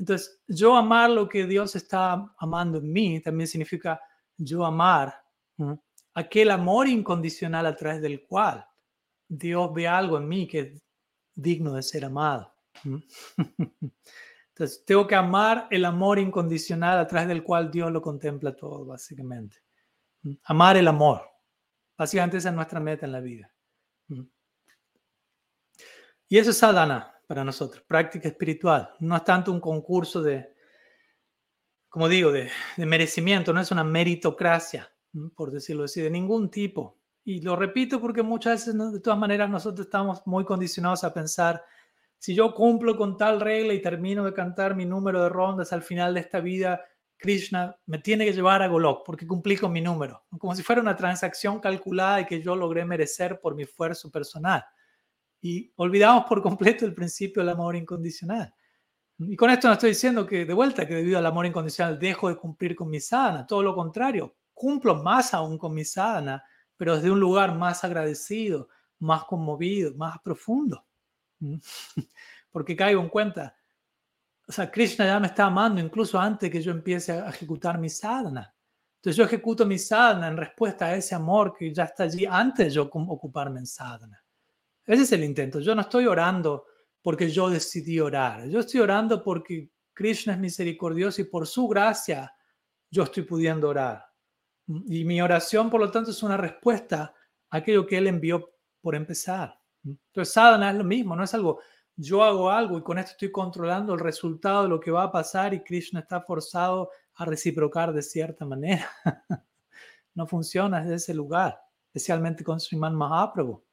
Entonces, 0.00 0.40
yo 0.48 0.74
amar 0.76 1.10
lo 1.10 1.28
que 1.28 1.46
Dios 1.46 1.76
está 1.76 2.34
amando 2.38 2.78
en 2.78 2.90
mí 2.90 3.20
también 3.20 3.46
significa 3.46 4.00
yo 4.34 4.64
amar 4.64 5.14
aquel 6.14 6.50
amor 6.50 6.88
incondicional 6.88 7.66
a 7.66 7.76
través 7.76 8.00
del 8.00 8.26
cual 8.26 8.66
Dios 9.28 9.70
ve 9.74 9.86
algo 9.86 10.16
en 10.16 10.26
mí 10.26 10.48
que 10.48 10.60
es 10.60 10.82
digno 11.34 11.74
de 11.74 11.82
ser 11.82 12.06
amado. 12.06 12.50
Entonces, 14.48 14.82
tengo 14.86 15.06
que 15.06 15.14
amar 15.14 15.68
el 15.70 15.84
amor 15.84 16.18
incondicional 16.18 16.98
a 16.98 17.06
través 17.06 17.28
del 17.28 17.44
cual 17.44 17.70
Dios 17.70 17.92
lo 17.92 18.00
contempla 18.00 18.56
todo, 18.56 18.86
básicamente. 18.86 19.58
Amar 20.44 20.78
el 20.78 20.88
amor. 20.88 21.28
Básicamente 21.96 22.38
esa 22.38 22.48
es 22.48 22.54
nuestra 22.54 22.80
meta 22.80 23.04
en 23.04 23.12
la 23.12 23.20
vida. 23.20 23.52
Y 26.26 26.38
eso 26.38 26.52
es 26.52 26.56
sadhana 26.56 27.19
para 27.30 27.44
nosotros, 27.44 27.84
práctica 27.86 28.26
espiritual. 28.26 28.90
No 28.98 29.14
es 29.14 29.22
tanto 29.22 29.52
un 29.52 29.60
concurso 29.60 30.20
de, 30.20 30.52
como 31.88 32.08
digo, 32.08 32.32
de, 32.32 32.50
merecimiento, 32.78 33.52
no 33.52 33.60
es 33.60 33.70
una 33.70 33.84
meritocracia, 33.84 34.90
por 35.36 35.52
decirlo 35.52 35.84
así, 35.84 36.00
de 36.00 36.10
ningún 36.10 36.50
tipo. 36.50 36.98
Y 37.22 37.40
lo 37.40 37.54
repito 37.54 38.00
porque 38.00 38.24
muchas 38.24 38.66
veces, 38.66 38.92
de 38.92 38.98
todas 38.98 39.16
maneras, 39.16 39.48
nosotros 39.48 39.86
estamos 39.86 40.26
muy 40.26 40.44
condicionados 40.44 41.04
a 41.04 41.14
pensar 41.14 41.64
si 42.18 42.34
yo 42.34 42.52
cumplo 42.52 42.96
con 42.96 43.16
tal 43.16 43.40
regla 43.40 43.74
y 43.74 43.80
termino 43.80 44.24
de 44.24 44.34
cantar 44.34 44.74
mi 44.74 44.84
número 44.84 45.22
de 45.22 45.28
rondas 45.28 45.72
al 45.72 45.84
final 45.84 46.14
de 46.14 46.20
esta 46.22 46.40
vida, 46.40 46.84
Krishna 47.16 47.76
me 47.86 47.98
tiene 47.98 48.24
que 48.24 48.32
llevar 48.32 48.60
a 48.60 48.66
Golok 48.66 49.06
porque 49.06 49.28
cumplí 49.28 49.56
con 49.56 49.70
mi 49.70 49.80
número, 49.80 50.24
como 50.36 50.56
si 50.56 50.64
fuera 50.64 50.82
una 50.82 50.96
transacción 50.96 51.60
calculada 51.60 52.22
y 52.22 52.26
que 52.26 52.42
yo 52.42 52.56
logré 52.56 52.84
merecer 52.84 53.38
por 53.38 53.54
mi 53.54 53.62
esfuerzo 53.62 54.10
personal. 54.10 54.64
Y 55.42 55.72
olvidamos 55.76 56.26
por 56.26 56.42
completo 56.42 56.84
el 56.84 56.94
principio 56.94 57.42
del 57.42 57.50
amor 57.50 57.76
incondicional. 57.76 58.54
Y 59.18 59.36
con 59.36 59.50
esto 59.50 59.68
no 59.68 59.74
estoy 59.74 59.90
diciendo 59.90 60.26
que 60.26 60.44
de 60.44 60.54
vuelta 60.54 60.86
que 60.86 60.94
debido 60.94 61.18
al 61.18 61.26
amor 61.26 61.44
incondicional 61.44 61.98
dejo 61.98 62.28
de 62.28 62.36
cumplir 62.36 62.74
con 62.74 62.88
mi 62.88 63.00
sadhana, 63.00 63.46
todo 63.46 63.62
lo 63.62 63.74
contrario, 63.74 64.36
cumplo 64.54 64.94
más 65.02 65.34
aún 65.34 65.58
con 65.58 65.74
mi 65.74 65.84
sadhana, 65.84 66.42
pero 66.76 66.96
desde 66.96 67.10
un 67.10 67.20
lugar 67.20 67.54
más 67.54 67.84
agradecido, 67.84 68.68
más 68.98 69.24
conmovido, 69.24 69.94
más 69.94 70.18
profundo. 70.20 70.86
Porque 72.50 72.74
caigo 72.74 73.00
en 73.02 73.08
cuenta, 73.08 73.54
o 74.48 74.52
sea, 74.52 74.70
Krishna 74.70 75.06
ya 75.06 75.20
me 75.20 75.28
está 75.28 75.44
amando 75.44 75.80
incluso 75.80 76.18
antes 76.18 76.50
que 76.50 76.62
yo 76.62 76.72
empiece 76.72 77.12
a 77.12 77.28
ejecutar 77.28 77.78
mi 77.78 77.88
sadhana. 77.88 78.54
Entonces 78.96 79.16
yo 79.16 79.24
ejecuto 79.24 79.64
mi 79.64 79.78
sadhana 79.78 80.28
en 80.28 80.36
respuesta 80.36 80.86
a 80.86 80.94
ese 80.94 81.14
amor 81.14 81.54
que 81.56 81.72
ya 81.72 81.84
está 81.84 82.04
allí 82.04 82.26
antes 82.26 82.66
de 82.66 82.70
yo 82.72 82.82
ocuparme 82.92 83.60
en 83.60 83.66
sadhana. 83.66 84.22
Ese 84.90 85.04
es 85.04 85.12
el 85.12 85.22
intento. 85.22 85.60
Yo 85.60 85.72
no 85.76 85.82
estoy 85.82 86.06
orando 86.06 86.66
porque 87.00 87.30
yo 87.30 87.48
decidí 87.48 88.00
orar. 88.00 88.48
Yo 88.48 88.58
estoy 88.58 88.80
orando 88.80 89.22
porque 89.22 89.70
Krishna 89.92 90.32
es 90.32 90.40
misericordioso 90.40 91.20
y 91.20 91.26
por 91.26 91.46
su 91.46 91.68
gracia 91.68 92.34
yo 92.90 93.04
estoy 93.04 93.22
pudiendo 93.22 93.68
orar. 93.68 94.04
Y 94.66 95.04
mi 95.04 95.22
oración, 95.22 95.70
por 95.70 95.80
lo 95.80 95.92
tanto, 95.92 96.10
es 96.10 96.20
una 96.24 96.36
respuesta 96.36 97.14
a 97.50 97.56
aquello 97.56 97.86
que 97.86 97.98
Él 97.98 98.08
envió 98.08 98.50
por 98.80 98.96
empezar. 98.96 99.60
Entonces, 99.84 100.34
sadhana 100.34 100.72
es 100.72 100.76
lo 100.76 100.82
mismo, 100.82 101.14
no 101.14 101.22
es 101.22 101.34
algo, 101.34 101.60
yo 101.94 102.24
hago 102.24 102.50
algo 102.50 102.76
y 102.76 102.82
con 102.82 102.98
esto 102.98 103.12
estoy 103.12 103.30
controlando 103.30 103.94
el 103.94 104.00
resultado 104.00 104.64
de 104.64 104.70
lo 104.70 104.80
que 104.80 104.90
va 104.90 105.04
a 105.04 105.12
pasar 105.12 105.54
y 105.54 105.62
Krishna 105.62 106.00
está 106.00 106.20
forzado 106.20 106.90
a 107.14 107.24
reciprocar 107.24 107.92
de 107.92 108.02
cierta 108.02 108.44
manera. 108.44 108.90
no 110.14 110.26
funciona 110.26 110.80
desde 110.80 110.96
ese 110.96 111.14
lugar, 111.14 111.60
especialmente 111.94 112.42
con 112.42 112.58
Sriman 112.58 112.96
Mahaprabhu. 112.96 113.69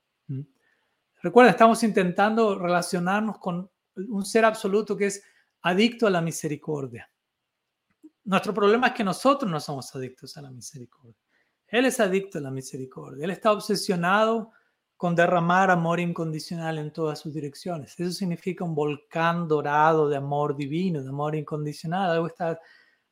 Recuerda, 1.22 1.52
estamos 1.52 1.82
intentando 1.84 2.58
relacionarnos 2.58 3.40
con 3.40 3.70
un 3.96 4.26
ser 4.26 4.46
absoluto 4.46 4.96
que 4.96 5.08
es 5.08 5.24
adicto 5.62 6.08
a 6.08 6.12
la 6.12 6.22
misericordia. 6.22 7.10
Nuestro 8.26 8.54
problema 8.54 8.88
es 8.88 8.94
que 8.94 9.04
nosotros 9.04 9.50
no 9.50 9.60
somos 9.60 9.94
adictos 9.96 10.38
a 10.38 10.42
la 10.42 10.52
misericordia. 10.52 11.16
Él 11.68 11.86
es 11.86 12.00
adicto 12.00 12.38
a 12.38 12.42
la 12.42 12.52
misericordia. 12.52 13.26
Él 13.26 13.32
está 13.32 13.52
obsesionado 13.52 14.52
con 14.96 15.16
derramar 15.16 15.70
amor 15.70 16.00
incondicional 16.00 16.78
en 16.78 16.92
todas 16.92 17.20
sus 17.20 17.34
direcciones. 17.34 18.00
Eso 18.00 18.12
significa 18.12 18.64
un 18.64 18.74
volcán 18.74 19.48
dorado 19.48 20.10
de 20.10 20.18
amor 20.18 20.56
divino, 20.56 21.04
de 21.04 21.10
amor 21.10 21.36
incondicional. 21.36 22.12
Algo 22.12 22.28
está 22.28 22.60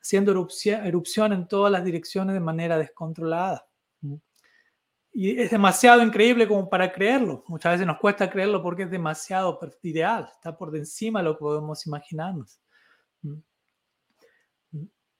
haciendo 0.01 0.31
erupción, 0.31 1.33
en 1.33 1.47
todas 1.47 1.71
las 1.71 1.83
direcciones 1.83 2.33
de 2.33 2.39
manera 2.39 2.77
descontrolada. 2.77 3.67
Y 5.17 5.39
es 5.39 5.49
demasiado 5.49 6.03
increíble 6.03 6.45
como 6.45 6.69
para 6.69 6.91
creerlo. 6.91 7.45
Muchas 7.47 7.71
veces 7.71 7.87
nos 7.87 7.99
cuesta 7.99 8.29
creerlo 8.29 8.61
porque 8.61 8.83
es 8.83 8.91
demasiado 8.91 9.57
ideal, 9.81 10.27
está 10.29 10.57
por 10.57 10.75
encima 10.75 11.19
de 11.19 11.23
lo 11.23 11.35
que 11.35 11.39
podemos 11.39 11.87
imaginarnos. 11.87 12.59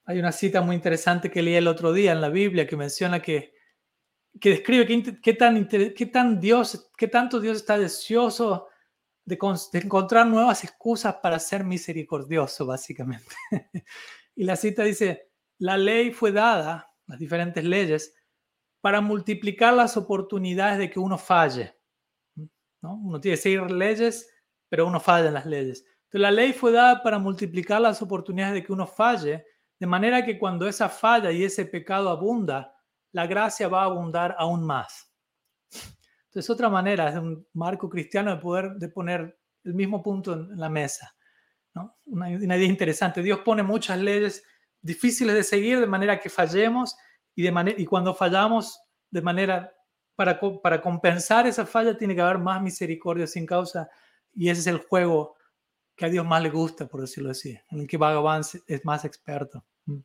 Hay 0.03 0.19
una 0.19 0.33
cita 0.33 0.61
muy 0.61 0.75
interesante 0.75 1.31
que 1.31 1.41
leí 1.41 1.55
el 1.55 1.69
otro 1.69 1.93
día 1.93 2.11
en 2.11 2.19
la 2.19 2.27
Biblia 2.27 2.67
que 2.67 2.75
menciona 2.75 3.21
que, 3.21 3.53
que 4.41 4.49
describe 4.49 4.85
qué, 5.21 5.33
tan, 5.33 5.65
qué, 5.65 6.05
tan 6.07 6.41
Dios, 6.41 6.91
qué 6.97 7.07
tanto 7.07 7.39
Dios 7.39 7.55
está 7.55 7.77
deseoso 7.77 8.67
de, 9.23 9.39
encontrar 9.71 10.27
nuevas 10.27 10.65
excusas 10.65 11.15
para 11.23 11.39
ser 11.39 11.63
misericordioso, 11.63 12.65
básicamente. 12.65 13.33
y 14.35 14.43
la 14.43 14.57
cita 14.57 14.83
dice, 14.83 15.29
la 15.57 15.77
ley 15.77 16.11
fue 16.11 16.33
dada, 16.33 16.91
las 17.07 17.17
diferentes 17.17 17.63
leyes, 17.63 18.13
para 18.85 19.01
multiplicar 19.01 19.73
las 19.73 19.97
oportunidades 19.97 20.77
de 20.77 20.91
que 20.91 20.99
uno 20.99 21.17
falle. 21.17 21.75
¿no? 22.83 22.93
Uno 23.03 23.19
tiene 23.19 23.35
que 23.35 23.41
seguir 23.41 23.71
leyes, 23.71 24.31
pero 24.69 24.85
uno 24.85 24.99
falla 24.99 25.29
en 25.29 25.33
las 25.33 25.47
leyes. 25.47 25.79
Entonces, 26.03 26.21
la 26.21 26.29
ley 26.29 26.53
fue 26.53 26.71
dada 26.71 27.01
para 27.01 27.17
multiplicar 27.17 27.81
las 27.81 28.03
oportunidades 28.03 28.53
de 28.53 28.63
que 28.63 28.71
uno 28.71 28.85
falle, 28.85 29.43
de 29.79 29.87
manera 29.87 30.23
que 30.23 30.37
cuando 30.37 30.67
esa 30.67 30.87
falla 30.87 31.31
y 31.31 31.43
ese 31.43 31.65
pecado 31.65 32.11
abunda, 32.11 32.75
la 33.11 33.25
gracia 33.25 33.67
va 33.67 33.81
a 33.81 33.85
abundar 33.85 34.35
aún 34.37 34.63
más. 34.63 35.11
Entonces, 36.25 36.47
otra 36.51 36.69
manera 36.69 37.09
es 37.09 37.15
un 37.15 37.43
marco 37.53 37.89
cristiano 37.89 38.35
de 38.35 38.37
poder 38.39 38.73
de 38.73 38.89
poner 38.89 39.39
el 39.63 39.73
mismo 39.73 40.03
punto 40.03 40.33
en, 40.33 40.59
la 40.59 40.69
mesa. 40.69 41.15
¿no? 41.73 41.97
Una, 42.05 42.29
idea 42.29 42.67
interesante. 42.67 43.23
Dios 43.23 43.39
pone 43.39 43.63
muchas 43.63 43.97
leyes 43.97 44.43
difíciles 44.79 45.33
de 45.33 45.43
seguir 45.43 45.79
de 45.79 45.87
manera 45.87 46.19
que 46.19 46.29
fallemos 46.29 46.95
y, 47.35 47.43
de 47.43 47.51
manera, 47.51 47.79
y 47.79 47.85
cuando 47.85 48.13
fallamos 48.15 48.81
de 49.11 49.21
manera 49.21 49.71
para, 50.15 50.39
para 50.39 50.81
compensar 50.81 51.45
esa 51.45 51.65
falla 51.65 51.97
tiene 51.97 52.15
que 52.15 52.21
haber 52.21 52.39
más 52.39 52.61
misericordia 52.61 53.27
sin 53.27 53.45
causa 53.45 53.89
y 54.33 54.49
ese 54.49 54.61
es 54.61 54.67
el 54.67 54.79
juego 54.79 55.35
que 55.95 56.05
a 56.05 56.09
Dios 56.09 56.25
más 56.25 56.41
le 56.41 56.49
gusta, 56.49 56.87
por 56.87 57.01
decirlo 57.01 57.31
así, 57.31 57.57
en 57.69 57.81
el 57.81 57.87
que 57.87 57.97
Bhagavan 57.97 58.41
es 58.67 58.85
más 58.85 59.05
experto. 59.05 59.63
Mm. 59.85 59.99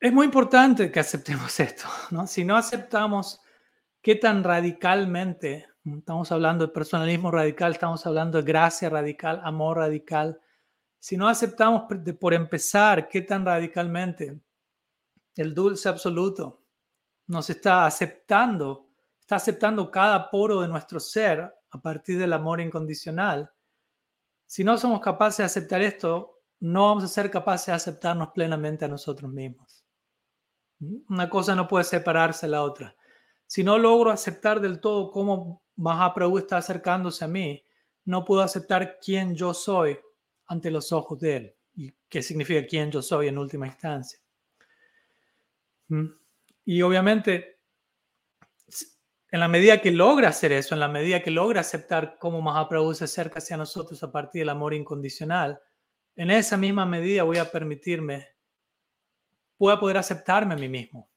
Es 0.00 0.12
muy 0.12 0.26
importante 0.26 0.90
que 0.90 1.00
aceptemos 1.00 1.58
esto, 1.60 1.86
¿no? 2.10 2.26
Si 2.26 2.44
no 2.44 2.56
aceptamos 2.56 3.40
qué 4.02 4.16
tan 4.16 4.44
radicalmente, 4.44 5.66
estamos 5.84 6.30
hablando 6.32 6.66
de 6.66 6.72
personalismo 6.72 7.30
radical, 7.30 7.72
estamos 7.72 8.06
hablando 8.06 8.38
de 8.38 8.44
gracia 8.44 8.90
radical, 8.90 9.40
amor 9.42 9.78
radical, 9.78 10.38
si 10.98 11.16
no 11.16 11.28
aceptamos 11.28 11.84
por 12.18 12.32
empezar 12.34 13.08
qué 13.08 13.22
tan 13.22 13.44
radicalmente 13.44 14.40
el 15.42 15.54
dulce 15.54 15.88
absoluto 15.88 16.62
nos 17.26 17.48
está 17.50 17.86
aceptando, 17.86 18.90
está 19.18 19.36
aceptando 19.36 19.90
cada 19.90 20.30
poro 20.30 20.60
de 20.60 20.68
nuestro 20.68 21.00
ser 21.00 21.52
a 21.70 21.80
partir 21.80 22.18
del 22.18 22.32
amor 22.32 22.60
incondicional, 22.60 23.50
si 24.46 24.62
no 24.62 24.76
somos 24.76 25.00
capaces 25.00 25.38
de 25.38 25.44
aceptar 25.44 25.82
esto, 25.82 26.40
no 26.60 26.88
vamos 26.88 27.04
a 27.04 27.08
ser 27.08 27.30
capaces 27.30 27.66
de 27.66 27.72
aceptarnos 27.72 28.28
plenamente 28.28 28.84
a 28.84 28.88
nosotros 28.88 29.30
mismos. 29.32 29.84
Una 31.08 31.28
cosa 31.28 31.54
no 31.54 31.66
puede 31.66 31.84
separarse 31.84 32.46
de 32.46 32.52
la 32.52 32.62
otra 32.62 32.94
si 33.46 33.62
no 33.62 33.78
logro 33.78 34.10
aceptar 34.10 34.60
del 34.60 34.80
todo 34.80 35.10
cómo 35.10 35.62
Mahaprabhu 35.76 36.38
está 36.38 36.58
acercándose 36.58 37.24
a 37.24 37.28
mí, 37.28 37.64
no 38.04 38.24
puedo 38.24 38.42
aceptar 38.42 38.98
quién 38.98 39.34
yo 39.34 39.54
soy 39.54 39.98
ante 40.46 40.70
los 40.70 40.92
ojos 40.92 41.18
de 41.20 41.36
él. 41.36 41.56
¿Y 41.74 41.92
qué 42.08 42.22
significa 42.22 42.66
quién 42.66 42.90
yo 42.90 43.02
soy 43.02 43.28
en 43.28 43.38
última 43.38 43.66
instancia? 43.66 44.18
Y 46.64 46.82
obviamente, 46.82 47.60
en 49.30 49.40
la 49.40 49.48
medida 49.48 49.80
que 49.80 49.90
logra 49.90 50.28
hacer 50.28 50.52
eso, 50.52 50.74
en 50.74 50.80
la 50.80 50.88
medida 50.88 51.22
que 51.22 51.30
logra 51.30 51.60
aceptar 51.60 52.18
cómo 52.18 52.40
Mahaprabhu 52.40 52.94
se 52.94 53.04
acerca 53.04 53.38
hacia 53.38 53.56
nosotros 53.56 54.02
a 54.02 54.12
partir 54.12 54.42
del 54.42 54.50
amor 54.50 54.74
incondicional, 54.74 55.60
en 56.16 56.30
esa 56.30 56.56
misma 56.56 56.86
medida 56.86 57.24
voy 57.24 57.38
a 57.38 57.50
permitirme, 57.50 58.28
voy 59.58 59.72
a 59.72 59.80
poder 59.80 59.98
aceptarme 59.98 60.54
a 60.54 60.56
mí 60.56 60.68
mismo. 60.68 61.10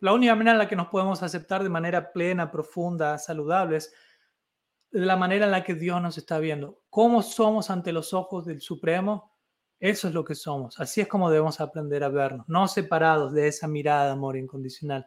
La 0.00 0.12
única 0.12 0.34
manera 0.34 0.52
en 0.52 0.58
la 0.58 0.68
que 0.68 0.74
nos 0.74 0.88
podemos 0.88 1.22
aceptar 1.22 1.62
de 1.62 1.68
manera 1.68 2.12
plena, 2.12 2.50
profunda, 2.50 3.18
saludable 3.18 3.76
es 3.76 3.94
la 4.90 5.16
manera 5.16 5.46
en 5.46 5.52
la 5.52 5.62
que 5.62 5.74
Dios 5.74 6.02
nos 6.02 6.18
está 6.18 6.38
viendo. 6.38 6.82
¿Cómo 6.90 7.22
somos 7.22 7.70
ante 7.70 7.92
los 7.92 8.12
ojos 8.12 8.44
del 8.44 8.60
Supremo? 8.60 9.31
Eso 9.82 10.06
es 10.06 10.14
lo 10.14 10.24
que 10.24 10.36
somos. 10.36 10.78
Así 10.78 11.00
es 11.00 11.08
como 11.08 11.28
debemos 11.28 11.60
aprender 11.60 12.04
a 12.04 12.08
vernos, 12.08 12.48
no 12.48 12.68
separados 12.68 13.32
de 13.32 13.48
esa 13.48 13.66
mirada 13.66 14.04
de 14.04 14.10
amor 14.12 14.36
incondicional. 14.36 15.04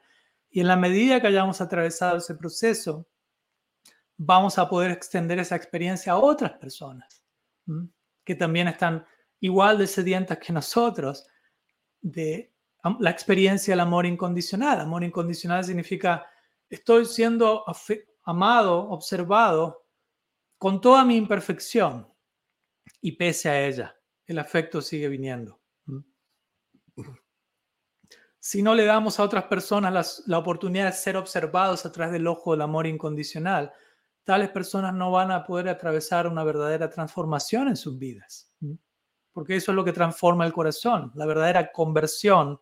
Y 0.50 0.60
en 0.60 0.68
la 0.68 0.76
medida 0.76 1.22
que 1.22 1.28
hayamos 1.28 1.62
atravesado 1.62 2.18
ese 2.18 2.36
proceso, 2.36 3.08
vamos 4.18 4.58
a 4.58 4.68
poder 4.68 4.92
extender 4.92 5.40
esa 5.40 5.56
experiencia 5.56 6.12
a 6.12 6.18
otras 6.18 6.52
personas 6.58 7.24
que 8.26 8.36
también 8.36 8.68
están 8.68 9.06
igual 9.40 9.78
de 9.78 9.88
sedientas 9.88 10.40
que 10.40 10.52
nosotros 10.52 11.26
de 12.02 12.54
la 13.00 13.12
experiencia 13.12 13.72
del 13.72 13.80
amor 13.80 14.06
incondicional. 14.06 14.82
Amor 14.82 15.06
incondicional 15.06 15.64
significa 15.64 16.26
estoy 16.70 17.06
siendo 17.06 17.64
amado, 18.26 18.90
observado 18.90 19.86
con 20.58 20.82
toda 20.82 21.06
mi 21.06 21.16
imperfección 21.16 22.14
y 23.00 23.14
pese 23.14 23.50
a 23.50 23.66
ella, 23.66 23.95
el 24.26 24.40
afecto 24.40 24.82
sigue 24.82 25.08
viniendo. 25.08 25.60
Si 28.40 28.62
no 28.62 28.76
le 28.76 28.86
damos 28.86 29.20
a 29.20 29.24
otras 29.24 29.46
personas 29.46 30.24
la 30.28 30.38
oportunidad 30.38 30.86
de 30.86 30.92
ser 30.92 31.18
observados 31.18 31.86
a 31.86 31.92
través 31.92 32.14
del 32.14 32.28
ojo 32.28 32.52
del 32.52 32.62
amor 32.62 32.86
incondicional, 32.86 33.72
tales 34.24 34.50
personas 34.50 34.94
no 34.94 35.12
van 35.12 35.32
a 35.32 35.44
poder 35.44 35.70
atravesar 35.70 36.28
una 36.28 36.44
verdadera 36.44 36.90
transformación 36.90 37.70
en 37.70 37.78
sus 37.78 37.98
vidas. 37.98 38.52
Porque 39.32 39.56
eso 39.56 39.72
es 39.72 39.76
lo 39.76 39.84
que 39.84 39.94
transforma 39.94 40.46
el 40.46 40.54
corazón, 40.54 41.12
la 41.16 41.26
verdadera 41.26 41.72
conversión 41.72 42.60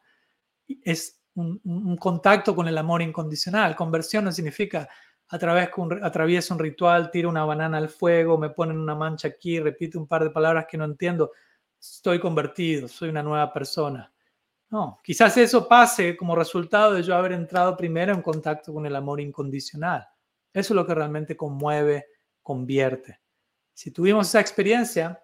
es 0.68 1.22
un, 1.36 1.97
contacto 1.97 2.55
con 2.55 2.68
el 2.68 2.78
amor 2.78 3.01
incondicional. 3.01 3.76
Conversión 3.76 4.26
no 4.26 4.32
significa 4.32 4.88
a 5.30 5.39
través 5.39 5.70
que 5.70 5.82
atravieso 6.01 6.53
un 6.53 6.59
ritual, 6.59 7.09
tiro 7.11 7.30
una 7.30 7.45
banana 7.45 7.78
al 7.78 7.89
fuego, 7.89 8.38
me 8.38 8.49
ponen 8.49 8.78
una 8.78 8.95
mancha 8.95 9.30
aquí, 9.30 9.59
repito 9.59 9.99
un 9.99 10.07
par 10.07 10.24
de 10.24 10.30
palabras 10.30 10.66
que 10.70 10.78
no 10.78 10.86
entiendo, 10.86 11.32
estoy 11.92 12.20
convertido, 12.20 12.88
soy 12.88 13.10
una 13.10 13.24
nueva 13.24 13.52
persona. 13.52 14.12
No, 14.70 15.00
quizás 15.04 15.36
eso 15.38 15.68
pase 15.68 16.16
como 16.16 16.36
resultado 16.36 16.94
de 16.94 17.04
yo 17.04 17.16
haber 17.16 17.34
entrado 17.34 17.78
primero 17.78 18.14
en 18.14 18.22
contacto 18.22 18.74
con 18.74 18.86
el 18.86 18.96
amor 18.96 19.20
incondicional. 19.20 20.08
Eso 20.52 20.74
es 20.74 20.76
lo 20.76 20.86
que 20.86 20.96
realmente 20.96 21.36
conmueve, 21.36 22.08
convierte. 22.42 23.20
Si 23.74 23.92
tuvimos 23.92 24.30
esa 24.30 24.40
experiencia, 24.40 25.22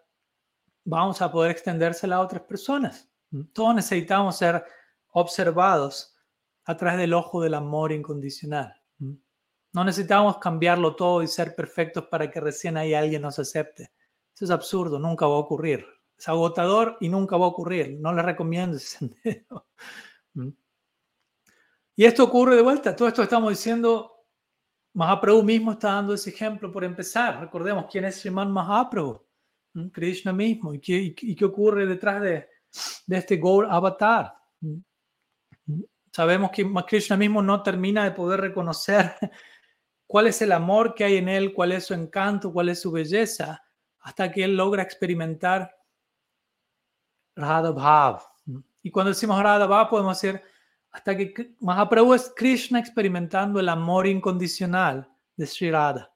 vamos 0.84 1.22
a 1.22 1.32
poder 1.32 1.52
extendérsela 1.52 2.18
a 2.18 2.22
otras 2.22 2.44
personas. 2.44 3.10
Todos 3.54 3.76
necesitamos 3.76 4.38
ser 4.38 4.64
observados 5.12 6.16
a 6.66 6.76
través 6.76 7.00
del 7.00 7.14
ojo 7.14 7.42
del 7.42 7.54
amor 7.54 7.92
incondicional. 7.92 8.76
No 9.72 9.84
necesitamos 9.84 10.38
cambiarlo 10.40 10.96
todo 10.96 11.24
y 11.24 11.28
ser 11.28 11.56
perfectos 11.56 12.06
para 12.08 12.30
que 12.30 12.40
recién 12.40 12.76
ahí 12.76 12.94
alguien 12.94 13.22
nos 13.22 13.40
acepte. 13.40 13.92
Eso 14.34 14.46
es 14.46 14.52
absurdo, 14.52 15.00
nunca 15.00 15.28
va 15.28 15.36
a 15.36 15.40
ocurrir. 15.40 15.99
Es 16.20 16.28
agotador 16.28 16.98
y 17.00 17.08
nunca 17.08 17.38
va 17.38 17.46
a 17.46 17.50
ocurrir. 17.50 17.98
No 17.98 18.14
le 18.14 18.22
recomiendo 18.22 18.76
ese 18.76 18.98
sendero. 19.24 19.68
Y 21.96 22.06
esto 22.06 22.26
ocurre 22.26 22.58
de 22.58 22.62
vuelta. 22.62 22.94
Todo 22.94 23.08
esto 23.08 23.24
estamos 23.24 23.50
diciendo. 23.52 24.16
Mahaprabhu 24.94 25.44
mismo 25.44 25.74
está 25.74 25.94
dando 25.94 26.14
ese 26.14 26.32
ejemplo 26.32 26.72
por 26.72 26.84
empezar. 26.84 27.40
Recordemos 27.40 27.86
quién 27.90 28.04
es 28.04 28.18
Sriman 28.18 28.52
Mahaprabhu. 28.52 29.26
Krishna 29.94 30.34
mismo. 30.34 30.74
¿Y 30.74 30.82
qué, 30.82 31.16
y 31.18 31.36
qué 31.36 31.46
ocurre 31.46 31.86
detrás 31.86 32.22
de, 32.22 32.50
de 33.08 33.18
este 33.18 33.38
Gaur 33.38 33.68
Avatar? 33.70 34.34
Sabemos 36.12 36.52
que 36.52 36.70
Krishna 36.86 37.16
mismo 37.16 37.42
no 37.42 37.64
termina 37.64 38.04
de 38.04 38.12
poder 38.12 38.42
reconocer 38.42 39.14
cuál 40.06 40.28
es 40.28 40.42
el 40.42 40.52
amor 40.52 40.96
que 40.96 41.06
hay 41.06 41.16
en 41.16 41.30
él, 41.30 41.54
cuál 41.54 41.72
es 41.72 41.86
su 41.86 41.94
encanto, 41.94 42.52
cuál 42.52 42.68
es 42.68 42.82
su 42.82 42.92
belleza, 42.92 43.64
hasta 44.00 44.30
que 44.30 44.44
él 44.44 44.58
logra 44.58 44.84
experimentar 44.84 45.79
Radha 47.40 47.72
Bhav. 47.72 48.22
Y 48.84 48.92
cuando 48.92 49.10
decimos 49.10 49.42
Radha 49.42 49.66
Bhav, 49.66 49.90
podemos 49.90 50.22
decir 50.22 50.42
hasta 50.92 51.16
que 51.16 51.56
Mahaprabhu 51.60 52.14
es 52.14 52.32
Krishna 52.36 52.80
experimentando 52.80 53.60
el 53.60 53.70
amor 53.70 54.08
incondicional 54.08 55.08
de 55.36 55.46
Sri 55.46 55.72
Radha. 55.72 56.12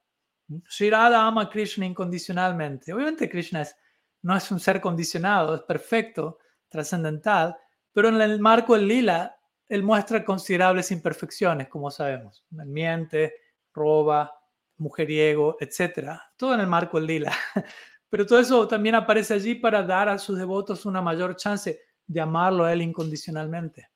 Sri 0.67 0.89
Radha 0.89 1.25
ama 1.25 1.43
a 1.43 1.49
Krishna 1.49 1.85
incondicionalmente. 1.85 2.93
Obviamente 2.93 3.29
Krishna 3.29 3.61
es, 3.61 3.75
no 4.21 4.35
es 4.35 4.51
un 4.51 4.59
ser 4.59 4.81
condicionado, 4.81 5.55
es 5.55 5.61
perfecto, 5.61 6.39
trascendental, 6.69 7.55
pero 7.91 8.09
en 8.09 8.19
el 8.19 8.39
marco 8.39 8.75
del 8.75 8.87
lila, 8.87 9.37
él 9.67 9.83
muestra 9.83 10.25
considerables 10.25 10.91
imperfecciones, 10.91 11.67
como 11.67 11.91
sabemos. 11.91 12.43
miente, 12.49 13.33
roba, 13.73 14.33
mujeriego, 14.77 15.57
etc. 15.59 16.19
Todo 16.35 16.55
en 16.55 16.61
el 16.61 16.67
marco 16.67 16.97
del 16.97 17.07
lila. 17.07 17.33
Pero 18.13 18.27
todo 18.27 18.37
eso 18.37 18.67
también 18.67 18.93
aparece 18.93 19.33
allí 19.33 19.55
para 19.55 19.81
dar 19.81 20.07
a 20.07 20.19
sus 20.19 20.37
devotos 20.37 20.85
una 20.85 21.01
mayor 21.01 21.35
chance 21.35 21.81
de 22.05 22.21
amarlo 22.21 22.63
a 22.63 22.71
él 22.71 22.83
incondicionalmente. 22.83 23.89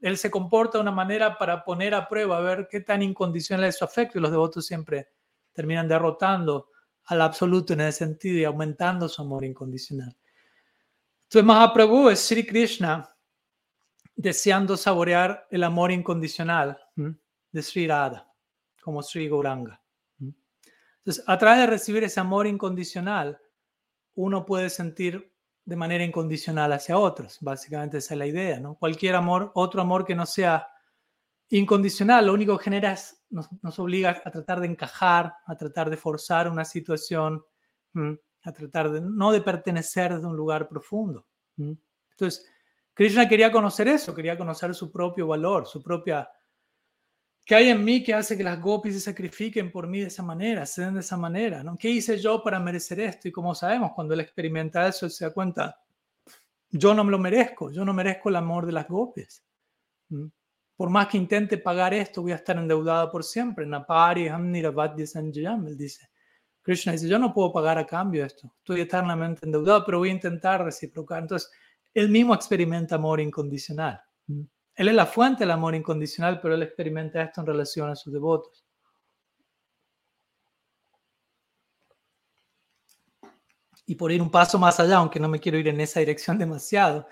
Él 0.00 0.18
se 0.18 0.32
comporta 0.32 0.78
de 0.78 0.82
una 0.82 0.90
manera 0.90 1.38
para 1.38 1.62
poner 1.62 1.94
a 1.94 2.08
prueba, 2.08 2.38
a 2.38 2.40
ver 2.40 2.66
qué 2.68 2.80
tan 2.80 3.02
incondicional 3.02 3.66
es 3.66 3.78
su 3.78 3.84
afecto 3.84 4.18
y 4.18 4.20
los 4.20 4.32
devotos 4.32 4.66
siempre 4.66 5.10
terminan 5.52 5.86
derrotando 5.86 6.70
al 7.04 7.20
absoluto 7.20 7.74
en 7.74 7.82
ese 7.82 7.98
sentido 7.98 8.36
y 8.40 8.42
aumentando 8.42 9.08
su 9.08 9.22
amor 9.22 9.44
incondicional. 9.44 10.16
Entonces 11.28 11.44
Mahaprabhu 11.44 12.08
es 12.08 12.18
Sri 12.18 12.44
Krishna 12.44 13.08
deseando 14.16 14.76
saborear 14.76 15.46
el 15.52 15.62
amor 15.62 15.92
incondicional 15.92 16.76
de 16.96 17.62
Sri 17.62 17.86
Radha, 17.86 18.26
como 18.82 19.04
Sri 19.04 19.28
Gauranga. 19.28 19.80
Entonces, 20.18 21.22
a 21.28 21.38
través 21.38 21.60
de 21.60 21.66
recibir 21.68 22.02
ese 22.02 22.18
amor 22.18 22.48
incondicional, 22.48 23.38
uno 24.14 24.44
puede 24.44 24.70
sentir 24.70 25.32
de 25.64 25.76
manera 25.76 26.04
incondicional 26.04 26.72
hacia 26.72 26.98
otros. 26.98 27.38
Básicamente 27.40 27.98
esa 27.98 28.14
es 28.14 28.18
la 28.18 28.26
idea, 28.26 28.58
¿no? 28.60 28.74
Cualquier 28.74 29.14
amor, 29.14 29.52
otro 29.54 29.80
amor 29.80 30.04
que 30.04 30.14
no 30.14 30.26
sea 30.26 30.66
incondicional, 31.50 32.26
lo 32.26 32.32
único 32.32 32.56
que 32.56 32.64
genera 32.64 32.92
es, 32.92 33.24
nos, 33.30 33.78
obliga 33.78 34.22
a 34.24 34.30
tratar 34.30 34.60
de 34.60 34.68
encajar, 34.68 35.34
a 35.46 35.56
tratar 35.56 35.90
de 35.90 35.96
forzar 35.96 36.48
una 36.48 36.64
situación, 36.64 37.44
a 37.94 38.52
tratar 38.52 38.90
de 38.90 39.00
no 39.00 39.32
de 39.32 39.42
pertenecer 39.42 40.14
desde 40.14 40.26
un 40.26 40.36
lugar 40.36 40.68
profundo. 40.68 41.26
Entonces, 41.56 42.46
Krishna 42.94 43.28
quería 43.28 43.52
conocer 43.52 43.88
eso, 43.88 44.14
quería 44.14 44.36
conocer 44.36 44.74
su 44.74 44.90
propio 44.90 45.26
valor, 45.26 45.66
su 45.66 45.82
propia... 45.82 46.28
¿Qué 47.44 47.56
hay 47.56 47.70
en 47.70 47.84
mí 47.84 48.04
que 48.04 48.14
hace 48.14 48.36
que 48.36 48.44
las 48.44 48.60
gopis 48.60 48.94
se 48.94 49.00
sacrifiquen 49.00 49.72
por 49.72 49.88
mí 49.88 50.00
de 50.00 50.06
esa 50.06 50.22
manera, 50.22 50.64
se 50.64 50.82
den 50.82 50.94
de 50.94 51.00
esa 51.00 51.16
manera? 51.16 51.64
¿no? 51.64 51.76
¿Qué 51.76 51.90
hice 51.90 52.16
yo 52.18 52.42
para 52.42 52.60
merecer 52.60 53.00
esto? 53.00 53.26
Y 53.28 53.32
como 53.32 53.54
sabemos, 53.54 53.92
cuando 53.94 54.14
él 54.14 54.20
experimenta 54.20 54.86
eso, 54.86 55.06
él 55.06 55.12
se 55.12 55.24
da 55.24 55.32
cuenta, 55.32 55.80
yo 56.70 56.94
no 56.94 57.02
me 57.02 57.10
lo 57.10 57.18
merezco, 57.18 57.70
yo 57.72 57.84
no 57.84 57.92
merezco 57.92 58.28
el 58.28 58.36
amor 58.36 58.64
de 58.64 58.72
las 58.72 58.88
gopis. 58.88 59.44
Por 60.76 60.90
más 60.90 61.08
que 61.08 61.18
intente 61.18 61.58
pagar 61.58 61.94
esto, 61.94 62.22
voy 62.22 62.32
a 62.32 62.36
estar 62.36 62.56
endeudado 62.56 63.10
por 63.10 63.24
siempre. 63.24 63.66
Napari 63.66 64.28
Sanjayam, 65.06 65.66
él 65.66 65.76
dice. 65.76 66.08
Krishna 66.62 66.92
dice, 66.92 67.08
yo 67.08 67.18
no 67.18 67.34
puedo 67.34 67.52
pagar 67.52 67.76
a 67.76 67.84
cambio 67.84 68.24
esto, 68.24 68.54
estoy 68.58 68.82
eternamente 68.82 69.44
endeudado, 69.44 69.84
pero 69.84 69.98
voy 69.98 70.10
a 70.10 70.12
intentar 70.12 70.64
reciprocar. 70.64 71.22
Entonces, 71.22 71.50
él 71.92 72.08
mismo 72.08 72.34
experimenta 72.34 72.94
amor 72.94 73.20
incondicional. 73.20 74.00
Él 74.74 74.88
es 74.88 74.94
la 74.94 75.06
fuente 75.06 75.40
del 75.40 75.50
amor 75.50 75.74
incondicional, 75.74 76.40
pero 76.40 76.54
él 76.54 76.62
experimenta 76.62 77.22
esto 77.22 77.40
en 77.40 77.46
relación 77.46 77.90
a 77.90 77.96
sus 77.96 78.12
devotos. 78.12 78.64
Y 83.86 83.94
por 83.94 84.12
ir 84.12 84.22
un 84.22 84.30
paso 84.30 84.58
más 84.58 84.80
allá, 84.80 84.96
aunque 84.96 85.20
no 85.20 85.28
me 85.28 85.40
quiero 85.40 85.58
ir 85.58 85.68
en 85.68 85.80
esa 85.80 86.00
dirección 86.00 86.38
demasiado, 86.38 87.06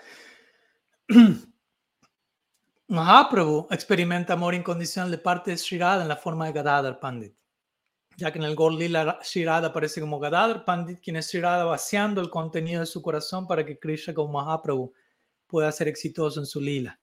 Mahaprabhu 2.87 3.67
experimenta 3.71 4.33
amor 4.33 4.53
incondicional 4.53 5.11
de 5.11 5.17
parte 5.17 5.51
de 5.51 5.57
Shirada 5.57 6.01
en 6.01 6.07
la 6.07 6.17
forma 6.17 6.45
de 6.45 6.53
Gadadhar 6.53 6.99
Pandit 6.99 7.35
ya 8.17 8.31
que 8.31 8.39
en 8.39 8.45
el 8.45 8.55
Gol 8.55 8.77
Lila 8.77 9.19
Shirada 9.23 9.69
aparece 9.69 10.01
como 10.01 10.19
Gadadhar 10.19 10.65
Pandit, 10.65 10.99
quien 10.99 11.15
es 11.15 11.31
Shirada 11.31 11.63
vaciando 11.65 12.21
el 12.21 12.29
contenido 12.29 12.81
de 12.81 12.85
su 12.85 13.01
corazón 13.01 13.47
para 13.47 13.65
que 13.65 13.79
Krishna 13.79 14.13
como 14.13 14.33
Mahaprabhu 14.33 14.93
pueda 15.47 15.71
ser 15.71 15.87
exitoso 15.87 16.39
en 16.39 16.45
su 16.45 16.61
lila. 16.61 16.99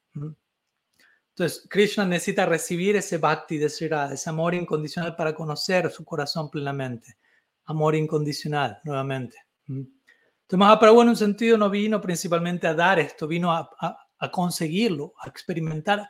Entonces, 1.39 1.68
Krishna 1.70 2.05
necesita 2.05 2.47
recibir 2.47 2.97
ese 2.97 3.18
bhakti 3.18 3.59
de 3.59 3.68
Shirada, 3.68 4.14
ese 4.14 4.28
amor 4.28 4.57
incondicional 4.57 5.14
para 5.14 5.32
conocer 5.32 5.89
su 5.93 6.05
corazón 6.05 6.51
plenamente. 6.51 7.16
Amor 7.66 7.95
incondicional, 7.95 8.80
nuevamente. 8.82 9.36
Entonces, 9.68 10.59
Mahaprabhu 10.59 11.03
en 11.03 11.11
un 11.11 11.16
sentido 11.16 11.57
no 11.57 11.70
vino 11.70 12.01
principalmente 12.01 12.66
a 12.66 12.74
dar 12.74 12.99
esto, 12.99 13.28
vino 13.28 13.53
a, 13.53 13.70
a 14.18 14.30
conseguirlo, 14.32 15.14
a 15.20 15.28
experimentar 15.28 16.09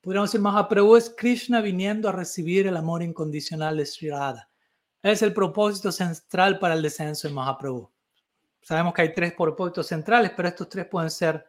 podríamos 0.00 0.30
decir, 0.30 0.40
Mahaprabhu 0.40 0.96
es 0.96 1.14
Krishna 1.14 1.60
viniendo 1.60 2.08
a 2.08 2.12
recibir 2.12 2.66
el 2.66 2.76
amor 2.78 3.02
incondicional 3.02 3.76
de 3.76 3.84
Sri 3.84 4.08
Radha. 4.08 4.48
Es 5.02 5.20
el 5.20 5.34
propósito 5.34 5.92
central 5.92 6.58
para 6.58 6.72
el 6.72 6.80
descenso 6.80 7.28
de 7.28 7.34
Mahaprabhu. 7.34 7.90
Sabemos 8.62 8.94
que 8.94 9.02
hay 9.02 9.12
tres 9.12 9.34
propósitos 9.34 9.86
centrales, 9.86 10.32
pero 10.34 10.48
estos 10.48 10.70
tres 10.70 10.86
pueden 10.86 11.10
ser 11.10 11.46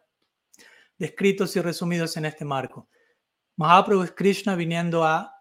descritos 0.98 1.56
y 1.56 1.62
resumidos 1.62 2.18
en 2.18 2.26
este 2.26 2.44
marco. 2.44 2.90
Mahaprabhu 3.58 4.04
es 4.04 4.12
Krishna 4.12 4.56
viniendo 4.56 5.04
a 5.04 5.34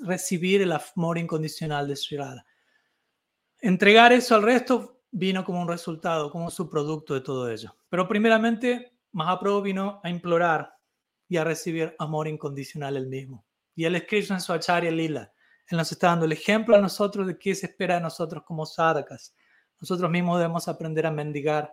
recibir 0.00 0.62
el 0.62 0.72
amor 0.72 1.18
incondicional 1.18 1.86
de 1.86 1.96
Sri 1.96 2.16
Radha. 2.16 2.44
Entregar 3.60 4.12
eso 4.12 4.34
al 4.34 4.42
resto 4.42 5.02
vino 5.10 5.44
como 5.44 5.62
un 5.62 5.68
resultado, 5.68 6.30
como 6.30 6.50
subproducto 6.50 7.14
de 7.14 7.20
todo 7.20 7.50
ello. 7.50 7.74
Pero 7.88 8.08
primeramente, 8.08 8.98
Mahaprabhu 9.12 9.62
vino 9.62 10.00
a 10.02 10.10
implorar 10.10 10.74
y 11.28 11.36
a 11.36 11.44
recibir 11.44 11.94
amor 11.98 12.28
incondicional 12.28 12.96
el 12.96 13.06
mismo. 13.06 13.44
Y 13.74 13.84
él 13.84 13.94
es 13.94 14.06
Krishna 14.06 14.36
en 14.36 14.42
su 14.42 14.52
Acharya 14.52 14.90
Lila. 14.90 15.32
Él 15.68 15.76
nos 15.76 15.92
está 15.92 16.08
dando 16.08 16.24
el 16.24 16.32
ejemplo 16.32 16.74
a 16.74 16.80
nosotros 16.80 17.26
de 17.26 17.38
qué 17.38 17.54
se 17.54 17.66
espera 17.66 17.96
de 17.96 18.00
nosotros 18.00 18.42
como 18.46 18.64
sadhakas. 18.64 19.34
Nosotros 19.80 20.10
mismos 20.10 20.38
debemos 20.38 20.66
aprender 20.66 21.06
a 21.06 21.10
mendigar 21.10 21.72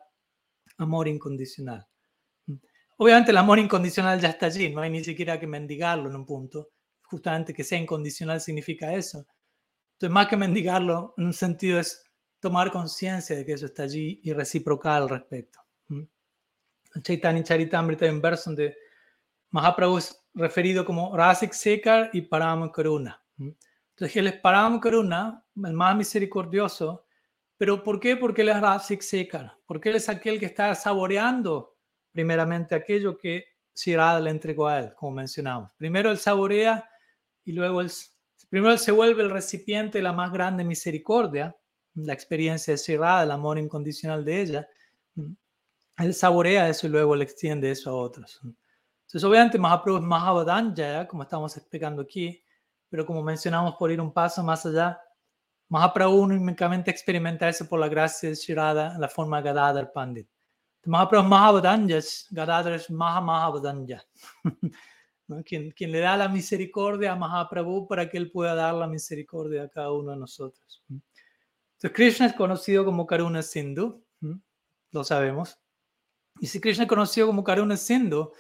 amor 0.78 1.08
incondicional. 1.08 1.88
Obviamente 2.98 3.32
el 3.32 3.38
amor 3.38 3.60
incondicional 3.60 4.20
ya 4.20 4.30
está 4.30 4.46
allí, 4.46 4.70
no 4.70 4.82
hay 4.82 4.90
ni 4.90 5.04
siquiera 5.04 5.40
que 5.40 5.48
mendigarlo 5.48 6.10
en 6.10 6.16
un 6.16 6.26
punto. 6.26 6.70
Justamente 7.04 7.54
que 7.54 7.64
sea 7.64 7.80
incondicional 7.80 8.42
significa 8.42 8.94
eso. 8.94 9.26
Entonces, 9.94 10.14
más 10.14 10.28
que 10.28 10.38
mendigarlo, 10.38 11.14
en 11.18 11.26
un 11.26 11.34
sentido 11.34 11.80
es 11.80 12.04
tomar 12.40 12.72
conciencia 12.72 13.36
de 13.36 13.46
que 13.46 13.54
eso 13.54 13.66
está 13.66 13.84
allí 13.84 14.20
y 14.24 14.34
reciprocar 14.34 15.02
al 15.02 15.10
respecto. 15.10 15.60
Chaitanya 17.02 17.44
Charitamrita 17.44 18.06
en 18.06 18.22
verso 18.22 18.50
donde 18.50 18.78
Mahaprabhu 19.50 19.98
es 19.98 20.26
referido 20.34 20.86
como 20.86 21.16
Rasik 21.16 21.54
Sekar 21.54 22.10
y 22.14 22.22
Param 22.22 22.72
Karuna. 22.72 23.22
Entonces 23.38 24.16
él 24.18 24.28
es 24.28 24.40
Param 24.40 24.80
Karuna, 24.80 25.44
el 25.64 25.74
más 25.74 25.96
misericordioso. 25.96 27.06
¿Pero 27.58 27.84
por 27.84 28.00
qué? 28.00 28.18
Porque 28.18 28.42
él 28.42 28.50
es 28.50 28.62
Rasik 28.62 29.02
Sekar. 29.02 29.58
Porque 29.66 29.90
él 29.90 29.96
es 29.96 30.10
aquel 30.10 30.40
que 30.40 30.46
está 30.46 30.74
saboreando 30.76 31.75
primeramente 32.16 32.74
aquello 32.74 33.18
que 33.18 33.44
Shirada 33.76 34.22
le 34.22 34.30
entregó 34.30 34.70
a 34.70 34.80
él, 34.80 34.94
como 34.96 35.12
mencionamos. 35.12 35.70
Primero 35.76 36.10
él 36.10 36.18
saborea 36.18 36.90
y 37.44 37.52
luego 37.52 37.82
él, 37.82 37.92
primero 38.48 38.78
se 38.78 38.94
vuelve 38.94 39.22
el 39.22 39.30
recipiente 39.30 39.98
de 39.98 40.04
la 40.04 40.14
más 40.14 40.32
grande 40.32 40.64
misericordia, 40.64 41.54
la 41.94 42.14
experiencia 42.14 42.74
de 42.74 42.78
Shirada, 42.78 43.24
el 43.24 43.32
amor 43.32 43.60
incondicional 43.60 44.24
de 44.24 44.42
ella. 44.42 44.68
Él 45.98 46.14
saborea 46.14 46.70
eso 46.70 46.88
y 46.88 46.90
luego 46.90 47.18
le 47.18 47.26
extiende 47.26 47.70
eso 47.70 47.90
a 47.90 47.96
otros. 47.96 48.40
Entonces, 48.42 49.24
obviamente, 49.26 49.58
Mahaprabhu 49.60 49.98
es 49.98 50.04
Mahavadanya, 50.04 51.06
como 51.10 51.24
estamos 51.24 51.58
explicando 51.58 52.02
aquí, 52.02 52.42
pero 52.88 53.06
como 53.06 53.22
mencionamos, 53.24 53.76
por 53.76 53.92
ir 53.92 54.00
un 54.00 54.14
paso 54.14 54.42
más 54.42 54.66
allá, 54.66 55.02
Mahaprabhu 55.68 56.16
únicamente 56.16 56.92
experimenta 56.92 57.50
eso 57.50 57.68
por 57.68 57.78
la 57.78 57.90
gracia 57.90 58.30
de 58.30 58.36
Shirada 58.36 58.98
la 58.98 59.10
forma 59.10 59.42
Gadadhar 59.42 59.92
Pandit. 59.92 60.30
Mahaprabhu 60.86 61.26
es 61.26 61.30
Mahavadanya, 61.30 62.00
Gadadhar 62.32 62.74
es 62.74 62.90
Maha 62.90 64.04
quien, 65.46 65.72
quien 65.72 65.92
le 65.92 66.00
da 66.00 66.18
la 66.18 66.30
misericordia 66.30 67.14
a 67.14 67.16
Mahaprabhu 67.16 67.88
para 67.88 68.10
que 68.10 68.18
él 68.18 68.32
pueda 68.32 68.56
dar 68.56 68.76
la 68.76 68.88
misericordia 68.88 69.64
a 69.64 69.70
cada 69.70 69.92
uno 69.92 70.12
de 70.12 70.18
nosotros. 70.18 70.84
Entonces, 70.90 71.92
Krishna 71.94 72.28
es 72.28 72.34
conocido 72.34 72.86
como 72.86 73.06
Karuna 73.06 73.42
Sindhu, 73.42 74.04
lo 74.92 75.04
sabemos. 75.04 75.60
Y 76.40 76.48
si 76.48 76.60
Krishna 76.60 76.84
es 76.84 76.90
conocido 76.90 77.28
como 77.28 77.44
Karuna 77.44 77.78
Sindhu, 77.78 78.34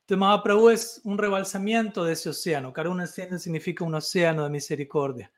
entonces, 0.00 0.18
Mahaprabhu 0.18 0.68
es 0.70 1.00
un 1.04 1.16
rebalsamiento 1.16 2.04
de 2.04 2.14
ese 2.14 2.28
océano. 2.28 2.72
Karuna 2.72 3.06
significa 3.06 3.84
un 3.84 3.94
océano 3.94 4.42
de 4.42 4.50
misericordia. 4.50 5.32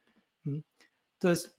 Entonces, 0.45 1.55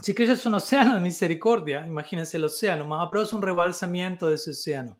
si 0.00 0.14
Krishna 0.14 0.34
es 0.34 0.46
un 0.46 0.54
océano 0.54 0.94
de 0.94 1.00
misericordia, 1.00 1.86
imagínense 1.86 2.36
el 2.36 2.44
océano. 2.44 2.86
Mahaprabhu 2.86 3.24
es 3.24 3.32
un 3.32 3.42
rebalsamiento 3.42 4.28
de 4.28 4.36
ese 4.36 4.50
océano. 4.50 4.98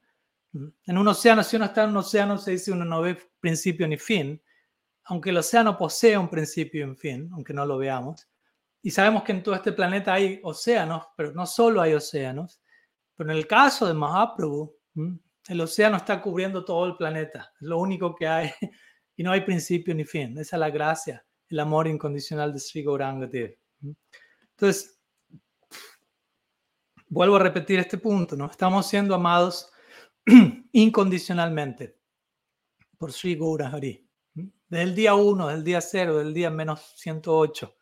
En 0.52 0.98
un 0.98 1.06
océano, 1.08 1.42
si 1.44 1.56
uno 1.56 1.66
está 1.66 1.84
en 1.84 1.90
un 1.90 1.98
océano, 1.98 2.38
se 2.38 2.52
dice 2.52 2.72
uno 2.72 2.84
no 2.84 3.02
ve 3.02 3.18
principio 3.40 3.86
ni 3.86 3.96
fin, 3.96 4.42
aunque 5.04 5.30
el 5.30 5.36
océano 5.36 5.76
posee 5.76 6.18
un 6.18 6.28
principio 6.28 6.80
y 6.80 6.84
un 6.84 6.96
fin, 6.96 7.30
aunque 7.32 7.52
no 7.52 7.64
lo 7.64 7.78
veamos. 7.78 8.28
Y 8.82 8.90
sabemos 8.90 9.22
que 9.22 9.32
en 9.32 9.42
todo 9.42 9.54
este 9.54 9.72
planeta 9.72 10.14
hay 10.14 10.40
océanos, 10.42 11.06
pero 11.16 11.32
no 11.32 11.46
solo 11.46 11.80
hay 11.80 11.94
océanos. 11.94 12.60
Pero 13.14 13.30
en 13.30 13.36
el 13.36 13.46
caso 13.46 13.86
de 13.86 13.94
Mahaprabhu, 13.94 14.76
el 15.48 15.60
océano 15.60 15.96
está 15.96 16.20
cubriendo 16.20 16.64
todo 16.64 16.86
el 16.86 16.96
planeta, 16.96 17.52
es 17.60 17.66
lo 17.66 17.78
único 17.78 18.14
que 18.14 18.26
hay 18.26 18.50
y 19.16 19.22
no 19.22 19.32
hay 19.32 19.42
principio 19.42 19.94
ni 19.94 20.04
fin. 20.04 20.36
Esa 20.38 20.56
es 20.56 20.60
la 20.60 20.70
gracia, 20.70 21.24
el 21.48 21.60
amor 21.60 21.88
incondicional 21.88 22.52
de 22.52 22.58
Sri 22.58 22.82
Gauranga 22.82 23.28
Entonces, 24.60 24.98
vuelvo 27.06 27.36
a 27.36 27.38
repetir 27.38 27.78
este 27.78 27.96
punto, 27.96 28.34
¿no? 28.34 28.46
Estamos 28.46 28.88
siendo 28.88 29.14
amados 29.14 29.70
incondicionalmente 30.72 31.96
por 32.98 33.12
Sri 33.12 33.36
Gaurahari. 33.36 34.04
Desde 34.34 34.82
el 34.82 34.94
día 34.96 35.14
1, 35.14 35.46
del 35.46 35.62
día 35.62 35.80
0, 35.80 36.18
del 36.18 36.34
día 36.34 36.50
menos 36.50 36.92
108. 36.96 37.72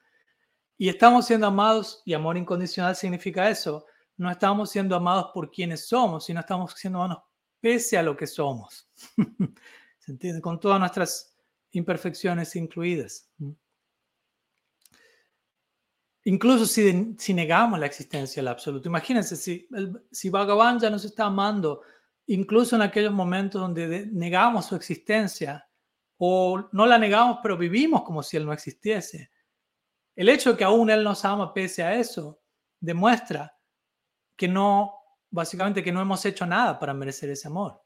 Y 0.77 0.91
estamos 0.91 1.27
siendo 1.27 1.47
amados 1.47 2.03
y 2.05 2.13
amor 2.13 2.37
incondicional 2.37 2.95
significa 2.95 3.49
eso, 3.49 3.87
no 4.19 4.31
estamos 4.31 4.69
siendo 4.69 4.95
amados 4.95 5.31
por 5.33 5.51
quienes 5.51 5.89
somos, 5.89 6.27
sino 6.27 6.41
estamos 6.41 6.75
siendo 6.75 7.01
amados 7.01 7.25
pese 7.59 7.97
a 7.97 8.03
lo 8.03 8.15
que 8.15 8.27
somos. 8.27 8.91
¿Se 9.99 10.13
entiende? 10.13 10.43
Con 10.43 10.61
todas 10.61 10.79
nuestras 10.79 11.35
imperfecciones 11.71 12.55
incluidas. 12.55 13.31
Incluso 16.27 16.67
si, 16.67 17.15
si 17.19 17.33
negamos 17.33 17.79
la 17.79 17.87
existencia 17.87 18.43
del 18.43 18.49
absoluto. 18.49 18.89
Imagínense, 18.89 19.37
si, 19.37 19.69
si 20.11 20.29
Bhagavan 20.29 20.81
ya 20.81 20.91
nos 20.91 21.05
está 21.05 21.27
amando, 21.27 21.83
incluso 22.27 22.75
en 22.75 22.83
aquellos 22.83 23.13
momentos 23.13 23.61
donde 23.61 24.09
negamos 24.11 24.67
su 24.67 24.75
existencia, 24.75 25.69
o 26.19 26.69
no 26.73 26.85
la 26.85 26.99
negamos, 26.99 27.39
pero 27.45 27.57
vivimos 27.57 28.03
como 28.03 28.25
si 28.25 28.37
Él 28.37 28.45
no 28.45 28.53
existiese. 28.53 29.31
El 30.17 30.29
hecho 30.29 30.51
de 30.51 30.57
que 30.57 30.65
aún 30.65 30.91
Él 30.91 31.05
nos 31.05 31.25
ama 31.25 31.55
pese 31.55 31.85
a 31.85 31.95
eso, 31.95 32.41
demuestra 32.81 33.57
que 34.35 34.49
no, 34.49 34.95
básicamente 35.31 35.85
que 35.85 35.93
no 35.93 36.01
hemos 36.01 36.25
hecho 36.25 36.45
nada 36.45 36.77
para 36.77 36.93
merecer 36.93 37.31
ese 37.31 37.47
amor. 37.47 37.81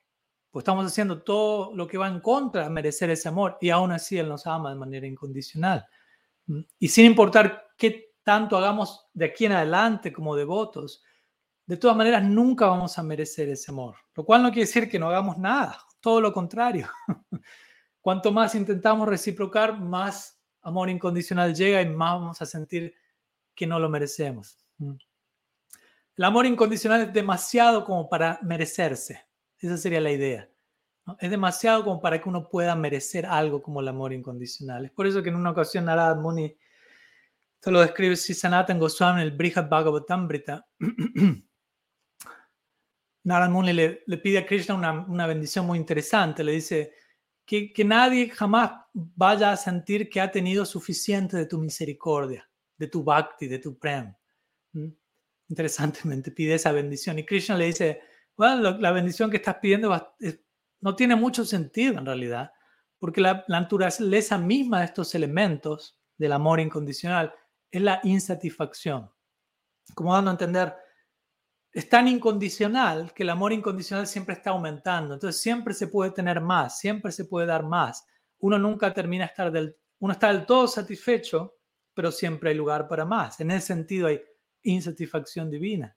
Pues 0.51 0.63
estamos 0.63 0.87
haciendo 0.87 1.23
todo 1.23 1.75
lo 1.75 1.87
que 1.87 1.99
va 1.99 2.09
en 2.09 2.21
contra 2.21 2.65
de 2.65 2.71
merecer 2.71 3.11
ese 3.11 3.29
amor 3.29 3.59
y 3.61 3.69
aún 3.69 3.93
así 3.93 4.17
Él 4.17 4.31
nos 4.31 4.47
ama 4.47 4.71
de 4.71 4.77
manera 4.77 5.07
incondicional. 5.07 5.85
Y 6.79 6.89
sin 6.89 7.05
importar 7.05 7.67
qué 7.77 8.10
tanto 8.31 8.57
hagamos 8.57 9.09
de 9.13 9.25
aquí 9.25 9.47
en 9.47 9.51
adelante 9.51 10.13
como 10.13 10.37
devotos, 10.37 11.03
de 11.67 11.77
todas 11.77 11.97
maneras 11.97 12.23
nunca 12.23 12.69
vamos 12.69 12.97
a 12.97 13.03
merecer 13.03 13.49
ese 13.49 13.73
amor. 13.73 13.97
Lo 14.15 14.25
cual 14.25 14.45
no 14.45 14.51
quiere 14.51 14.69
decir 14.69 14.89
que 14.89 15.01
no 15.01 15.09
hagamos 15.09 15.37
nada, 15.37 15.81
todo 15.99 16.21
lo 16.21 16.33
contrario. 16.33 16.89
Cuanto 18.01 18.31
más 18.31 18.55
intentamos 18.55 19.09
reciprocar, 19.09 19.81
más 19.81 20.41
amor 20.63 20.91
incondicional 20.91 21.57
llega 21.57 21.83
y 21.83 21.89
más 21.89 22.21
vamos 22.21 22.41
a 22.41 22.47
sentir 22.47 22.95
que 23.53 23.67
no 23.67 23.81
lo 23.81 23.89
merecemos. 23.89 24.65
El 24.79 26.25
amor 26.25 26.47
incondicional 26.47 27.01
es 27.01 27.13
demasiado 27.13 27.85
como 27.85 28.09
para 28.09 28.39
merecerse. 28.43 29.27
Esa 29.59 29.77
sería 29.77 30.01
la 30.01 30.13
idea. 30.13 30.49
Es 31.19 31.33
demasiado 31.33 31.83
como 31.83 32.01
para 32.01 32.23
que 32.23 32.29
uno 32.29 32.49
pueda 32.49 32.77
merecer 32.77 33.27
algo 33.27 33.61
como 33.61 33.81
el 33.81 33.89
amor 33.89 34.13
incondicional. 34.13 34.85
Es 34.85 34.93
por 34.93 35.09
eso 35.09 35.21
que 35.21 35.31
en 35.31 35.35
una 35.35 35.51
ocasión 35.51 35.87
Narad 35.87 36.17
Muni 36.19 36.57
esto 37.61 37.71
lo 37.73 37.81
describe 37.83 38.17
Sanatan 38.17 38.79
Goswami 38.79 39.21
en 39.21 39.27
el 39.27 39.37
Brihad 39.37 39.69
Bhagavatamrita. 39.69 40.67
Narad 43.25 43.51
Muni 43.51 43.75
le, 43.75 44.03
le, 44.07 44.17
pide 44.17 44.39
a 44.39 44.47
Krishna 44.47 44.75
una, 44.75 44.93
una, 44.93 45.27
bendición 45.27 45.67
muy 45.67 45.77
interesante. 45.77 46.43
Le 46.43 46.53
dice 46.53 46.95
que, 47.45 47.71
que, 47.71 47.85
nadie 47.85 48.31
jamás 48.31 48.71
vaya 48.95 49.53
a 49.53 49.59
sentir 49.59 50.09
que 50.09 50.23
ha 50.23 50.31
tenido 50.31 50.65
suficiente 50.65 51.37
de 51.37 51.45
tu 51.45 51.59
misericordia, 51.59 52.51
de 52.79 52.87
tu 52.87 53.05
bhakti, 53.05 53.47
de 53.47 53.59
tu 53.59 53.79
prem. 53.79 54.11
¿Mm? 54.73 54.89
Interesantemente 55.51 56.31
pide 56.31 56.55
esa 56.55 56.73
bendición. 56.73 57.19
Y 57.19 57.27
Krishna 57.27 57.59
le 57.59 57.67
dice, 57.67 58.01
bueno, 58.39 58.79
la 58.79 58.91
bendición 58.91 59.31
que 59.31 59.37
estás 59.37 59.57
pidiendo 59.57 60.15
no 60.81 60.97
tiene 60.97 61.15
mucho 61.15 61.45
sentido 61.45 61.99
en 61.99 62.07
realidad, 62.07 62.53
porque 62.99 63.21
la, 63.21 63.45
la 63.49 63.61
naturaleza 63.61 64.39
misma 64.39 64.79
de 64.79 64.87
estos 64.87 65.15
elementos 65.15 66.01
del 66.17 66.33
amor 66.33 66.59
incondicional 66.59 67.35
es 67.71 67.83
la 67.83 68.01
insatisfacción. 68.05 69.11
Como 69.95 70.13
dando 70.15 70.31
a 70.31 70.35
entender, 70.35 70.75
es 71.73 71.89
tan 71.89 72.09
incondicional 72.09 73.13
que 73.13 73.23
el 73.23 73.31
amor 73.31 73.53
incondicional 73.53 74.07
siempre 74.07 74.35
está 74.35 74.51
aumentando. 74.51 75.15
Entonces 75.15 75.41
siempre 75.41 75.75
se 75.75 75.87
puede 75.87 76.11
tener 76.11 76.41
más, 76.41 76.79
siempre 76.79 77.13
se 77.13 77.25
puede 77.25 77.47
dar 77.47 77.65
más. 77.65 78.05
Uno 78.39 78.59
nunca 78.59 78.93
termina 78.93 79.25
de 79.25 79.29
estar 79.31 79.53
del, 79.53 79.77
uno 79.99 80.13
está 80.13 80.33
del 80.33 80.47
todo 80.47 80.67
satisfecho, 80.67 81.57
pero 81.95 82.11
siempre 82.11 82.51
hay 82.51 82.57
lugar 82.57 82.89
para 82.89 83.05
más. 83.05 83.39
En 83.41 83.51
ese 83.51 83.69
sentido 83.69 84.09
hay 84.09 84.21
insatisfacción 84.63 85.51
divina. 85.51 85.97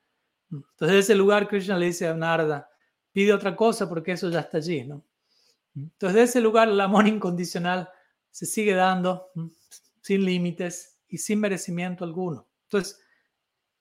Entonces, 0.52 0.94
en 0.94 1.00
ese 1.00 1.16
lugar, 1.16 1.48
Krishna 1.48 1.78
le 1.78 1.88
dice 1.88 2.08
a 2.08 2.14
Narda, 2.14 2.70
pide 3.12 3.34
otra 3.34 3.56
cosa 3.56 3.90
porque 3.90 4.12
eso 4.12 4.30
ya 4.30 4.42
está 4.42 4.58
allí. 4.58 4.84
¿no? 4.84 5.04
Entonces, 5.76 6.16
de 6.16 6.24
ese 6.24 6.42
lugar, 6.42 6.70
el 6.70 6.80
amor 6.80 7.08
incondicional 7.08 7.90
se 8.30 8.46
sigue 8.46 8.74
dando 8.74 9.32
sin 10.02 10.26
límites, 10.26 10.93
y 11.14 11.20
sin 11.20 11.40
merecimiento 11.40 12.04
alguno. 12.04 12.48
Entonces, 12.64 13.00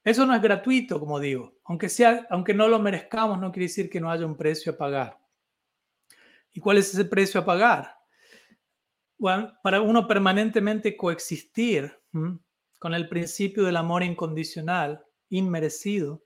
eso 0.05 0.27
no 0.27 0.35
es 0.35 0.43
gratuito, 0.43 1.01
como 1.01 1.19
digo. 1.19 1.55
Aunque, 1.65 1.89
sea, 1.89 2.27
aunque 2.29 2.53
no 2.53 2.69
lo 2.69 2.79
merezcamos, 2.79 3.41
no 3.41 3.51
quiere 3.51 3.69
decir 3.69 3.89
que 3.89 4.03
no 4.03 4.11
haya 4.11 4.27
un 4.27 4.37
precio 4.37 4.73
a 4.73 4.77
pagar. 4.77 5.19
¿Y 6.53 6.61
cuál 6.61 6.77
es 6.77 6.93
ese 6.93 7.07
precio 7.07 7.41
a 7.41 7.45
pagar? 7.47 7.97
Bueno, 9.17 9.51
para 9.63 9.81
uno 9.81 10.07
permanentemente 10.07 10.95
coexistir 10.95 11.91
con 12.79 12.93
el 12.93 13.09
principio 13.09 13.65
del 13.65 13.79
amor 13.79 14.03
incondicional, 14.03 15.03
inmerecido, 15.31 16.25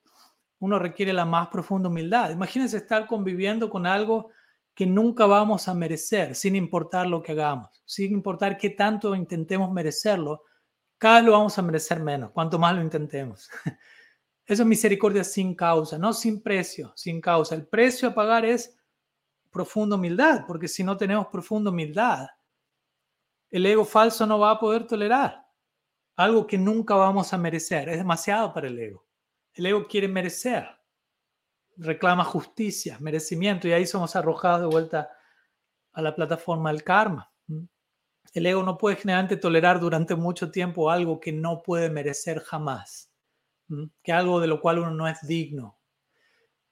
uno 0.58 0.80
requiere 0.80 1.12
la 1.12 1.24
más 1.24 1.46
profunda 1.48 1.88
humildad. 1.88 2.30
Imagínense 2.30 2.78
estar 2.78 3.06
conviviendo 3.06 3.70
con 3.70 3.86
algo 3.86 4.30
que 4.74 4.86
nunca 4.86 5.24
vamos 5.26 5.68
a 5.68 5.74
merecer, 5.74 6.34
sin 6.34 6.56
importar 6.56 7.06
lo 7.06 7.22
que 7.22 7.30
hagamos, 7.30 7.80
sin 7.84 8.12
importar 8.12 8.58
qué 8.58 8.70
tanto 8.70 9.14
intentemos 9.14 9.70
merecerlo, 9.70 10.42
cada 10.98 11.16
vez 11.16 11.24
lo 11.26 11.32
vamos 11.32 11.58
a 11.58 11.62
merecer 11.62 12.00
menos, 12.00 12.30
cuanto 12.30 12.58
más 12.58 12.74
lo 12.74 12.82
intentemos. 12.82 13.50
Eso 14.46 14.62
es 14.62 14.68
misericordia 14.68 15.24
sin 15.24 15.54
causa, 15.54 15.98
no 15.98 16.12
sin 16.12 16.42
precio, 16.42 16.92
sin 16.94 17.20
causa. 17.20 17.54
El 17.54 17.66
precio 17.66 18.08
a 18.08 18.14
pagar 18.14 18.44
es 18.44 18.76
profunda 19.50 19.96
humildad, 19.96 20.44
porque 20.46 20.68
si 20.68 20.84
no 20.84 20.96
tenemos 20.96 21.26
profunda 21.26 21.70
humildad, 21.70 22.28
el 23.50 23.66
ego 23.66 23.84
falso 23.84 24.26
no 24.26 24.38
va 24.38 24.52
a 24.52 24.60
poder 24.60 24.86
tolerar 24.86 25.46
algo 26.16 26.46
que 26.46 26.58
nunca 26.58 26.94
vamos 26.94 27.32
a 27.32 27.38
merecer. 27.38 27.88
Es 27.88 27.98
demasiado 27.98 28.52
para 28.52 28.68
el 28.68 28.78
ego. 28.78 29.06
El 29.52 29.66
ego 29.66 29.86
quiere 29.86 30.08
merecer, 30.08 30.66
reclama 31.76 32.24
justicia, 32.24 32.98
merecimiento, 33.00 33.68
y 33.68 33.72
ahí 33.72 33.86
somos 33.86 34.16
arrojados 34.16 34.62
de 34.62 34.66
vuelta 34.66 35.10
a 35.92 36.02
la 36.02 36.14
plataforma 36.14 36.72
del 36.72 36.82
karma. 36.82 37.30
El 38.36 38.44
ego 38.44 38.62
no 38.62 38.76
puede 38.76 38.96
generalmente 38.96 39.38
tolerar 39.38 39.80
durante 39.80 40.14
mucho 40.14 40.50
tiempo 40.50 40.90
algo 40.90 41.20
que 41.20 41.32
no 41.32 41.62
puede 41.62 41.88
merecer 41.88 42.40
jamás, 42.40 43.10
que 44.02 44.12
algo 44.12 44.40
de 44.40 44.46
lo 44.46 44.60
cual 44.60 44.80
uno 44.80 44.90
no 44.90 45.08
es 45.08 45.26
digno. 45.26 45.78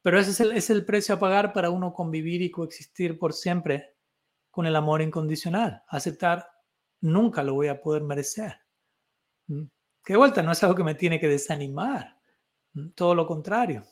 Pero 0.03 0.19
ese 0.19 0.33
es 0.33 0.41
el, 0.41 0.53
es 0.53 0.69
el 0.69 0.85
precio 0.85 1.15
a 1.15 1.19
pagar 1.19 1.55
para 1.55 1.71
uno 1.71 1.95
convivir 1.95 2.43
y 2.43 2.51
coexistir 2.51 3.19
por 3.19 3.33
siempre 3.33 3.95
con 4.51 4.67
el 4.67 4.77
amor 4.77 5.01
incondicional. 5.01 5.83
Aceptar, 5.89 6.47
nunca 7.01 7.43
lo 7.43 7.55
voy 7.55 7.69
a 7.69 7.81
poder 7.81 8.03
merecer. 8.03 8.59
Que 9.47 10.13
de 10.13 10.17
vuelta 10.19 10.43
no 10.43 10.53
es 10.53 10.63
algo 10.63 10.77
que 10.77 10.85
me 10.85 10.95
tiene 10.95 11.19
que 11.19 11.29
desanimar, 11.29 12.21
todo 12.95 13.15
lo 13.15 13.27
contrario. 13.27 13.85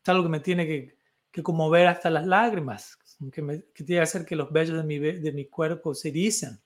Es 0.00 0.08
algo 0.08 0.22
que 0.22 0.28
me 0.28 0.38
tiene 0.38 0.64
que, 0.64 0.96
que 1.32 1.42
conmover 1.42 1.88
hasta 1.88 2.08
las 2.08 2.24
lágrimas, 2.24 2.96
que, 3.32 3.42
me, 3.42 3.58
tiene 3.58 3.98
que 3.98 4.00
hacer 4.00 4.24
que 4.24 4.36
los 4.36 4.52
vellos 4.52 4.76
de 4.76 4.84
mi, 4.84 5.00
de 5.00 5.32
mi 5.32 5.48
cuerpo 5.48 5.92
se 5.92 6.10
erizan 6.10 6.62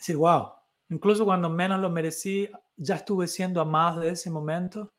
decir, 0.00 0.16
wow, 0.16 0.52
incluso 0.88 1.24
cuando 1.24 1.48
menos 1.48 1.80
lo 1.80 1.90
merecí, 1.90 2.48
ya 2.76 2.96
estuve 2.96 3.28
siendo 3.28 3.60
amado 3.60 4.00
de 4.00 4.10
ese 4.10 4.30
momento. 4.30 4.92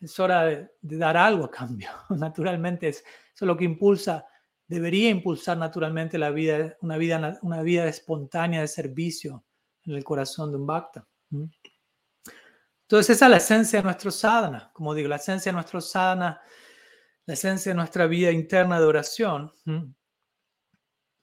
Es 0.00 0.18
hora 0.20 0.44
de, 0.44 0.70
dar 0.80 1.16
algo 1.16 1.44
a 1.44 1.50
cambio. 1.50 1.90
Naturalmente, 2.10 2.88
es, 2.88 2.98
eso 2.98 3.44
es 3.44 3.46
lo 3.46 3.56
que 3.56 3.64
impulsa, 3.64 4.26
debería 4.66 5.10
impulsar 5.10 5.58
naturalmente 5.58 6.18
la 6.18 6.30
vida, 6.30 6.76
una 6.80 6.96
vida, 6.96 7.38
una 7.42 7.62
vida 7.62 7.86
espontánea 7.86 8.60
de 8.60 8.68
servicio 8.68 9.44
en 9.84 9.94
el 9.94 10.04
corazón 10.04 10.50
de 10.50 10.56
un 10.56 10.66
bhakta. 10.66 11.06
Entonces, 12.82 13.16
esa 13.16 13.26
es 13.26 13.30
la 13.30 13.36
esencia 13.38 13.78
de 13.80 13.84
nuestro 13.84 14.10
sadhana. 14.10 14.70
Como 14.72 14.94
digo, 14.94 15.08
la 15.08 15.16
esencia 15.16 15.50
de 15.50 15.54
nuestro 15.54 15.80
sadhana, 15.80 16.40
la 17.26 17.34
esencia 17.34 17.72
de 17.72 17.76
nuestra 17.76 18.06
vida 18.06 18.30
interna 18.30 18.78
de 18.78 18.86
oración, 18.86 19.52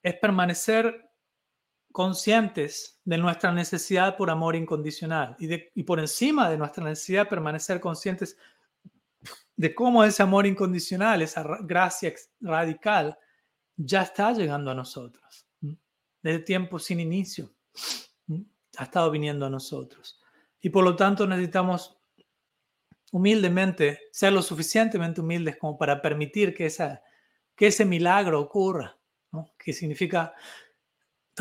es 0.03 0.15
permanecer 0.15 1.10
conscientes 1.91 2.99
de 3.03 3.17
nuestra 3.17 3.51
necesidad 3.51 4.15
por 4.17 4.29
amor 4.29 4.55
incondicional 4.55 5.35
y, 5.39 5.83
por 5.83 5.99
encima 5.99 6.49
de 6.49 6.57
nuestra 6.57 6.83
necesidad 6.83 7.27
permanecer 7.27 7.79
conscientes 7.79 8.37
de 9.55 9.75
cómo 9.75 10.03
ese 10.03 10.23
amor 10.23 10.45
incondicional, 10.47 11.21
esa 11.21 11.43
gracia 11.61 12.13
radical, 12.39 13.17
ya 13.75 14.03
está 14.03 14.31
llegando 14.31 14.71
a 14.71 14.75
nosotros. 14.75 15.47
Desde 16.21 16.39
tiempo 16.39 16.79
sin 16.79 16.99
inicio, 16.99 17.51
ha 18.77 18.83
estado 18.83 19.11
viniendo 19.11 19.45
a 19.45 19.49
nosotros. 19.49 20.19
Y 20.61 20.69
por 20.69 20.83
lo 20.83 20.95
tanto 20.95 21.27
necesitamos 21.27 21.97
humildemente 23.11 23.99
ser 24.11 24.31
lo 24.33 24.41
suficientemente 24.41 25.21
humildes 25.21 25.57
como 25.57 25.77
para 25.77 26.01
permitir 26.01 26.53
que, 26.55 26.67
esa, 26.67 27.03
que 27.55 27.67
ese 27.67 27.83
milagro 27.85 28.39
ocurra, 28.39 28.97
que 29.57 29.73
significa 29.73 30.33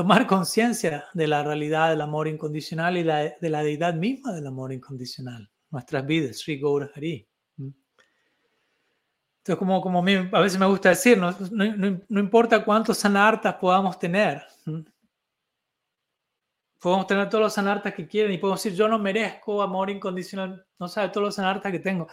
tomar 0.01 0.27
conciencia 0.27 1.05
de 1.13 1.27
la 1.27 1.45
realidad 1.45 1.91
del 1.91 2.01
amor 2.01 2.27
incondicional 2.27 2.97
y 2.97 3.03
de 3.03 3.51
la 3.51 3.63
deidad 3.63 3.93
misma 3.93 4.33
del 4.33 4.47
amor 4.47 4.73
incondicional, 4.73 5.51
nuestras 5.69 6.07
vidas, 6.07 6.39
Sri 6.39 6.59
Hari. 6.95 7.29
Entonces, 7.59 9.57
como, 9.59 9.83
como 9.83 9.99
a, 9.99 10.41
veces 10.41 10.59
me 10.59 10.65
gusta 10.65 10.89
decir, 10.89 11.19
no, 11.19 11.37
no, 11.51 12.19
importa 12.19 12.65
cuántos 12.65 12.97
sanartas 12.97 13.57
podamos 13.57 13.99
tener, 13.99 14.43
podemos 16.79 17.07
tener 17.07 17.29
todos 17.29 17.45
los 17.45 17.53
sanartas 17.53 17.93
que 17.93 18.09
quieren 18.09 18.33
y 18.33 18.39
podemos 18.39 18.63
decir, 18.63 18.79
yo 18.79 18.89
no 18.89 18.99
merezco 18.99 19.61
amor 19.61 19.91
incondicional, 19.91 20.65
no 20.79 20.89
sabe 20.89 21.11
todos 21.11 21.27
los 21.27 21.35
sanartas 21.35 21.71
que 21.71 21.81
tengo. 21.81 22.09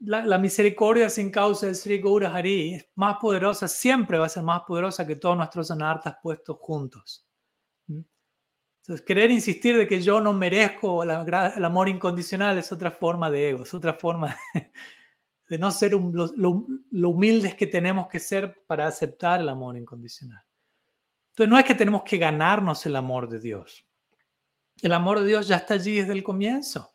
La, 0.00 0.38
misericordia 0.38 1.10
sin 1.10 1.30
causa 1.30 1.66
de 1.66 1.74
Sri 1.74 2.00
Hari 2.02 2.74
es 2.74 2.88
más 2.94 3.16
poderosa, 3.20 3.66
siempre 3.66 4.18
va 4.18 4.26
a 4.26 4.30
ser 4.30 4.42
más 4.42 4.62
poderosa 4.62 5.06
que 5.06 5.16
todos 5.16 5.36
nuestros 5.36 5.70
anartas 5.70 6.16
puestos 6.22 6.56
juntos. 6.60 7.26
¿Mm? 7.86 8.00
Entonces, 8.82 9.04
querer 9.04 9.30
insistir 9.30 9.76
de 9.76 9.86
que 9.86 10.00
yo 10.00 10.20
no 10.20 10.32
merezco 10.32 11.02
el 11.02 11.64
amor 11.64 11.88
incondicional 11.88 12.56
es 12.58 12.70
otra 12.70 12.90
forma 12.90 13.30
de 13.30 13.50
ego, 13.50 13.62
es 13.64 13.74
otra 13.74 13.94
forma 13.94 14.36
de, 15.48 15.58
no 15.58 15.70
ser 15.70 15.92
lo, 15.92 16.32
lo, 16.36 17.08
humildes 17.08 17.54
que 17.54 17.66
tenemos 17.66 18.08
que 18.08 18.20
ser 18.20 18.62
para 18.66 18.86
aceptar 18.86 19.40
el 19.40 19.48
amor 19.48 19.76
incondicional. 19.76 20.42
Entonces, 21.30 21.50
no 21.50 21.58
es 21.58 21.64
que 21.64 21.74
tenemos 21.74 22.02
que 22.04 22.18
ganarnos 22.18 22.86
el 22.86 22.96
amor 22.96 23.28
de 23.28 23.40
Dios. 23.40 23.84
El 24.80 24.92
amor 24.92 25.20
de 25.20 25.26
Dios 25.26 25.48
ya 25.48 25.56
está 25.56 25.74
allí 25.74 25.96
desde 25.96 26.12
el 26.12 26.22
comienzo. 26.22 26.94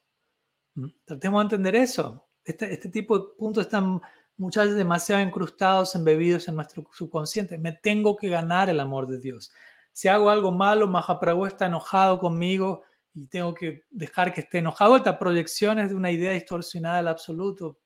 ¿Mm? 0.76 0.88
Tratemos 1.06 1.42
de 1.42 1.44
entender 1.44 1.76
eso. 1.76 2.28
Este, 2.46 2.74
este, 2.74 2.90
tipo 2.90 3.18
de 3.18 3.26
puntos 3.38 3.66
están 3.66 4.02
muchas 4.38 4.66
veces 4.66 4.78
demasiado 4.78 5.22
incrustados, 5.22 5.96
embebidos 5.96 6.48
en 6.48 6.56
nuestro 6.56 6.86
subconsciente. 6.92 7.58
Me 7.58 7.72
tengo 7.74 8.16
que 8.18 8.30
ganar 8.30 8.70
el 8.70 8.80
amor 8.80 9.08
de 9.08 9.20
Dios. 9.20 9.52
Si 9.94 10.08
hago 10.08 10.30
algo 10.30 10.52
malo, 10.52 10.88
Mahaprabhu 10.88 11.46
está 11.46 11.68
enojado 11.68 12.20
conmigo 12.20 12.84
y 13.14 13.28
tengo 13.28 13.54
que 13.54 13.84
dejar 13.92 14.34
que 14.34 14.42
esté 14.42 14.58
enojado. 14.58 14.98
Esta 14.98 15.18
proyección 15.18 15.80
es 15.80 15.90
de 15.90 15.96
una 15.96 16.12
idea 16.12 16.32
distorsionada 16.32 16.98
del 16.98 17.08
absoluto, 17.08 17.80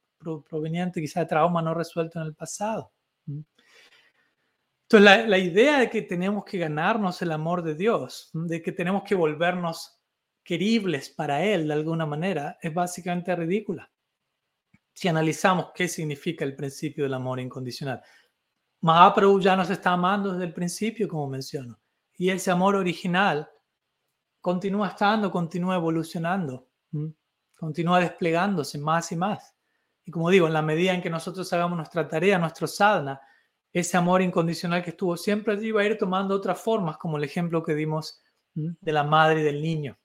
proveniente 0.49 1.01
quizá 1.01 1.19
de 1.19 1.27
trauma 1.27 1.61
no 1.61 1.73
resuelto 1.73 2.19
en 2.19 2.27
el 2.27 2.33
pasado. 2.33 2.91
¿Mm? 3.25 3.41
Entonces, 4.83 5.03
la, 5.03 5.27
la, 5.27 5.37
idea 5.37 5.79
de 5.79 5.89
que 5.89 6.01
tenemos 6.01 6.45
que 6.45 6.57
ganarnos 6.57 7.21
el 7.21 7.33
amor 7.33 7.61
de 7.61 7.75
Dios, 7.75 8.29
de 8.33 8.61
que 8.61 8.71
tenemos 8.71 9.03
que 9.03 9.15
volvernos 9.15 9.99
queribles 10.43 11.09
para 11.09 11.43
Él 11.43 11.67
de 11.67 11.73
alguna 11.73 12.05
manera, 12.05 12.57
es 12.61 12.73
básicamente 12.73 13.35
ridícula 13.35 13.91
si 14.97 15.07
analizamos 15.07 15.67
qué 15.75 15.87
significa 15.87 16.43
el 16.43 16.55
principio 16.55 17.03
del 17.03 17.13
amor 17.13 17.39
incondicional. 17.39 18.01
Mahaprabhu 18.81 19.39
ya 19.39 19.55
nos 19.55 19.69
está 19.69 19.91
amando 19.91 20.31
desde 20.31 20.45
el 20.45 20.53
principio, 20.53 21.07
como 21.07 21.27
menciono, 21.27 21.79
y 22.17 22.31
ese 22.31 22.49
amor 22.49 22.75
original 22.75 23.47
continúa 24.41 24.87
estando, 24.87 25.29
continúa 25.29 25.75
evolucionando, 25.75 26.67
continúa 27.55 27.99
desplegándose 27.99 28.79
más 28.79 29.11
y 29.11 29.17
más. 29.17 29.55
Y 30.03 30.09
como 30.09 30.31
digo, 30.31 30.47
en 30.47 30.53
la 30.53 30.63
medida 30.63 30.95
en 30.95 31.01
que 31.03 31.11
nosotros 31.11 31.53
hagamos 31.53 31.77
nuestra 31.77 32.07
tarea, 32.07 32.39
nuestro 32.39 32.65
sadhana, 32.65 33.21
ese 33.71 33.97
amor 33.97 34.23
incondicional 34.23 34.83
que 34.83 34.89
estuvo 34.89 35.15
siempre 35.15 35.53
allí 35.53 35.69
va 35.71 35.81
a 35.81 35.85
ir 35.85 35.99
tomando 35.99 36.33
otras 36.33 36.59
formas, 36.59 36.97
como 36.97 37.17
el 37.17 37.23
ejemplo 37.23 37.61
que 37.61 37.75
dimos 37.75 38.23
de 38.55 38.91
la 38.91 39.03
madre 39.03 39.41
y 39.41 39.43
del 39.43 39.61
niño. 39.61 39.95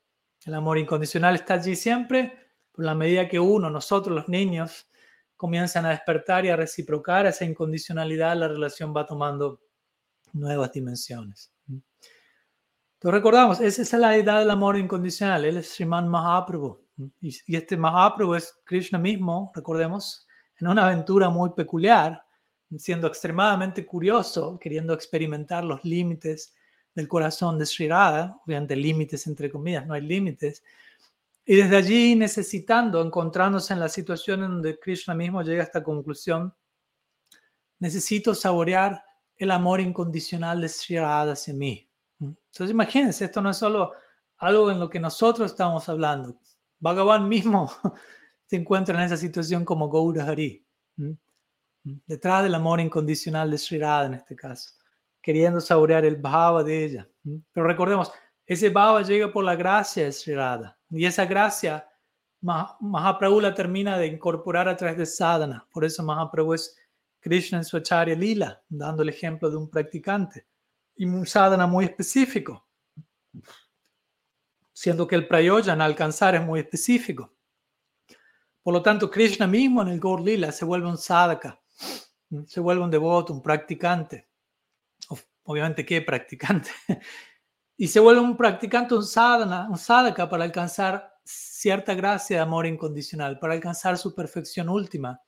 El 0.45 0.53
amor 0.53 0.76
incondicional 0.76 1.34
está 1.34 1.55
allí 1.55 1.76
siempre, 1.76 2.41
por 2.73 2.85
la 2.85 2.95
medida 2.95 3.29
que 3.29 3.39
uno, 3.39 3.70
nosotros 3.70 4.14
los 4.14 4.29
niños, 4.29 4.89
comienzan 5.37 5.87
a 5.87 5.91
despertar 5.91 6.45
y 6.45 6.51
a 6.51 6.57
reciprocar 6.57 7.27
esa 7.27 7.45
incondicionalidad, 7.45 8.37
la 8.37 8.49
relación 8.49 8.95
va 8.97 9.07
tomando 9.07 9.61
nuevas 10.33 10.73
dimensiones. 10.73 11.53
Entonces 11.66 13.18
recordamos, 13.18 13.61
esa 13.61 13.83
es 13.83 13.93
la 13.95 14.16
edad 14.16 14.39
del 14.39 14.51
amor 14.51 14.79
incondicional, 14.79 15.45
él 15.45 15.57
es 15.57 15.70
Sriman 15.70 16.09
Mahaprabhu. 16.09 16.81
Y, 17.20 17.57
este 17.57 17.77
Mahaprabhu 17.77 18.37
es 18.37 18.57
Krishna 18.64 18.99
mismo, 18.99 19.51
recordemos, 19.55 20.27
en 20.61 20.68
una 20.68 20.87
aventura 20.87 21.29
muy 21.29 21.51
peculiar, 21.51 22.23
siendo 22.79 23.09
extremadamente 23.09 23.85
curioso, 23.85 24.59
queriendo 24.61 24.95
experimentar 24.95 25.64
los 25.64 25.85
límites 25.85 26.55
del 26.95 27.09
corazón 27.09 27.59
de 27.59 27.66
Sri 27.66 27.89
Radha, 27.89 28.39
obviamente 28.47 28.77
límites 28.77 29.27
entre 29.27 29.51
comillas, 29.51 29.87
no 29.87 29.95
hay 29.95 30.03
límites, 30.03 30.62
y 31.45 31.57
desde 31.57 31.76
allí 31.76 32.14
necesitando, 32.14 33.03
encontrándose 33.03 33.72
en 33.72 33.80
la 33.80 33.88
situación 33.88 34.45
en 34.45 34.51
donde 34.51 34.78
Krishna 34.78 35.14
mismo 35.14 35.43
llega 35.43 35.62
a 35.62 35.66
esta 35.66 35.82
conclusión, 35.82 36.55
necesito 37.80 38.34
saborear 38.34 39.03
el 39.36 39.51
amor 39.51 39.80
incondicional 39.80 40.61
de 40.61 40.68
Sri 40.68 40.99
Radha 40.99 41.32
hacia 41.32 41.53
mí. 41.53 41.88
Entonces 42.20 42.70
imagínense, 42.70 43.24
esto 43.24 43.40
no 43.40 43.51
es 43.51 43.57
solo 43.57 43.93
algo 44.38 44.70
en 44.70 44.78
lo 44.78 44.88
que 44.88 45.01
nosotros 45.01 45.51
estamos 45.51 45.88
hablando. 45.88 46.38
Bhagavan 46.78 47.28
mismo 47.28 47.72
se 48.47 48.57
encuentra 48.57 48.97
en 48.97 49.05
esa 49.05 49.16
situación 49.16 49.64
como 49.64 49.90
Gaura 49.90 50.24
Hari, 50.24 50.64
detrás 51.82 52.45
del 52.45 52.55
amor 52.55 52.80
incondicional 52.80 53.51
de 53.51 53.59
Sri 53.59 53.78
Radha 53.78 54.07
en 54.07 54.14
este 54.14 54.36
caso, 54.36 54.70
queriendo 55.20 55.61
saborear 55.61 56.05
el 56.05 56.16
bhava 56.16 56.62
de 56.62 56.84
ella. 56.84 57.09
Pero 57.53 57.66
recordemos, 57.66 58.12
ese 58.47 58.70
bhava 58.70 59.03
llega 59.03 59.32
por 59.32 59.45
la 59.45 59.55
gracia 59.55 60.11
Radha. 60.26 60.78
Y 60.90 61.05
esa 61.07 61.24
gracia 61.24 61.88
Mahaprabhu 62.43 63.40
la 63.40 63.55
termina 63.55 63.97
de 63.97 64.09
incorporar 64.09 64.68
a 64.68 64.76
través 64.76 64.99
de 64.99 65.07
sadhana. 65.07 65.66
Por 65.70 65.84
eso 65.84 66.03
Mahaprabhu 66.03 66.55
es 66.55 66.76
Krishna 67.20 67.59
en 67.59 67.64
su 67.64 67.76
acharya 67.76 68.16
lila, 68.16 68.62
dando 68.68 69.03
el 69.03 69.09
ejemplo 69.09 69.49
de 69.49 69.57
un 69.57 69.70
practicante. 69.70 70.47
Y 70.97 71.05
un 71.05 71.26
sadhana 71.26 71.66
muy 71.66 71.84
específico. 71.84 72.66
Siendo 74.72 75.07
que 75.07 75.14
el 75.14 75.28
prayojan 75.28 75.80
alcanzar 75.80 76.34
es 76.34 76.43
muy 76.43 76.61
específico. 76.61 77.32
Por 78.62 78.74
lo 78.74 78.82
tanto, 78.82 79.11
Krishna 79.11 79.47
mismo 79.47 79.82
en 79.82 79.88
el 79.88 80.01
Gaur 80.01 80.20
Lila 80.20 80.51
se 80.53 80.64
vuelve 80.64 80.88
un 80.88 80.99
sadhaka, 80.99 81.61
se 82.47 82.61
vuelve 82.61 82.82
un 82.82 82.90
devoto, 82.90 83.32
un 83.32 83.43
practicante. 83.43 84.28
Obviamente, 85.45 85.84
¿qué 85.84 86.03
practicante? 86.03 86.70
Y 87.77 87.89
se 87.89 88.01
vuelve 88.01 88.20
un 88.20 88.37
practicante, 88.37 88.95
un 88.95 89.05
sadhana, 89.05 89.68
sadhaka 89.77 90.29
para 90.29 90.45
alcanzar 90.45 91.12
cierta 91.25 91.95
gracia 91.95 92.37
de 92.37 92.43
amor 92.43 92.66
incondicional, 92.66 93.39
para 93.39 93.55
alcanzar 93.55 93.97
su 93.99 94.14
perfección 94.14 94.68
última, 94.68 95.20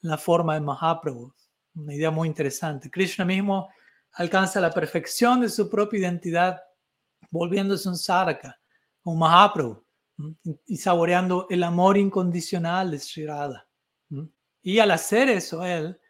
la 0.00 0.18
forma 0.18 0.54
de 0.54 0.60
Mahaprabhu. 0.60 1.34
Una 1.74 1.94
idea 1.94 2.10
muy 2.10 2.28
interesante. 2.28 2.90
Krishna 2.90 3.24
mismo 3.24 3.68
alcanza 4.12 4.60
la 4.60 4.70
perfección 4.70 5.40
de 5.40 5.48
su 5.48 5.68
propia 5.68 6.00
identidad, 6.00 6.62
volviéndose 7.30 7.88
un 7.88 7.96
sadhaka, 7.96 8.58
un 9.04 9.18
Mahaprabhu, 9.18 9.84
y 10.66 10.76
saboreando 10.76 11.46
el 11.50 11.62
amor 11.62 11.98
incondicional 11.98 12.90
de 12.90 12.98
Sri 12.98 13.26
Radha. 13.26 13.66
Y 14.62 14.78
al 14.78 14.90
hacer 14.90 15.28
eso, 15.28 15.64
él 15.64 16.00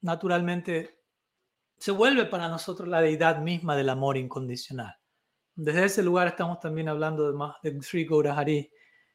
naturalmente 0.00 1.01
se 1.82 1.90
vuelve 1.90 2.26
para 2.26 2.48
nosotros 2.48 2.88
la 2.88 3.00
deidad 3.00 3.38
misma 3.38 3.74
del 3.74 3.88
amor 3.88 4.16
incondicional. 4.16 4.94
Desde 5.56 5.86
ese 5.86 6.02
lugar 6.04 6.28
estamos 6.28 6.60
también 6.60 6.88
hablando 6.88 7.26
de, 7.26 7.36
más 7.36 7.56
de 7.60 7.76
Sri 7.82 8.04
Gaurahari 8.04 8.70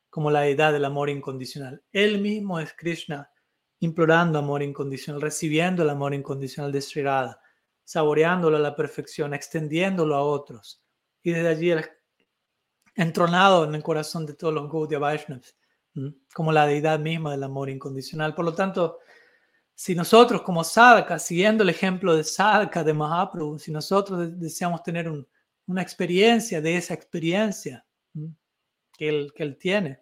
como 0.09 0.30
la 0.30 0.41
deidad 0.41 0.74
del 0.74 0.84
amor 0.84 1.09
incondicional. 1.09 1.82
Él 1.93 2.20
mismo 2.20 2.59
es 2.59 2.74
Krishna 2.74 3.32
implorando 3.80 4.38
amor 4.38 4.63
incondicional, 4.63 5.22
recibiendo 5.22 5.82
el 5.84 5.89
amor 5.89 6.13
incondicional 6.13 6.74
de 6.74 6.82
Sri 6.82 7.03
Radha, 7.03 7.39
saboreándolo 7.86 8.57
a 8.57 8.59
la 8.59 8.76
perfección, 8.76 9.34
extendiéndolo 9.34 10.15
a 10.15 10.24
otros. 10.24 10.84
Y 11.24 11.32
desde 11.32 11.47
allí 11.47 11.74
entronado 12.95 13.63
en 13.63 13.76
el 13.76 13.82
corazón 13.82 14.26
de 14.26 14.34
todos 14.34 14.53
los 14.53 14.70
Gaudiya 14.70 14.99
Vaishnavas, 14.99 15.55
como 16.34 16.51
la 16.51 16.68
deidad 16.68 16.99
misma 16.99 17.32
del 17.32 17.43
amor 17.43 17.70
incondicional. 17.70 18.36
Por 18.36 18.43
lo 18.43 18.53
tanto, 18.53 18.99
si 19.80 19.93
nosotros 19.93 20.41
como 20.41 20.63
sadhaka, 20.63 21.19
siguiendo 21.19 21.61
el 21.61 21.69
ejemplo 21.69 22.15
de 22.15 22.23
sadhaka 22.23 22.84
de 22.84 22.95
Mahaprabhu, 22.95 23.59
si 23.59 23.71
nosotros 23.71 24.39
deseamos 24.39 24.82
tener 24.82 25.07
una 25.67 25.82
experiencia 25.84 26.59
de 26.59 26.78
esa 26.78 26.95
experiencia 26.95 27.86
que 28.97 29.07
él, 29.07 29.32
que 29.36 29.43
él 29.43 29.55
tiene, 29.55 29.99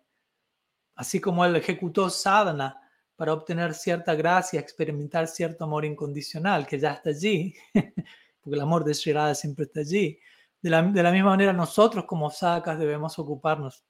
así 0.96 1.20
como 1.20 1.44
él 1.44 1.58
ejecutó 1.58 2.10
sadhana 2.10 2.80
para 3.18 3.34
obtener 3.34 3.74
cierta 3.74 4.16
gracia, 4.16 4.62
experimentar 4.62 5.28
cierto 5.28 5.66
amor 5.66 5.84
incondicional 5.84 6.66
que 6.66 6.80
ya 6.80 6.94
está 6.94 7.10
allí, 7.10 7.54
porque 7.74 8.56
el 8.56 8.62
amor 8.62 8.86
de 8.86 8.94
Sri 8.94 9.12
Radha 9.12 9.36
siempre 9.36 9.66
está 9.66 9.82
allí. 9.82 10.18
De 10.62 10.70
la, 10.70 10.84
misma 10.84 11.32
manera, 11.32 11.52
nosotros 11.52 12.06
como 12.06 12.32
sadhakas 12.32 12.80
debemos 12.80 13.20
ocuparnos 13.20 13.84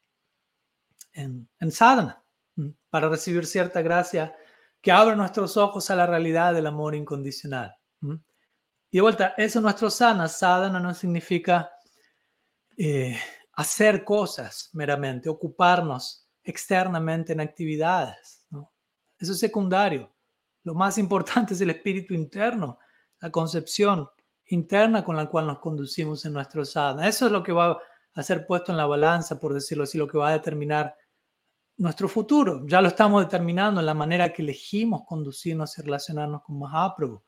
en, 1.14 1.48
en 1.60 1.72
sadhana 1.72 2.24
para 2.90 3.08
recibir 3.08 3.46
cierta 3.46 3.84
gracia 3.84 4.36
que 4.86 4.92
abra 4.92 5.16
nuestros 5.16 5.58
ojos 5.58 5.90
a 5.90 5.96
la 5.96 6.06
realidad 6.06 6.54
del 6.54 6.68
amor 6.68 6.94
incondicional. 6.94 7.76
Y 8.04 8.98
de 8.98 9.02
vuelta, 9.02 9.34
eso 9.36 9.60
nuestro 9.60 9.90
sana. 9.90 10.28
Sadhana 10.28 10.80
no 10.80 10.94
significa 10.94 11.72
eh, 12.78 13.20
hacer 13.54 14.04
cosas 14.04 14.70
meramente, 14.74 15.28
ocuparnos 15.28 16.30
externamente 16.44 17.34
en 17.34 17.40
actividades. 17.40 18.46
Eso 19.18 19.32
es 19.32 19.40
secundario. 19.40 20.16
Lo 20.62 20.76
más 20.76 21.00
importante 21.00 21.56
es 21.56 21.62
el 21.62 21.72
espíritu 21.72 22.14
interno, 22.14 22.78
la 23.22 23.32
concepción 23.32 24.08
interna 24.46 25.04
con 25.04 25.16
la 25.16 25.26
cual 25.26 25.48
nos 25.48 25.58
conducimos 25.58 26.24
en 26.26 26.34
nuestro 26.34 26.64
sadhana. 26.64 27.08
Eso 27.08 27.26
es 27.26 27.32
lo 27.32 27.42
que 27.42 27.54
va 27.54 27.76
a 28.14 28.22
ser 28.22 28.46
puesto 28.46 28.72
en 28.72 28.78
la 28.78 28.86
balanza, 28.86 29.40
por 29.40 29.52
decirlo 29.52 29.86
así, 29.86 29.98
lo 29.98 30.08
que 30.08 30.20
va 30.20 30.30
a 30.30 30.34
determinar 30.34 30.96
nuestro 31.78 32.08
futuro. 32.08 32.66
Ya 32.68 32.82
lo 32.82 32.88
estamos 32.88 33.24
determinando 33.24 33.80
en 33.80 33.86
la 33.86 33.94
manera 33.94 34.32
que 34.32 34.42
elegimos 34.42 35.04
conducirnos 35.06 35.78
y 35.78 35.82
relacionarnos 35.82 36.44
con 36.44 36.60
Mahaprabhu. 36.60 37.24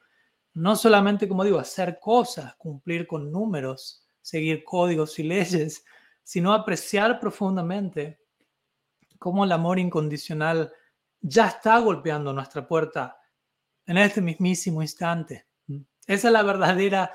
No 0.53 0.75
solamente, 0.75 1.27
como 1.27 1.43
digo, 1.43 1.59
hacer 1.59 1.99
cosas, 1.99 2.55
cumplir 2.55 3.05
con 3.05 3.31
números, 3.31 4.07
seguir 4.21 4.63
códigos 4.63 5.19
y 5.19 5.23
leyes, 5.23 5.83
sino 6.23 6.53
apreciar 6.53 7.19
profundamente 7.19 8.19
cómo 9.19 9.45
el 9.45 9.51
amor 9.51 9.79
incondicional 9.79 10.71
ya 11.21 11.47
está 11.47 11.77
golpeando 11.79 12.33
nuestra 12.33 12.67
puerta 12.67 13.17
en 13.85 13.97
este 13.97 14.21
mismísimo 14.21 14.81
instante. 14.81 15.47
Esa 16.05 16.27
es 16.27 16.33
la 16.33 16.43
verdadera 16.43 17.11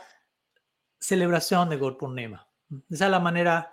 celebración 0.98 1.68
de 1.70 1.76
Gorpurnima. 1.76 2.48
Esa 2.90 3.06
es 3.06 3.10
la 3.10 3.20
manera 3.20 3.72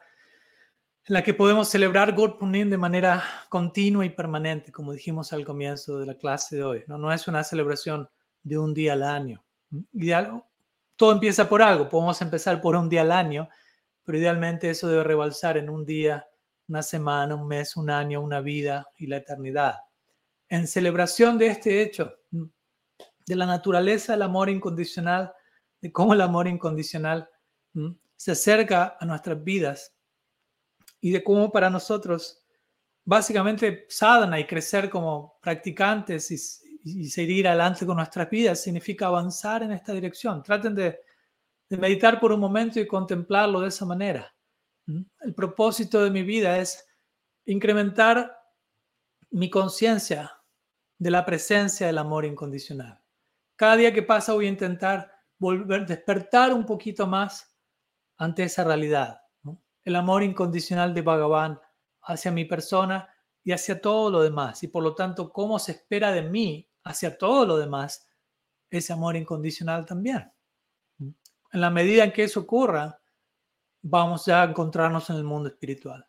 la 1.10 1.24
que 1.24 1.34
podemos 1.34 1.68
celebrar 1.68 2.14
Gorpurnim 2.14 2.70
de 2.70 2.78
manera 2.78 3.24
continua 3.50 4.06
y 4.06 4.12
permanente, 4.12 4.72
como 4.72 4.94
dijimos 4.94 5.34
al 5.34 5.44
comienzo 5.44 5.98
de 5.98 6.06
la 6.06 6.14
clase 6.14 6.56
de 6.56 6.64
hoy. 6.64 6.84
No, 6.86 7.12
es 7.12 7.28
una 7.28 7.44
celebración 7.44 8.08
de 8.44 8.60
un 8.60 8.76
día 8.76 8.94
al 8.94 9.02
año. 9.02 9.44
todo 10.96 11.12
empieza 11.12 11.50
por 11.50 11.64
algo. 11.64 11.90
Podemos 11.90 12.22
empezar 12.22 12.62
por 12.62 12.76
un 12.76 12.88
día 12.88 13.02
al 13.02 13.12
año, 13.12 13.50
pero 14.04 14.20
idealmente 14.20 14.70
eso 14.70 14.88
debe 14.88 15.04
rebalsar 15.04 15.58
en 15.58 15.72
un 15.72 15.84
día, 15.84 16.28
una 16.68 16.84
semana, 16.84 17.34
un 17.34 17.48
mes, 17.48 17.76
un 17.76 17.90
año, 17.90 18.22
una 18.22 18.40
vida 18.40 18.88
y 18.96 19.08
la 19.08 19.18
eternidad. 19.18 19.78
En 20.48 20.68
celebración 20.68 21.40
de 21.40 21.48
este 21.48 21.82
hecho, 21.82 22.14
de 22.30 23.36
la 23.36 23.48
naturaleza 23.48 24.12
del 24.12 24.22
amor 24.22 24.48
incondicional, 24.48 25.34
de 25.82 25.92
cómo 25.92 26.14
el 26.14 26.22
amor 26.22 26.48
incondicional 26.48 27.28
se 28.16 28.32
acerca 28.32 28.96
a 29.00 29.06
nuestras 29.08 29.44
vidas 29.44 29.96
y 31.02 31.12
de 31.12 31.24
cómo 31.24 31.52
para 31.52 31.70
nosotros 31.70 32.44
básicamente 33.06 33.86
sadhana 33.90 34.40
y 34.40 34.46
crecer 34.46 34.90
como 34.90 35.40
practicantes 35.42 36.32
y, 36.32 37.10
seguir 37.10 37.48
adelante 37.48 37.86
con 37.86 37.98
nuestras 37.98 38.30
vidas 38.30 38.62
significa 38.62 39.08
avanzar 39.08 39.64
en 39.64 39.74
esta 39.74 39.94
dirección. 39.94 40.42
Traten 40.42 40.74
de, 40.74 41.00
de 41.70 41.78
meditar 41.78 42.20
por 42.20 42.32
un 42.32 42.40
momento 42.40 42.80
y 42.80 42.88
contemplarlo 42.88 43.60
de 43.60 43.68
esa 43.68 43.86
manera. 43.86 44.34
El 45.20 45.34
propósito 45.36 46.04
de 46.04 46.10
mi 46.10 46.24
vida 46.24 46.58
es 46.58 46.88
incrementar 47.46 48.36
mi 49.32 49.50
conciencia 49.50 50.32
de 50.98 51.12
la 51.12 51.26
presencia 51.26 51.88
del 51.88 51.98
amor 51.98 52.26
incondicional. 52.26 53.00
Cada 53.56 53.76
día 53.76 53.94
que 53.94 54.04
pasa 54.04 54.34
voy 54.34 54.46
a 54.46 54.50
intentar 54.50 55.12
volver, 55.38 55.86
despertar 55.86 56.54
un 56.54 56.66
poquito 56.66 57.08
más 57.08 57.56
ante 58.18 58.44
esa 58.44 58.64
realidad. 58.64 59.22
El 59.84 59.96
amor 59.96 60.24
incondicional 60.24 60.94
de 60.94 61.02
Bhagavan 61.02 61.60
hacia 62.02 62.32
mi 62.32 62.46
persona 62.46 63.08
y 63.44 63.52
hacia 63.52 63.82
todo 63.82 64.10
lo 64.10 64.22
demás. 64.22 64.64
Y 64.64 64.68
por 64.68 64.84
lo 64.84 64.96
tanto, 64.96 65.32
cómo 65.32 65.60
se 65.60 65.74
espera 65.74 66.12
de 66.12 66.22
mí 66.22 66.70
hacia 66.84 67.18
todo 67.18 67.46
lo 67.46 67.58
demás, 67.58 68.08
ese 68.70 68.94
amor 68.94 69.16
incondicional 69.16 69.86
también. 69.86 70.32
En 71.00 71.62
la 71.62 71.70
medida 71.70 72.04
en 72.04 72.12
que 72.12 72.24
eso 72.24 72.42
ocurra, 72.42 73.02
vamos 73.82 74.26
ya 74.26 74.44
a 74.44 74.46
encontrarnos 74.46 75.10
en 75.10 75.16
el 75.16 75.24
mundo 75.24 75.50
espiritual. 75.50 76.08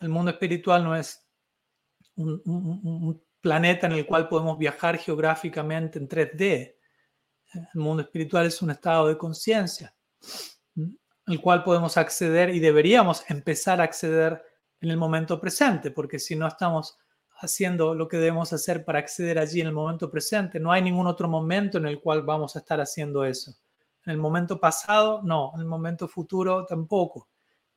El 0.00 0.08
mundo 0.08 0.30
espiritual 0.30 0.82
no 0.84 0.96
es 0.96 1.26
un 2.16 3.22
planeta 3.40 3.86
en 3.86 3.92
el 3.92 4.06
cual 4.06 4.28
podemos 4.28 4.58
viajar 4.58 4.98
geográficamente 4.98 5.98
en 5.98 6.08
3D. 6.08 6.76
El 7.52 7.80
mundo 7.80 8.02
espiritual 8.02 8.46
es 8.46 8.60
un 8.62 8.70
estado 8.70 9.08
de 9.08 9.18
conciencia 9.18 9.94
al 11.26 11.40
cual 11.40 11.64
podemos 11.64 11.96
acceder 11.96 12.50
y 12.50 12.60
deberíamos 12.60 13.24
empezar 13.28 13.80
a 13.80 13.84
acceder 13.84 14.42
en 14.80 14.90
el 14.90 14.96
momento 14.96 15.40
presente, 15.40 15.90
porque 15.90 16.18
si 16.18 16.36
no 16.36 16.46
estamos 16.46 16.98
haciendo 17.38 17.94
lo 17.94 18.08
que 18.08 18.18
debemos 18.18 18.52
hacer 18.52 18.84
para 18.84 18.98
acceder 18.98 19.38
allí 19.38 19.60
en 19.60 19.68
el 19.68 19.72
momento 19.72 20.10
presente, 20.10 20.60
no 20.60 20.70
hay 20.70 20.82
ningún 20.82 21.06
otro 21.06 21.28
momento 21.28 21.78
en 21.78 21.86
el 21.86 22.00
cual 22.00 22.22
vamos 22.22 22.56
a 22.56 22.60
estar 22.60 22.80
haciendo 22.80 23.24
eso. 23.24 23.54
En 24.04 24.12
el 24.12 24.18
momento 24.18 24.60
pasado, 24.60 25.22
no, 25.22 25.52
en 25.54 25.60
el 25.60 25.66
momento 25.66 26.06
futuro 26.06 26.66
tampoco. 26.66 27.28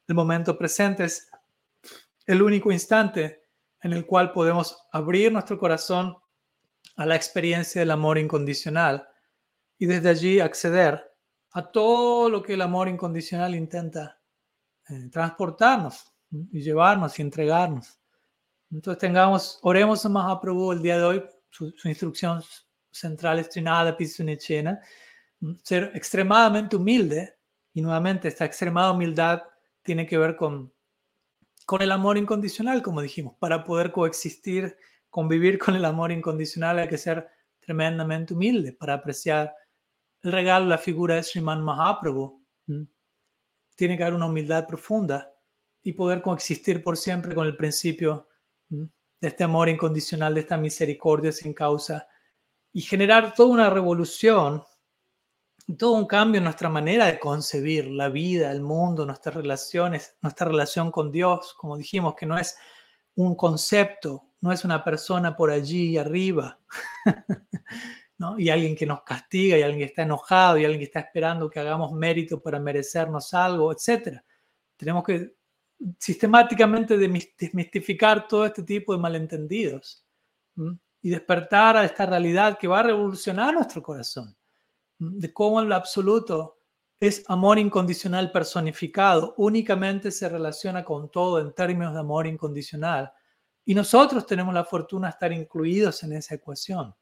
El 0.07 0.15
momento 0.15 0.57
presente 0.57 1.05
es 1.05 1.29
el 2.25 2.41
único 2.41 2.71
instante 2.71 3.43
en 3.81 3.93
el 3.93 4.05
cual 4.05 4.31
podemos 4.31 4.85
abrir 4.91 5.31
nuestro 5.31 5.57
corazón 5.57 6.15
a 6.97 7.05
la 7.05 7.15
experiencia 7.15 7.79
del 7.79 7.91
amor 7.91 8.17
incondicional 8.17 9.07
y 9.77 9.85
desde 9.85 10.09
allí 10.09 10.39
acceder 10.39 11.06
a 11.57 11.71
todo 11.71 12.29
lo 12.29 12.43
que 12.43 12.53
el 12.53 12.61
amor 12.61 12.87
incondicional 12.87 13.55
intenta 13.55 14.21
eh, 14.89 15.09
transportarnos 15.11 16.13
y 16.51 16.61
llevarnos 16.61 17.17
y 17.17 17.23
entregarnos. 17.23 17.99
Entonces 18.69 18.99
tengamos, 18.99 19.57
oremos 19.63 20.05
a 20.05 20.09
Mahaprabhu 20.09 20.71
el 20.73 20.83
día 20.83 20.99
de 20.99 21.03
hoy, 21.03 21.23
su, 21.49 21.73
instrucción 21.85 22.43
central 22.91 23.39
es 23.39 23.49
Trinada 23.49 23.97
Pisunichena, 23.97 24.79
ser 25.63 25.91
extremadamente 25.95 26.75
humilde 26.75 27.37
y 27.73 27.81
nuevamente 27.81 28.27
esta 28.27 28.45
extremada 28.45 28.91
humildad 28.91 29.41
tiene 29.81 30.05
que 30.05 30.19
ver 30.19 30.35
con 30.35 30.71
con 31.65 31.81
el 31.81 31.91
amor 31.91 32.17
incondicional, 32.17 32.81
como 32.81 33.01
dijimos. 33.01 33.35
Para 33.39 33.65
poder 33.65 33.91
coexistir, 33.91 34.77
convivir 35.09 35.57
con 35.59 35.75
el 35.75 35.83
amor 35.83 36.13
incondicional 36.13 36.79
hay 36.79 36.87
que 36.87 36.97
ser 36.97 37.27
tremendamente 37.59 38.33
humilde 38.33 38.71
para 38.71 38.93
apreciar 38.93 39.53
el 40.27 40.33
regalo, 40.33 40.65
la 40.65 40.77
figura 40.77 41.15
de 41.15 41.23
Sriman 41.23 41.63
Mahaprabhu. 41.63 42.43
Tiene 43.75 43.97
que 43.97 44.03
haber 44.03 44.15
una 44.15 44.25
humildad 44.25 44.67
profunda 44.67 45.31
y 45.83 45.93
poder 45.93 46.21
coexistir 46.21 46.83
por 46.83 46.97
siempre 46.97 47.33
con 47.33 47.47
el 47.47 47.55
principio 47.55 48.27
de 48.69 49.27
este 49.27 49.43
amor 49.43 49.69
incondicional, 49.69 50.33
de 50.33 50.41
esta 50.41 50.57
misericordia 50.57 51.31
sin 51.31 51.53
causa 51.53 52.07
y 52.73 52.81
generar 52.81 53.33
toda 53.33 53.49
una 53.49 53.69
revolución 53.69 54.63
todo 55.75 55.93
un 55.93 56.05
cambio 56.05 56.37
en 56.37 56.45
nuestra 56.45 56.69
manera 56.69 57.07
de 57.07 57.19
concebir 57.19 57.87
la 57.87 58.07
vida, 58.07 58.51
el 58.51 58.61
mundo, 58.61 59.05
nuestras 59.05 59.35
relaciones, 59.35 60.15
nuestra 60.21 60.47
relación 60.47 60.91
con 60.91 61.11
Dios, 61.11 61.53
como 61.57 61.75
dijimos, 61.75 62.15
que 62.15 62.25
no 62.25 62.37
es 62.37 62.55
un 63.15 63.35
concepto, 63.35 64.29
no 64.39 64.53
es 64.53 64.63
una 64.63 64.83
persona 64.83 65.35
por 65.35 65.51
allí 65.51 65.97
arriba, 65.97 66.59
¿no? 68.17 68.39
y 68.39 68.49
alguien 68.49 68.75
que 68.75 68.85
nos 68.85 69.03
castiga, 69.03 69.57
y 69.57 69.61
alguien 69.61 69.79
que 69.79 69.91
está 69.91 70.03
enojado, 70.03 70.57
y 70.57 70.65
alguien 70.65 70.79
que 70.79 70.85
está 70.85 70.99
esperando 71.01 71.49
que 71.49 71.59
hagamos 71.59 71.91
mérito 71.91 72.41
para 72.41 72.59
merecernos 72.59 73.33
algo, 73.33 73.71
etc. 73.71 74.19
Tenemos 74.75 75.03
que 75.03 75.35
sistemáticamente 75.99 76.97
desmistificar 76.97 78.27
todo 78.27 78.45
este 78.45 78.63
tipo 78.63 78.93
de 78.93 78.99
malentendidos 78.99 80.05
y 81.01 81.09
despertar 81.09 81.77
a 81.77 81.85
esta 81.85 82.05
realidad 82.05 82.57
que 82.57 82.67
va 82.67 82.79
a 82.79 82.83
revolucionar 82.83 83.53
nuestro 83.53 83.83
corazón 83.83 84.35
de 84.99 85.31
cómo 85.31 85.61
el 85.61 85.71
absoluto 85.71 86.57
es 86.99 87.23
amor 87.27 87.59
incondicional 87.59 88.31
personificado, 88.31 89.35
únicamente 89.37 90.11
se 90.11 90.27
relaciona 90.27 90.83
con 90.83 91.11
todo 91.11 91.39
en 91.39 91.53
términos 91.53 91.93
de 91.93 91.99
amor 91.99 92.25
incondicional. 92.25 93.11
Y 93.65 93.75
nosotros 93.75 94.25
tenemos 94.25 94.53
la 94.53 94.63
fortuna 94.63 95.07
de 95.07 95.11
estar 95.11 95.31
incluidos 95.31 96.01
en 96.03 96.13
esa 96.13 96.35
ecuación. 96.35 96.95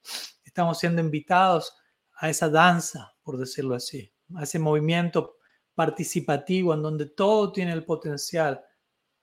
Estamos 0.56 0.80
siendo 0.80 1.02
invitados 1.02 1.76
a 2.14 2.30
esa 2.30 2.48
danza, 2.48 3.14
por 3.24 3.38
decirlo 3.38 3.76
así, 3.76 4.10
a 4.38 4.44
ese 4.44 4.58
movimiento 4.58 5.36
participativo 5.74 6.74
en 6.74 6.82
donde 6.82 7.08
todo 7.08 7.52
tiene 7.52 7.74
el 7.74 7.84
potencial 7.84 8.64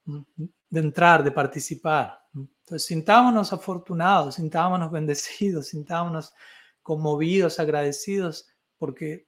de 0.05 0.79
entrar, 0.79 1.25
de 1.25 1.31
participar. 1.31 2.21
Entonces, 2.35 2.85
sintámonos 2.85 3.51
afortunados, 3.51 4.35
sintámonos 4.35 4.91
bendecidos, 4.93 5.69
sintámonos 5.69 6.35
conmovidos, 6.83 7.59
agradecidos 7.59 8.47
porque 8.77 9.27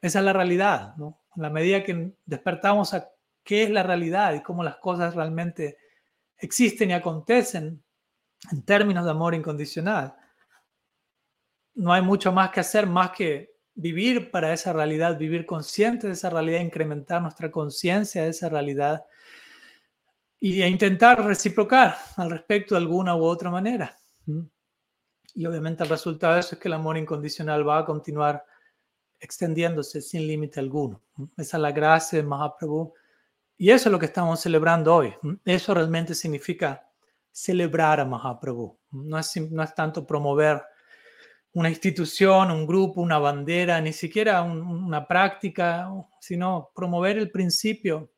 esa 0.00 0.20
es 0.20 0.24
la 0.24 0.32
realidad, 0.32 0.96
¿no? 0.96 1.20
A 1.32 1.40
la 1.42 1.50
medida 1.50 1.84
que 1.84 2.14
despertamos 2.24 2.94
a 2.94 3.10
qué 3.44 3.64
es 3.64 3.70
la 3.70 3.82
realidad 3.82 4.32
y 4.32 4.42
cómo 4.42 4.64
las 4.64 4.76
cosas 4.76 5.14
realmente 5.14 5.76
existen 6.38 6.88
y 6.88 6.94
acontecen 6.94 7.84
en 8.50 8.62
términos 8.64 9.04
de 9.04 9.10
amor 9.10 9.34
incondicional, 9.34 10.16
no 11.74 11.92
hay 11.92 12.02
mucho 12.02 12.32
más 12.32 12.50
que 12.50 12.60
hacer 12.60 12.86
más 12.86 13.10
que 13.10 13.52
vivir 13.74 14.30
para 14.30 14.52
esa 14.52 14.72
realidad, 14.72 15.18
vivir 15.18 15.46
consciente 15.46 16.06
de 16.06 16.12
esa 16.12 16.30
realidad, 16.30 16.60
incrementar 16.60 17.22
nuestra 17.22 17.50
conciencia 17.50 18.24
de 18.24 18.30
esa 18.30 18.48
realidad 18.48 19.04
y 20.38 20.62
intentar 20.62 21.24
reciprocar 21.24 21.96
al 22.16 22.30
respecto 22.30 22.74
de 22.74 22.80
alguna 22.80 23.14
u 23.14 23.22
otra 23.24 23.50
manera. 23.50 23.96
Y 25.34 25.46
obviamente 25.46 25.84
el 25.84 25.88
resultado 25.88 26.34
de 26.34 26.40
eso 26.40 26.54
es 26.54 26.60
que 26.60 26.68
el 26.68 26.74
amor 26.74 26.98
incondicional 26.98 27.66
va 27.66 27.78
a 27.78 27.84
continuar 27.84 28.44
extendiéndose 29.18 30.02
sin 30.02 30.26
límite 30.26 30.60
alguno. 30.60 31.00
Esa 31.36 31.56
es 31.56 31.60
la 31.62 31.70
gracia 31.70 32.18
de 32.18 32.24
Mahaprabhu. 32.24 32.92
Y 33.56 33.70
eso 33.70 33.88
es 33.88 33.92
lo 33.92 33.98
que 33.98 34.06
estamos 34.06 34.40
celebrando 34.40 34.94
hoy. 34.94 35.14
Eso 35.44 35.72
realmente 35.72 36.14
significa 36.14 36.84
celebrar 37.30 38.00
a 38.00 38.04
Mahaprabhu. 38.04 38.76
No 38.90 39.18
es, 39.18 39.36
no 39.50 39.62
es 39.62 39.74
tanto 39.74 40.04
promover 40.04 40.60
una 41.54 41.68
institución, 41.68 42.50
un 42.50 42.66
grupo, 42.66 43.00
una 43.00 43.18
bandera, 43.18 43.80
ni 43.80 43.92
siquiera 43.92 44.42
una 44.42 45.06
práctica, 45.06 45.88
sino 46.20 46.70
promover 46.74 47.18
el 47.18 47.30
principio 47.30 48.10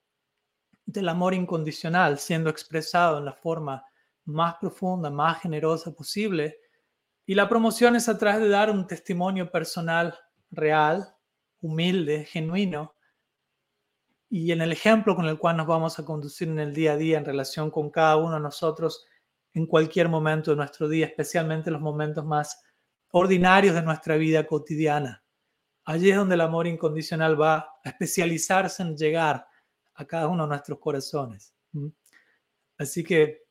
del 0.87 1.09
amor 1.09 1.35
incondicional 1.35 2.18
siendo 2.18 2.51
expresado 2.51 3.18
en 3.18 3.24
la 3.24 3.32
forma 3.32 3.85
más 4.26 4.55
profunda, 4.61 5.11
más 5.11 5.41
generosa 5.41 5.93
posible. 5.93 6.59
Y 7.26 7.35
la 7.35 7.49
promoción 7.49 7.97
es 7.97 8.09
a 8.09 8.18
través 8.18 8.41
de 8.41 8.49
dar 8.49 8.70
un 8.70 8.87
testimonio 8.87 9.51
personal 9.51 10.14
real, 10.51 11.14
humilde, 11.61 12.24
genuino, 12.24 12.95
y 14.30 14.53
en 14.53 14.62
el 14.62 14.72
ejemplo 14.72 15.14
con 15.14 15.26
el 15.26 15.39
cual 15.39 15.57
nos 15.57 15.66
vamos 15.66 15.99
a 15.99 16.05
conducir 16.05 16.49
en 16.49 16.59
el 16.59 16.74
día 16.74 16.95
a 16.95 16.97
día 16.97 17.18
en 17.18 17.24
relación 17.24 17.70
con 17.70 17.91
cada 17.91 18.16
uno 18.16 18.35
de 18.35 18.41
nosotros, 18.41 19.07
en 19.53 19.66
cualquier 19.66 20.09
momento 20.09 20.51
de 20.51 20.57
nuestro 20.57 20.89
día, 20.89 21.07
especialmente 21.07 21.70
los 21.70 21.80
momentos 21.80 22.24
más 22.24 22.61
ordinarios 23.17 23.77
de 23.77 23.83
nuestra 23.83 24.17
vida 24.17 24.45
cotidiana. 24.45 25.23
Allí 25.85 26.11
es 26.11 26.17
donde 26.17 26.35
el 26.35 26.41
amor 26.41 26.67
incondicional 26.67 27.41
va 27.41 27.59
a 27.85 27.89
especializarse 27.89 28.83
en 28.83 28.97
llegar 28.97 29.47
a 29.95 30.05
cada 30.05 30.27
uno 30.27 30.43
de 30.43 30.49
nuestros 30.49 30.81
corazones. 30.81 31.55
Así 32.77 33.05
que 33.05 33.45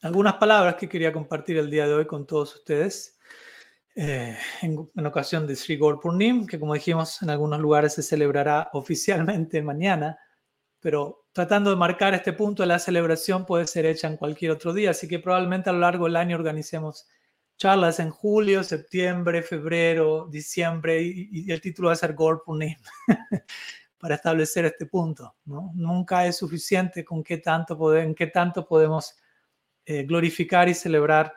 algunas 0.00 0.34
palabras 0.34 0.76
que 0.76 0.88
quería 0.88 1.12
compartir 1.12 1.58
el 1.58 1.70
día 1.70 1.86
de 1.86 1.92
hoy 1.92 2.06
con 2.06 2.26
todos 2.26 2.56
ustedes. 2.56 3.18
Eh, 3.94 4.36
en, 4.62 5.06
ocasión 5.06 5.46
de 5.46 5.56
Sri 5.56 5.76
Gaur 5.76 6.00
que 6.46 6.58
como 6.58 6.74
dijimos 6.74 7.20
en 7.22 7.30
algunos 7.30 7.60
lugares 7.60 7.94
se 7.94 8.02
celebrará 8.02 8.70
oficialmente 8.72 9.60
mañana, 9.62 10.18
pero 10.80 11.26
tratando 11.32 11.68
de 11.68 11.76
marcar 11.76 12.14
este 12.14 12.32
punto 12.32 12.64
la 12.64 12.78
celebración 12.78 13.44
puede 13.44 13.66
ser 13.66 13.84
hecha 13.84 14.08
en 14.08 14.16
cualquier 14.16 14.52
otro 14.52 14.72
día, 14.72 14.90
así 14.90 15.06
que 15.06 15.18
probablemente 15.18 15.68
a 15.68 15.74
lo 15.74 15.80
largo 15.80 16.06
del 16.06 16.16
año 16.16 16.36
organicemos 16.36 17.06
charlas 17.56 18.00
en 18.00 18.10
julio, 18.10 18.62
septiembre, 18.62 19.42
febrero, 19.42 20.26
diciembre 20.30 21.02
y, 21.02 21.50
el 21.50 21.60
título 21.60 21.88
va 21.88 21.94
a 21.94 21.96
ser 21.96 22.14
Purnim 22.14 22.76
para 23.98 24.14
establecer 24.14 24.66
este 24.66 24.86
punto. 24.86 25.36
¿no? 25.44 25.72
Nunca 25.74 26.26
es 26.26 26.36
suficiente 26.36 27.04
con 27.04 27.22
qué 27.22 27.38
tanto, 27.38 27.96
en 27.96 28.14
qué 28.14 28.26
tanto 28.26 28.66
podemos 28.66 29.16
eh, 29.84 30.04
glorificar 30.04 30.68
y 30.68 30.74
celebrar 30.74 31.32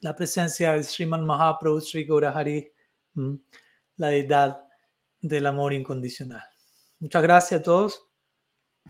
la 0.00 0.14
presencia 0.14 0.72
de 0.72 0.84
Sriman 0.84 1.26
Mahaprabhu 1.26 1.80
Sri 1.80 2.04
Gaurahari, 2.04 2.72
la 3.96 4.08
deidad 4.08 4.64
del 5.20 5.46
amor 5.46 5.72
incondicional. 5.72 6.44
Muchas 7.00 7.22
gracias 7.22 7.60
a 7.60 7.62
todos 7.62 8.08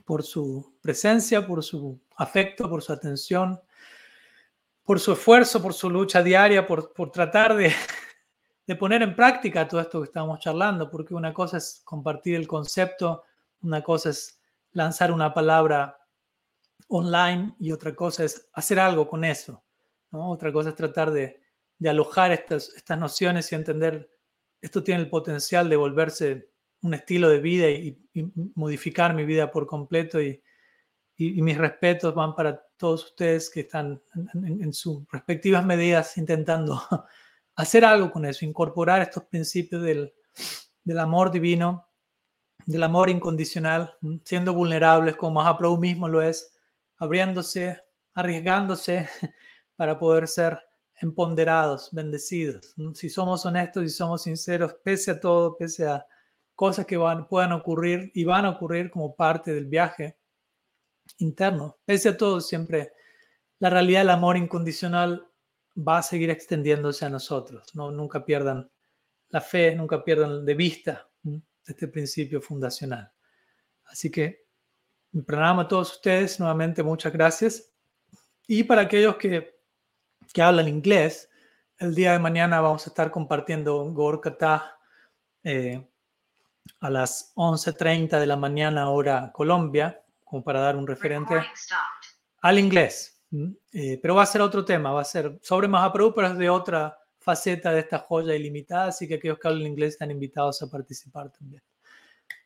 por 0.05 0.23
su 0.23 0.77
presencia, 0.83 1.47
por 1.47 1.65
su 1.65 1.99
afecto, 2.17 2.69
por 2.69 2.83
su 2.83 2.93
atención, 2.93 3.61
por 4.89 5.01
su 5.01 5.13
esfuerzo, 5.13 5.61
por 5.61 5.75
su 5.75 5.91
lucha 5.91 6.23
diaria, 6.23 6.67
por, 6.67 6.95
por 6.95 7.11
tratar 7.11 7.55
de, 7.55 7.71
de 8.67 8.75
poner 8.75 9.03
en 9.03 9.15
práctica 9.15 9.69
todo 9.69 9.83
esto 9.83 10.01
que 10.01 10.07
estamos 10.07 10.41
charlando, 10.41 10.91
porque 10.91 11.13
una 11.13 11.35
cosa 11.35 11.59
es 11.59 11.83
compartir 11.85 12.37
el 12.37 12.49
concepto, 12.49 13.25
una 13.61 13.83
cosa 13.83 14.09
es 14.09 14.41
lanzar 14.73 15.13
una 15.13 15.35
palabra 15.35 16.01
online 16.87 17.55
y 17.61 17.71
otra 17.71 17.95
cosa 17.95 18.25
es 18.25 18.49
hacer 18.55 18.81
algo 18.81 19.07
con 19.07 19.27
eso. 19.27 19.63
Otra 20.11 20.51
cosa 20.51 20.71
es 20.71 20.75
tratar 20.75 21.11
de, 21.11 21.39
alojar 21.87 22.33
estas, 22.33 22.71
estas 22.71 22.99
nociones 22.99 23.53
y 23.53 23.57
entender, 23.57 24.11
esto 24.63 24.83
tiene 24.83 25.03
el 25.03 25.11
potencial 25.11 25.69
de 25.69 25.77
volverse 25.77 26.51
un 26.81 26.95
estilo 26.95 27.29
de 27.29 27.41
vida 27.41 27.69
y, 27.69 28.03
modificar 28.55 29.13
mi 29.13 29.27
vida 29.27 29.51
por 29.51 29.67
completo 29.67 30.19
y, 30.19 30.43
mis 31.19 31.59
respetos 31.59 32.15
van 32.15 32.35
para 32.35 32.61
todos 32.77 33.07
ustedes 33.07 33.51
que 33.51 33.61
están 33.61 34.01
en, 34.35 34.73
sus 34.73 35.03
respectivas 35.11 35.65
medidas 35.67 36.17
intentando 36.17 36.81
hacer 37.57 37.85
algo 37.85 38.13
con 38.13 38.25
eso, 38.25 38.45
incorporar 38.45 39.03
estos 39.03 39.25
principios 39.25 39.83
del, 39.83 40.15
del 40.85 40.99
amor 40.99 41.31
divino, 41.33 41.89
del 42.67 42.85
amor 42.85 43.11
incondicional, 43.11 43.97
siendo 44.25 44.55
vulnerables 44.55 45.17
como 45.17 45.43
Mahaprabhu 45.43 45.79
mismo 45.79 46.09
lo 46.09 46.23
es, 46.23 46.55
abriéndose, 46.99 47.83
arriesgándose 48.15 49.09
para 49.77 49.99
poder 49.99 50.29
ser 50.29 50.61
empoderados, 51.01 51.89
bendecidos. 51.93 52.75
Si 52.95 53.09
somos 53.09 53.45
honestos 53.47 53.85
y 53.85 53.89
somos 53.89 54.23
sinceros, 54.23 54.75
pese 54.85 55.13
a 55.13 55.21
todo, 55.21 55.57
pese 55.57 55.87
a 55.87 56.05
cosas 56.55 56.87
que 56.87 56.97
van, 56.97 57.27
puedan 57.27 57.53
ocurrir 57.53 58.11
y 58.15 58.25
van 58.25 58.45
a 58.45 58.51
ocurrir 58.51 58.91
como 58.91 59.15
parte 59.15 59.53
del 59.53 59.67
viaje 59.67 60.18
interno, 61.19 61.79
pese 61.85 62.11
a 62.11 62.17
todo, 62.17 62.41
siempre 62.41 62.93
la 63.59 63.71
realidad 63.71 64.01
del 64.01 64.11
amor 64.11 64.37
incondicional 64.37 65.29
va 65.77 65.99
a 65.99 66.03
seguir 66.03 66.31
extendiéndose 66.31 67.05
a 67.05 67.11
nosotros. 67.11 67.75
¿no? 67.75 67.91
Nunca 67.91 68.25
pierdan 68.25 68.71
la 69.29 69.41
fe, 69.41 69.75
nunca 69.75 70.03
pierdan 70.03 70.45
de 70.45 70.55
vista 70.55 71.09
este 71.67 71.89
principio 71.89 72.41
fundacional. 72.41 73.13
Así 73.85 74.11
que 74.11 74.47
mi 75.13 75.23
programa 75.23 75.63
a 75.63 75.69
todos 75.69 75.93
ustedes, 75.93 76.39
nuevamente 76.41 76.83
muchas 76.83 77.13
gracias. 77.13 77.73
Y 78.47 78.65
para 78.65 78.83
aquellos 78.83 79.17
que 79.17 79.59
que 80.33 80.43
hablan 80.43 80.69
inglés, 80.69 81.31
el 81.79 81.95
día 81.95 82.13
de 82.13 82.19
mañana 82.19 82.61
vamos 82.61 82.87
a 82.87 82.91
estar 82.91 83.11
compartiendo 83.11 83.85
Gorkata 83.93 84.79
eh, 85.43 85.87
a 86.81 86.91
las 86.91 87.33
11.30 87.37 88.19
de 88.19 88.27
la 88.27 88.37
mañana 88.37 88.91
hora 88.91 89.31
Colombia, 89.33 90.03
como 90.29 90.43
para 90.43 90.61
dar 90.61 90.77
un 90.77 90.87
referente 90.87 91.35
al 92.41 92.59
inglés. 92.59 93.21
Eh, 93.73 93.99
pero 94.01 94.15
va 94.15 94.23
a 94.23 94.27
ser 94.27 94.41
otro 94.41 94.65
tema, 94.65 94.93
va 94.93 95.03
a 95.03 95.05
ser 95.05 95.39
sobre 95.43 95.69
Mahaprabhu, 95.69 96.15
pero 96.15 96.29
es 96.29 96.39
de 96.39 96.49
otra 96.49 96.97
faceta 97.19 97.73
de 97.73 97.81
esta 97.81 97.99
joya 97.99 98.35
ilimitada, 98.35 98.87
así 98.87 99.07
que 99.07 99.15
aquellos 99.15 99.39
que 99.39 99.49
hablan 99.49 99.67
inglés 99.67 99.93
están 99.95 100.11
invitados 100.11 100.63
a 100.63 100.71
participar 100.71 101.31
también. 101.31 101.63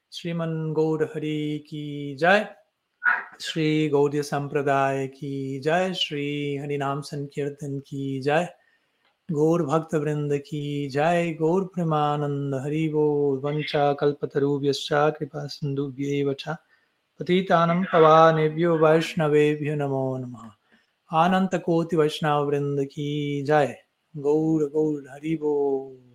Sriman 0.09 0.75
Gaur 0.75 1.11
Hari 1.15 1.65
Ki 1.67 2.17
Jai. 2.19 2.49
Gaudiya 3.91 4.23
संप्रदाय 4.23 5.07
की 5.07 5.61
जय 5.61 5.93
श्री 5.95 6.57
हरिनाम 6.57 7.01
संकीर्तन 7.01 7.79
की 7.79 8.21
जय 8.21 8.49
गौर 9.33 9.63
भक्त 9.67 9.95
वृंद 9.95 10.37
की 10.39 10.89
जय 10.89 11.33
गौर 11.41 11.65
प्रेमानंद 11.65 12.55
हरि 12.55 12.89
बोल 12.89 13.39
वंशा 13.39 13.93
कल्पतरुभ्यश्च 13.93 14.89
कृपा 15.19 15.47
सिंधुभ्यैव 15.47 16.33
च 16.33 16.57
पतितानं 17.23 17.85
पवानेभ्यो 17.85 18.77
वैष्णवेभ्यो 18.77 19.75
नमो 19.75 20.19
नमः। 20.19 20.51
आनंद 21.19 21.49
वैष्णव 21.95 22.47
वृंद 22.47 22.85
की 22.85 23.43
जय। 23.43 23.77
गौर 24.17 24.71
गौर 24.71 25.07
हरि 25.11 25.35
बोल। 25.35 26.12